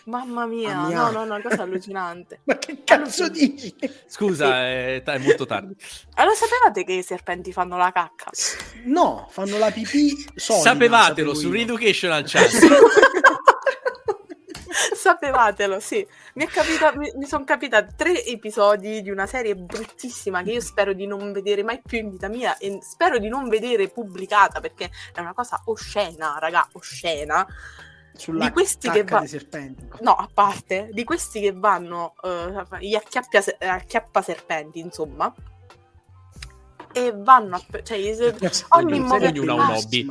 Mamma 0.04 0.46
mia, 0.46 0.86
mia, 0.86 0.96
no, 0.96 1.10
no, 1.10 1.22
una 1.22 1.42
cosa 1.42 1.62
allucinante. 1.62 2.40
ma 2.44 2.56
che 2.56 2.82
cazzo 2.82 3.28
dici? 3.28 3.74
Scusa, 4.06 4.64
è, 4.64 5.02
è, 5.02 5.18
molto 5.18 5.44
tardi. 5.44 5.76
Allora, 6.14 6.34
sapevate 6.34 6.82
che 6.84 6.94
i 6.94 7.02
serpenti 7.02 7.52
fanno 7.52 7.76
la 7.76 7.92
cacca? 7.92 8.30
No, 8.84 9.28
fanno 9.30 9.58
la 9.58 9.70
pipì 9.70 10.16
solida. 10.34 10.70
Sapevatelo 10.70 11.34
su 11.34 11.50
Reeducational 11.50 12.24
Chat. 12.26 12.52
Sapevatelo, 15.08 15.80
sì. 15.80 16.06
Mi, 16.34 16.46
capita- 16.46 16.94
mi, 16.94 17.10
mi 17.14 17.24
sono 17.24 17.44
capitati 17.44 17.94
tre 17.96 18.22
episodi 18.26 19.00
di 19.00 19.08
una 19.08 19.24
serie 19.24 19.54
bruttissima 19.54 20.42
che 20.42 20.50
io 20.50 20.60
spero 20.60 20.92
di 20.92 21.06
non 21.06 21.32
vedere 21.32 21.62
mai 21.62 21.80
più 21.80 21.96
in 21.96 22.10
vita 22.10 22.28
mia 22.28 22.58
e 22.58 22.78
spero 22.82 23.16
di 23.16 23.28
non 23.28 23.48
vedere 23.48 23.88
pubblicata 23.88 24.60
perché 24.60 24.90
è 25.14 25.20
una 25.20 25.32
cosa 25.32 25.62
oscena, 25.64 26.36
raga, 26.38 26.68
oscena. 26.72 27.46
Sulla 28.14 28.44
di 28.44 28.50
questi 28.50 28.90
che 28.90 29.02
va- 29.04 29.24
serpenti. 29.24 29.88
No, 30.00 30.12
a 30.12 30.28
parte, 30.30 30.90
di 30.92 31.04
questi 31.04 31.40
che 31.40 31.52
vanno 31.52 32.12
uh, 32.20 32.76
gli 32.78 32.94
acchiappia, 32.94 33.42
acchiappa 33.60 34.20
serpenti, 34.20 34.78
insomma. 34.78 35.32
E 36.92 37.12
vanno 37.16 37.56
a... 37.56 37.82
Cioè, 37.82 38.34
ogni 38.70 39.00
momento... 39.00 39.40
Una 39.40 39.54
un 39.54 39.60
hobby 39.70 40.04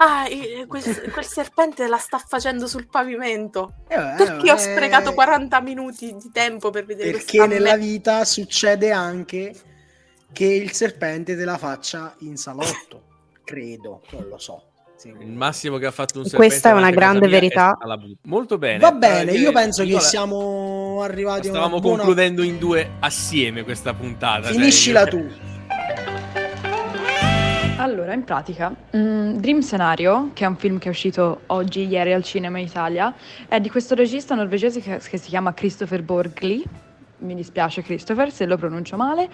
ah, 0.00 0.26
quel, 0.66 1.10
quel, 1.12 1.24
serpente 1.24 1.86
la 1.86 1.98
sta 1.98 2.18
facendo 2.18 2.66
sul 2.66 2.86
pavimento. 2.88 3.74
Eh, 3.88 3.94
perché 3.94 4.48
eh, 4.48 4.52
ho 4.52 4.56
sprecato 4.56 5.12
40 5.12 5.60
minuti 5.60 6.14
di 6.16 6.30
tempo 6.32 6.70
per 6.70 6.84
vedere 6.84 7.12
Perché 7.12 7.46
nella 7.46 7.76
me- 7.76 7.78
vita 7.78 8.24
succede 8.24 8.90
anche 8.90 9.54
che 10.32 10.46
il 10.46 10.72
serpente 10.72 11.36
te 11.36 11.44
la 11.44 11.58
faccia 11.58 12.14
in 12.20 12.36
salotto, 12.36 13.02
credo, 13.44 14.02
non 14.10 14.28
lo 14.28 14.38
so. 14.38 14.64
Il 15.02 15.32
massimo 15.32 15.78
che 15.78 15.86
ha 15.86 15.90
fatto 15.90 16.18
un 16.18 16.24
serpente 16.24 16.46
Questa 16.48 16.70
è 16.70 16.72
una 16.72 16.90
grande 16.90 17.26
verità. 17.26 17.76
Molto 18.24 18.58
bene. 18.58 18.78
Va 18.78 18.92
bene, 18.92 19.32
io 19.32 19.50
penso 19.50 19.82
che 19.84 19.98
siamo 19.98 21.00
arrivati 21.02 21.48
a 21.48 21.50
Stavamo 21.52 21.78
buona... 21.78 21.96
concludendo 21.96 22.42
in 22.42 22.58
due 22.58 22.96
assieme 23.00 23.64
questa 23.64 23.94
puntata. 23.94 24.48
Finiscila 24.48 25.06
cioè, 25.06 25.10
tu. 25.10 25.49
Allora, 27.80 28.12
in 28.12 28.24
pratica, 28.24 28.70
mm, 28.94 29.36
Dream 29.36 29.60
Scenario, 29.60 30.32
che 30.34 30.44
è 30.44 30.46
un 30.46 30.56
film 30.56 30.76
che 30.76 30.88
è 30.88 30.90
uscito 30.90 31.44
oggi, 31.46 31.86
ieri 31.86 32.12
al 32.12 32.22
cinema 32.22 32.58
in 32.58 32.66
Italia, 32.66 33.14
è 33.48 33.58
di 33.58 33.70
questo 33.70 33.94
regista 33.94 34.34
norvegese 34.34 34.80
che, 34.82 34.98
che 34.98 35.16
si 35.16 35.30
chiama 35.30 35.54
Christopher 35.54 36.02
Borgli, 36.02 36.62
mi 37.20 37.34
dispiace 37.34 37.80
Christopher 37.80 38.30
se 38.30 38.44
lo 38.44 38.58
pronuncio 38.58 38.98
male, 38.98 39.30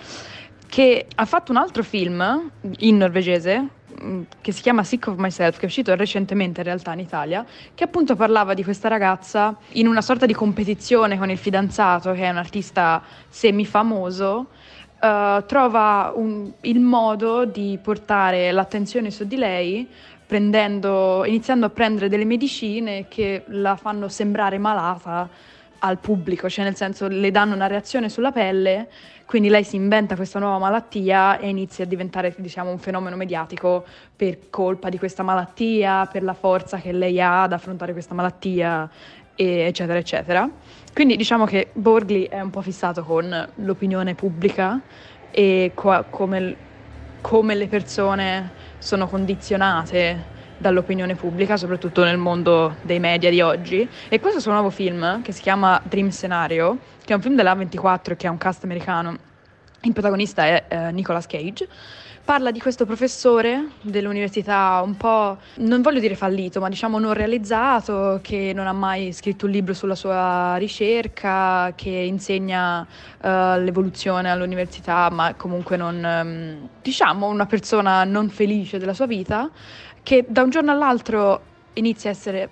che 0.69 1.09
ha 1.13 1.25
fatto 1.25 1.51
un 1.51 1.59
altro 1.59 1.83
film 1.83 2.53
in 2.79 2.97
norvegese 2.97 3.69
mm, 4.01 4.23
che 4.41 4.53
si 4.53 4.63
chiama 4.63 4.85
Sick 4.85 5.09
of 5.09 5.17
Myself, 5.17 5.57
che 5.57 5.63
è 5.63 5.67
uscito 5.67 5.93
recentemente 5.97 6.61
in 6.61 6.67
realtà 6.67 6.93
in 6.93 7.01
Italia, 7.01 7.45
che 7.75 7.83
appunto 7.83 8.15
parlava 8.15 8.55
di 8.55 8.63
questa 8.63 8.87
ragazza 8.87 9.57
in 9.73 9.89
una 9.89 10.03
sorta 10.03 10.25
di 10.25 10.35
competizione 10.35 11.19
con 11.19 11.31
il 11.31 11.39
fidanzato, 11.39 12.13
che 12.13 12.23
è 12.23 12.31
un 12.31 12.37
artista 12.37 13.03
semifamoso, 13.29 14.51
uh, 15.07 15.45
trova 15.47 16.13
un, 16.15 16.53
il 16.63 16.81
modo 16.81 17.45
di 17.45 17.79
portare 17.83 18.51
l'attenzione 18.53 19.11
su 19.11 19.27
di 19.27 19.37
lei 19.37 19.89
prendendo, 20.27 21.25
iniziando 21.25 21.67
a 21.67 21.71
prendere 21.71 22.09
delle 22.09 22.25
medicine 22.25 23.07
che 23.09 23.45
la 23.47 23.77
fanno 23.77 24.09
sembrare 24.09 24.59
malata 24.59 25.29
al 25.79 25.99
pubblico, 25.99 26.49
cioè 26.49 26.65
nel 26.65 26.75
senso 26.75 27.07
le 27.07 27.31
danno 27.31 27.55
una 27.55 27.69
reazione 27.69 28.09
sulla 28.09 28.33
pelle, 28.33 28.89
quindi 29.25 29.49
lei 29.49 29.63
si 29.63 29.77
inventa 29.77 30.17
questa 30.17 30.39
nuova 30.39 30.59
malattia 30.59 31.39
e 31.39 31.49
inizia 31.49 31.85
a 31.85 31.87
diventare 31.87 32.35
diciamo 32.37 32.71
un 32.71 32.79
fenomeno 32.79 33.15
mediatico 33.15 33.85
per 34.15 34.51
colpa 34.51 34.89
di 34.89 34.99
questa 34.99 35.23
malattia, 35.23 36.09
per 36.11 36.23
la 36.23 36.35
forza 36.35 36.79
che 36.79 36.93
lei 36.93 37.21
ha 37.21 37.43
ad 37.43 37.53
affrontare 37.53 37.93
questa 37.93 38.15
malattia, 38.15 38.89
eccetera, 39.35 39.99
eccetera. 39.99 40.51
Quindi 40.97 41.17
diciamo 41.17 41.45
che 41.45 41.73
Borgli 41.75 42.27
è 42.27 42.41
un 42.41 42.49
po' 42.49 42.63
fissato 42.63 43.05
con 43.05 43.53
l'opinione 43.57 44.15
pubblica 44.15 44.83
e 45.31 45.73
co- 45.75 46.07
come, 46.09 46.57
come 47.21 47.55
le 47.55 47.69
persone 47.69 48.55
sono 48.79 49.07
condizionate 49.07 50.29
dall'opinione 50.57 51.15
pubblica, 51.15 51.59
soprattutto 51.59 52.03
nel 52.03 52.17
mondo 52.17 52.79
dei 52.81 52.99
media 52.99 53.29
di 53.29 53.43
oggi. 53.43 53.87
E 54.09 54.21
questo 54.21 54.41
suo 54.41 54.53
nuovo 54.53 54.71
film, 54.71 55.21
che 55.21 55.33
si 55.33 55.43
chiama 55.43 55.79
Dream 55.85 56.09
Scenario, 56.09 56.79
che 57.05 57.13
è 57.13 57.17
un 57.17 57.21
film 57.21 57.37
della 57.37 57.55
24 57.55 58.15
e 58.15 58.17
che 58.17 58.27
ha 58.27 58.31
un 58.31 58.39
cast 58.39 58.65
americano. 58.65 59.19
Il 59.87 59.93
protagonista 59.93 60.45
è 60.45 60.65
eh, 60.67 60.91
Nicolas 60.91 61.27
Cage. 61.27 61.69
Parla 62.25 62.51
di 62.51 62.59
questo 62.59 62.85
professore 62.87 63.69
dell'università 63.83 64.83
un 64.85 64.97
po', 64.97 65.39
non 65.59 65.81
voglio 65.81 66.01
dire 66.01 66.17
fallito, 66.17 66.59
ma 66.59 66.69
diciamo 66.69 66.99
non 66.99 67.13
realizzato, 67.13 68.19
che 68.21 68.51
non 68.53 68.67
ha 68.67 68.73
mai 68.73 69.13
scritto 69.13 69.47
un 69.47 69.53
libro 69.53 69.75
sulla 69.75 69.95
sua 69.95 70.57
ricerca, 70.57 71.73
che 71.77 71.91
insegna 71.91 72.81
uh, 72.81 73.29
l'evoluzione 73.61 74.29
all'università, 74.29 75.09
ma 75.09 75.35
comunque 75.35 75.77
non, 75.77 76.03
um, 76.03 76.69
diciamo, 76.83 77.29
una 77.29 77.47
persona 77.47 78.03
non 78.03 78.29
felice 78.29 78.79
della 78.79 78.93
sua 78.93 79.07
vita, 79.07 79.49
che 80.03 80.25
da 80.27 80.43
un 80.43 80.51
giorno 80.51 80.73
all'altro 80.73 81.43
inizia 81.75 82.11
a 82.11 82.13
essere, 82.13 82.49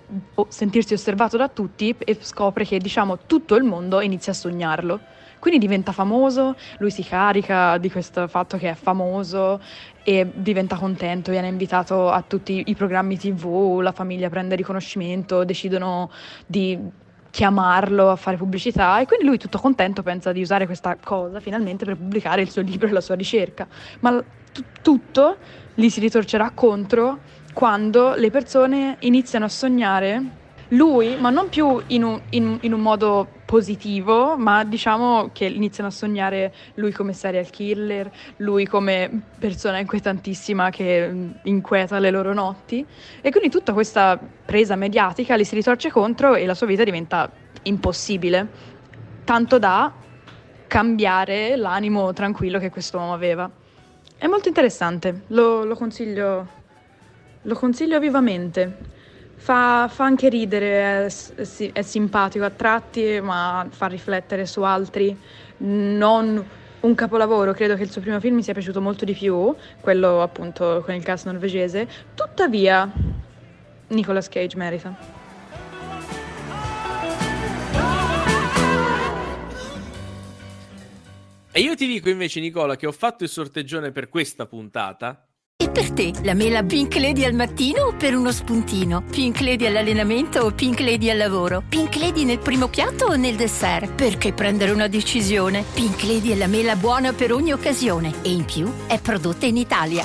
sentirsi 0.47 0.93
osservato 0.93 1.35
da 1.35 1.49
tutti 1.49 1.93
e 1.97 2.17
scopre 2.21 2.63
che, 2.63 2.77
diciamo, 2.77 3.17
tutto 3.25 3.55
il 3.55 3.65
mondo 3.65 3.99
inizia 3.99 4.31
a 4.31 4.35
sognarlo 4.35 5.14
quindi 5.45 5.63
diventa 5.63 5.91
famoso, 5.91 6.55
lui 6.79 6.89
si 6.89 7.03
carica 7.03 7.77
di 7.77 7.91
questo 7.91 8.27
fatto 8.27 8.57
che 8.57 8.71
è 8.71 8.73
famoso 8.73 9.61
e 10.01 10.27
diventa 10.33 10.75
contento, 10.75 11.29
viene 11.29 11.47
invitato 11.47 12.09
a 12.09 12.23
tutti 12.23 12.63
i 12.65 12.73
programmi 12.73 13.15
tv, 13.15 13.77
la 13.79 13.91
famiglia 13.91 14.27
prende 14.27 14.55
riconoscimento, 14.55 15.43
decidono 15.43 16.09
di 16.47 16.79
chiamarlo 17.29 18.09
a 18.09 18.15
fare 18.15 18.37
pubblicità 18.37 18.99
e 18.99 19.05
quindi 19.05 19.23
lui 19.27 19.37
tutto 19.37 19.59
contento 19.59 20.01
pensa 20.01 20.31
di 20.31 20.41
usare 20.41 20.65
questa 20.65 20.97
cosa 20.99 21.39
finalmente 21.39 21.85
per 21.85 21.95
pubblicare 21.95 22.41
il 22.41 22.49
suo 22.49 22.63
libro 22.63 22.87
e 22.87 22.91
la 22.91 23.01
sua 23.01 23.13
ricerca. 23.13 23.67
Ma 23.99 24.19
t- 24.51 24.63
tutto 24.81 25.37
gli 25.75 25.89
si 25.89 25.99
ritorcerà 25.99 26.53
contro 26.55 27.19
quando 27.53 28.15
le 28.15 28.31
persone 28.31 28.97
iniziano 29.01 29.45
a 29.45 29.49
sognare 29.49 30.43
lui, 30.69 31.15
ma 31.17 31.29
non 31.29 31.49
più 31.49 31.81
in 31.87 32.03
un, 32.03 32.19
in, 32.29 32.57
in 32.61 32.73
un, 32.73 32.79
modo 32.79 33.27
positivo, 33.45 34.35
ma 34.37 34.63
diciamo 34.63 35.29
che 35.31 35.45
iniziano 35.45 35.89
a 35.89 35.91
sognare 35.91 36.53
lui 36.75 36.91
come 36.91 37.13
serial 37.13 37.49
killer, 37.49 38.11
lui 38.37 38.65
come 38.65 39.21
persona 39.39 39.79
inquietantissima 39.79 40.71
che 40.71 41.07
mm, 41.07 41.31
inquieta 41.43 41.99
le 41.99 42.09
loro 42.09 42.33
notti. 42.33 42.85
E 43.21 43.29
quindi 43.29 43.49
tutta 43.49 43.73
questa 43.73 44.19
presa 44.45 44.75
mediatica 44.75 45.35
li 45.35 45.45
si 45.45 45.55
ritorce 45.55 45.91
contro 45.91 46.35
e 46.35 46.45
la 46.45 46.55
sua 46.55 46.67
vita 46.67 46.83
diventa 46.83 47.31
impossibile, 47.63 48.47
tanto 49.23 49.59
da 49.59 49.93
cambiare 50.67 51.55
l'animo 51.55 52.11
tranquillo 52.13 52.59
che 52.59 52.69
quest'uomo 52.69 53.13
aveva. 53.13 53.49
È 54.17 54.27
molto 54.27 54.47
interessante, 54.47 55.23
lo, 55.27 55.63
lo 55.63 55.75
consiglio, 55.75 56.47
lo 57.41 57.55
consiglio 57.55 57.99
vivamente. 57.99 58.93
Fa, 59.35 59.87
fa 59.91 60.03
anche 60.03 60.29
ridere, 60.29 61.05
è, 61.05 61.71
è, 61.73 61.81
simpatico 61.81 62.45
a 62.45 62.49
tratti, 62.49 63.19
ma 63.21 63.67
fa 63.69 63.87
riflettere 63.87 64.45
su 64.45 64.61
altri. 64.61 65.15
Non 65.57 66.43
un 66.85 66.95
capolavoro, 66.95 67.53
credo 67.53 67.75
che 67.75 67.83
il 67.83 67.91
suo 67.91 68.01
primo 68.01 68.19
film 68.19 68.35
mi 68.35 68.43
sia 68.43 68.53
piaciuto 68.53 68.79
molto 68.79 69.05
di 69.05 69.13
più, 69.13 69.53
quello 69.81 70.21
appunto 70.21 70.81
con 70.85 70.93
il 70.93 71.03
cast 71.03 71.25
norvegese. 71.25 71.87
Tuttavia, 72.13 72.91
Nicolas 73.87 74.29
Cage 74.29 74.57
merita. 74.57 75.23
E 81.51 81.61
io 81.61 81.73
ti 81.75 81.87
dico 81.87 82.09
invece, 82.09 82.39
Nicola, 82.39 82.75
che 82.75 82.85
ho 82.85 82.91
fatto 82.91 83.23
il 83.23 83.29
sorteggione 83.29 83.91
per 83.91 84.09
questa 84.09 84.45
puntata 84.45 85.25
e 85.65 85.69
per 85.69 85.91
te, 85.91 86.13
la 86.21 86.35
mela 86.35 86.63
Pink 86.63 86.95
Lady 86.95 87.23
al 87.23 87.33
mattino 87.33 87.85
o 87.85 87.93
per 87.95 88.15
uno 88.15 88.31
spuntino? 88.31 89.03
Pink 89.09 89.41
Lady 89.41 89.65
all'allenamento 89.65 90.41
o 90.41 90.51
Pink 90.51 90.79
Lady 90.79 91.09
al 91.09 91.17
lavoro? 91.17 91.63
Pink 91.67 91.95
Lady 91.95 92.23
nel 92.23 92.37
primo 92.37 92.67
piatto 92.67 93.05
o 93.05 93.15
nel 93.15 93.35
dessert? 93.35 93.93
Perché 93.93 94.31
prendere 94.31 94.71
una 94.71 94.87
decisione? 94.87 95.65
Pink 95.73 96.03
Lady 96.03 96.29
è 96.29 96.35
la 96.35 96.47
mela 96.47 96.75
buona 96.75 97.13
per 97.13 97.33
ogni 97.33 97.51
occasione 97.51 98.13
e 98.21 98.31
in 98.31 98.45
più 98.45 98.71
è 98.85 98.99
prodotta 98.99 99.47
in 99.47 99.57
Italia. 99.57 100.03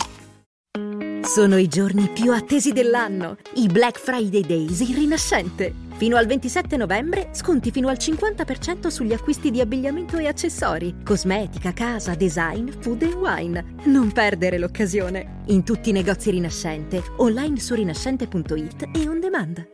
Sono 1.22 1.58
i 1.58 1.68
giorni 1.68 2.08
più 2.08 2.32
attesi 2.32 2.72
dell'anno, 2.72 3.36
i 3.56 3.66
Black 3.66 4.00
Friday 4.00 4.40
Days 4.40 4.80
in 4.80 4.94
Rinascente. 4.94 5.89
Fino 6.00 6.16
al 6.16 6.24
27 6.24 6.78
novembre 6.78 7.28
sconti 7.34 7.70
fino 7.70 7.88
al 7.88 7.98
50% 7.98 8.86
sugli 8.86 9.12
acquisti 9.12 9.50
di 9.50 9.60
abbigliamento 9.60 10.16
e 10.16 10.28
accessori, 10.28 11.02
cosmetica, 11.04 11.74
casa, 11.74 12.14
design, 12.14 12.70
food 12.70 13.02
e 13.02 13.08
wine. 13.08 13.74
Non 13.84 14.10
perdere 14.10 14.56
l'occasione. 14.56 15.42
In 15.48 15.62
tutti 15.62 15.90
i 15.90 15.92
negozi 15.92 16.30
Rinascente, 16.30 17.02
online 17.18 17.58
su 17.58 17.74
rinascente.it 17.74 18.88
e 18.94 19.08
on 19.08 19.20
demand. 19.20 19.68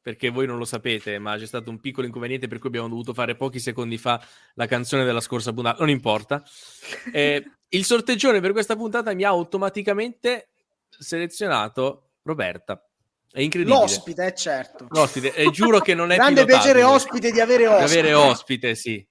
Perché 0.00 0.30
voi 0.30 0.46
non 0.46 0.56
lo 0.56 0.64
sapete, 0.64 1.18
ma 1.18 1.36
c'è 1.36 1.44
stato 1.44 1.68
un 1.68 1.80
piccolo 1.80 2.06
inconveniente 2.06 2.48
per 2.48 2.58
cui 2.58 2.68
abbiamo 2.70 2.88
dovuto 2.88 3.12
fare 3.12 3.36
pochi 3.36 3.58
secondi 3.58 3.98
fa 3.98 4.18
la 4.54 4.64
canzone 4.64 5.04
della 5.04 5.20
scorsa 5.20 5.52
puntata. 5.52 5.80
Non 5.80 5.90
importa. 5.90 6.42
Eh, 7.12 7.44
il 7.68 7.84
sorteggione 7.84 8.40
per 8.40 8.52
questa 8.52 8.74
puntata 8.74 9.12
mi 9.12 9.24
ha 9.24 9.28
automaticamente 9.28 10.48
selezionato 10.88 12.12
Roberta. 12.22 12.82
È 13.34 13.40
incredibile. 13.40 13.80
L'ospite, 13.80 14.26
eh, 14.26 14.32
certo. 14.32 14.86
L'ospite, 14.90 15.34
e 15.34 15.50
giuro 15.50 15.80
che 15.80 15.92
non 15.92 16.12
è 16.12 16.14
Grande 16.14 16.44
piacere 16.44 16.84
ospite 16.84 17.32
di 17.32 17.40
avere 17.40 17.66
ospite. 17.66 17.92
Di 17.92 17.98
avere 17.98 18.14
ospite, 18.14 18.74
sì. 18.76 19.04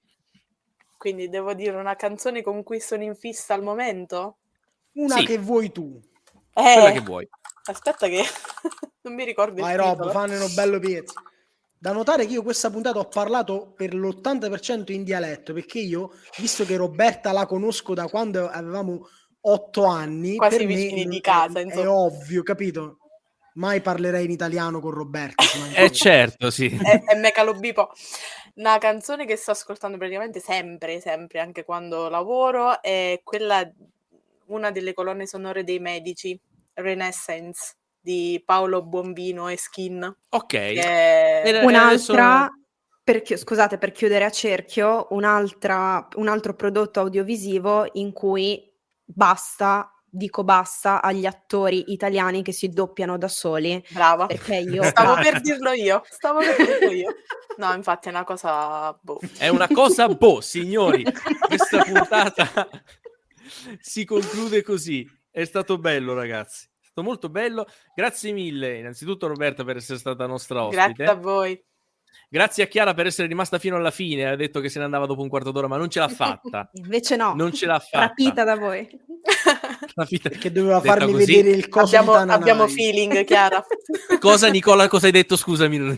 Quindi 0.96 1.28
devo 1.28 1.52
dire 1.52 1.76
una 1.76 1.94
canzone 1.94 2.40
con 2.40 2.62
cui 2.62 2.80
sono 2.80 3.02
in 3.02 3.16
fissa 3.16 3.52
al 3.52 3.62
momento? 3.62 4.38
Una 4.92 5.18
sì. 5.18 5.26
che 5.26 5.36
vuoi 5.36 5.70
tu. 5.70 6.00
Eh, 6.54 6.72
Quella 6.72 6.92
che 6.92 7.00
vuoi. 7.00 7.28
Aspetta 7.64 8.08
che 8.08 8.22
non 9.02 9.14
mi 9.14 9.26
ricordo 9.26 9.60
Vai 9.60 9.76
Rob, 9.76 10.10
fanno 10.10 10.42
un 10.42 10.54
bello 10.54 10.78
pezzo. 10.78 11.20
Da 11.78 11.92
notare 11.92 12.24
che 12.24 12.32
io 12.32 12.42
questa 12.42 12.70
puntata 12.70 12.98
ho 12.98 13.08
parlato 13.08 13.74
per 13.76 13.94
l'80% 13.94 14.90
in 14.90 15.04
dialetto, 15.04 15.52
perché 15.52 15.80
io, 15.80 16.12
visto 16.38 16.64
che 16.64 16.78
Roberta 16.78 17.30
la 17.32 17.44
conosco 17.44 17.92
da 17.92 18.08
quando 18.08 18.48
avevamo 18.48 19.06
otto 19.42 19.84
anni, 19.84 20.36
quasi 20.36 20.64
vicini 20.64 21.04
di 21.04 21.20
casa, 21.20 21.60
è, 21.60 21.66
è 21.66 21.86
ovvio, 21.86 22.42
capito? 22.42 23.00
Mai 23.54 23.80
parlerei 23.80 24.24
in 24.24 24.30
italiano 24.30 24.80
con 24.80 24.92
Roberto. 24.92 25.44
eh 25.74 25.90
certo, 25.90 26.50
sì. 26.50 26.68
È, 26.82 27.02
è 27.04 27.18
Mecalobipo. 27.18 27.90
Una 28.54 28.78
canzone 28.78 29.26
che 29.26 29.36
sto 29.36 29.50
ascoltando 29.50 29.98
praticamente 29.98 30.40
sempre, 30.40 31.00
sempre, 31.00 31.40
anche 31.40 31.64
quando 31.64 32.08
lavoro, 32.08 32.80
è 32.80 33.20
quella, 33.24 33.68
una 34.46 34.70
delle 34.70 34.94
colonne 34.94 35.26
sonore 35.26 35.64
dei 35.64 35.80
medici, 35.80 36.38
Renaissance, 36.74 37.74
di 38.00 38.40
Paolo 38.44 38.82
Bombino 38.82 39.48
e 39.48 39.56
Skin. 39.56 40.16
Ok. 40.30 40.46
Che... 40.46 41.60
Un'altra... 41.64 42.48
Per, 43.02 43.22
scusate, 43.36 43.76
per 43.76 43.92
chiudere 43.92 44.24
a 44.24 44.30
cerchio, 44.30 45.08
un 45.10 45.24
altro 45.24 46.54
prodotto 46.56 47.00
audiovisivo 47.00 47.86
in 47.94 48.12
cui 48.12 48.72
basta 49.04 49.93
dico 50.14 50.44
basta 50.44 51.02
agli 51.02 51.26
attori 51.26 51.92
italiani 51.92 52.42
che 52.42 52.52
si 52.52 52.68
doppiano 52.68 53.18
da 53.18 53.28
soli. 53.28 53.82
Brava. 53.90 54.26
Perché 54.26 54.56
io 54.56 54.82
stavo 54.84 55.14
per 55.14 55.40
dirlo 55.42 55.72
io. 55.72 56.02
Stavo 56.08 56.38
per 56.38 56.56
dirlo 56.56 56.90
io. 56.92 57.14
No, 57.56 57.72
infatti 57.74 58.08
è 58.08 58.10
una 58.10 58.24
cosa 58.24 58.96
boh. 59.00 59.20
È 59.36 59.48
una 59.48 59.68
cosa 59.68 60.08
boh, 60.08 60.40
signori. 60.40 61.04
Questa 61.46 61.82
puntata 61.82 62.68
si 63.80 64.04
conclude 64.04 64.62
così. 64.62 65.08
È 65.30 65.44
stato 65.44 65.78
bello, 65.78 66.14
ragazzi. 66.14 66.66
È 66.66 66.84
stato 66.84 67.02
molto 67.02 67.28
bello. 67.28 67.66
Grazie 67.94 68.32
mille, 68.32 68.78
innanzitutto 68.78 69.26
Roberta 69.26 69.64
per 69.64 69.76
essere 69.76 69.98
stata 69.98 70.26
nostra 70.26 70.64
ospite. 70.64 70.92
Grazie 70.92 71.06
a 71.06 71.14
voi. 71.14 71.64
Grazie 72.28 72.64
a 72.64 72.66
Chiara 72.66 72.94
per 72.94 73.06
essere 73.06 73.28
rimasta 73.28 73.58
fino 73.58 73.76
alla 73.76 73.90
fine. 73.90 74.26
Ha 74.26 74.36
detto 74.36 74.60
che 74.60 74.68
se 74.68 74.78
ne 74.78 74.84
andava 74.84 75.06
dopo 75.06 75.22
un 75.22 75.28
quarto 75.28 75.50
d'ora, 75.52 75.68
ma 75.68 75.76
non 75.76 75.88
ce 75.88 76.00
l'ha 76.00 76.08
fatta. 76.08 76.68
Invece 76.74 77.16
no. 77.16 77.34
Non 77.34 77.52
ce 77.52 77.66
l'ha 77.66 77.78
fatta. 77.78 78.06
Rapita 78.06 78.44
da 78.44 78.56
voi. 78.56 78.88
Rapita. 79.94 80.28
Perché 80.28 80.50
doveva 80.50 80.80
farmi 80.80 81.12
così. 81.12 81.24
vedere 81.26 81.56
il 81.56 81.68
coso 81.68 81.96
abbiamo, 81.96 82.14
abbiamo 82.14 82.66
feeling, 82.66 83.24
Chiara. 83.24 83.64
cosa, 84.18 84.48
Nicola? 84.48 84.88
Cosa 84.88 85.06
hai 85.06 85.12
detto? 85.12 85.36
Scusami. 85.36 85.78
No, 85.78 85.96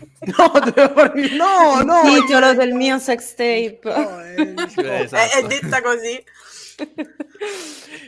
dovevo 0.63 0.93
farmi... 0.93 1.35
no, 1.35 1.81
no. 1.81 2.01
Il 2.09 2.23
titolo 2.25 2.53
del 2.53 2.73
mio 2.73 2.99
sex 2.99 3.29
tape. 3.29 3.79
No, 3.83 4.21
è... 4.21 4.39
Eh, 4.39 5.01
esatto. 5.01 5.15
è, 5.15 5.43
è 5.43 5.47
detta 5.47 5.81
così. 5.81 6.23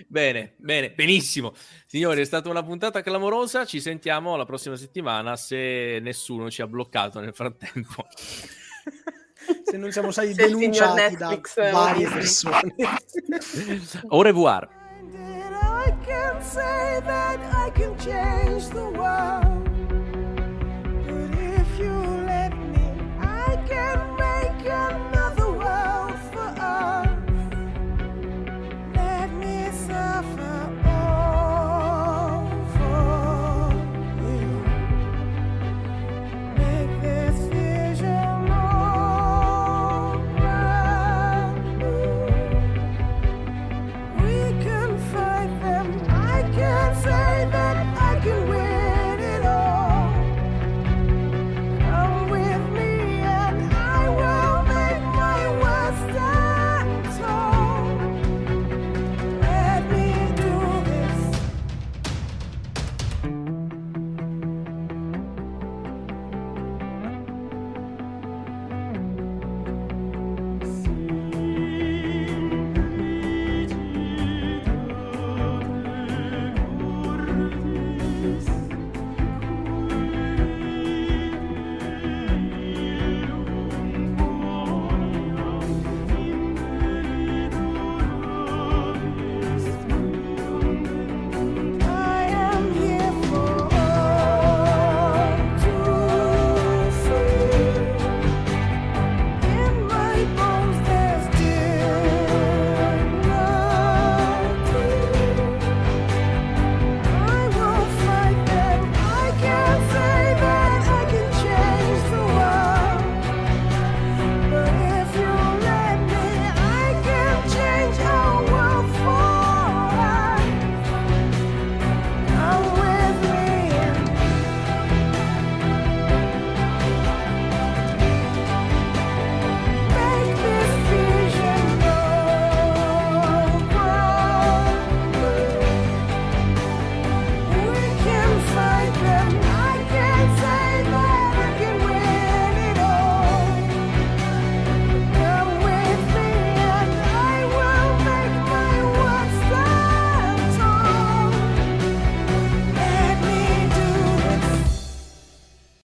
Bene, 0.07 0.53
bene, 0.57 0.91
benissimo. 0.91 1.53
Signori, 1.85 2.21
è 2.21 2.25
stata 2.25 2.49
una 2.49 2.63
puntata 2.63 3.01
clamorosa. 3.01 3.65
Ci 3.65 3.79
sentiamo 3.79 4.35
la 4.35 4.45
prossima 4.45 4.75
settimana 4.75 5.35
se 5.35 5.99
nessuno 6.01 6.49
ci 6.49 6.61
ha 6.61 6.67
bloccato 6.67 7.19
nel 7.19 7.33
frattempo. 7.33 8.07
se 9.63 9.77
non 9.77 9.91
siamo 9.91 10.11
stati 10.11 10.33
denunciati 10.35 11.15
da 11.15 11.39
varie 11.71 12.07
persone. 12.07 12.75
Au 14.09 14.21
revoir. 14.21 14.67
I 15.61 15.91
can 16.05 16.41
say 16.43 17.01
that 17.01 17.39
I 17.53 17.71
can 17.71 17.95
change 17.97 18.69
the 18.69 18.89
world. 18.91 19.58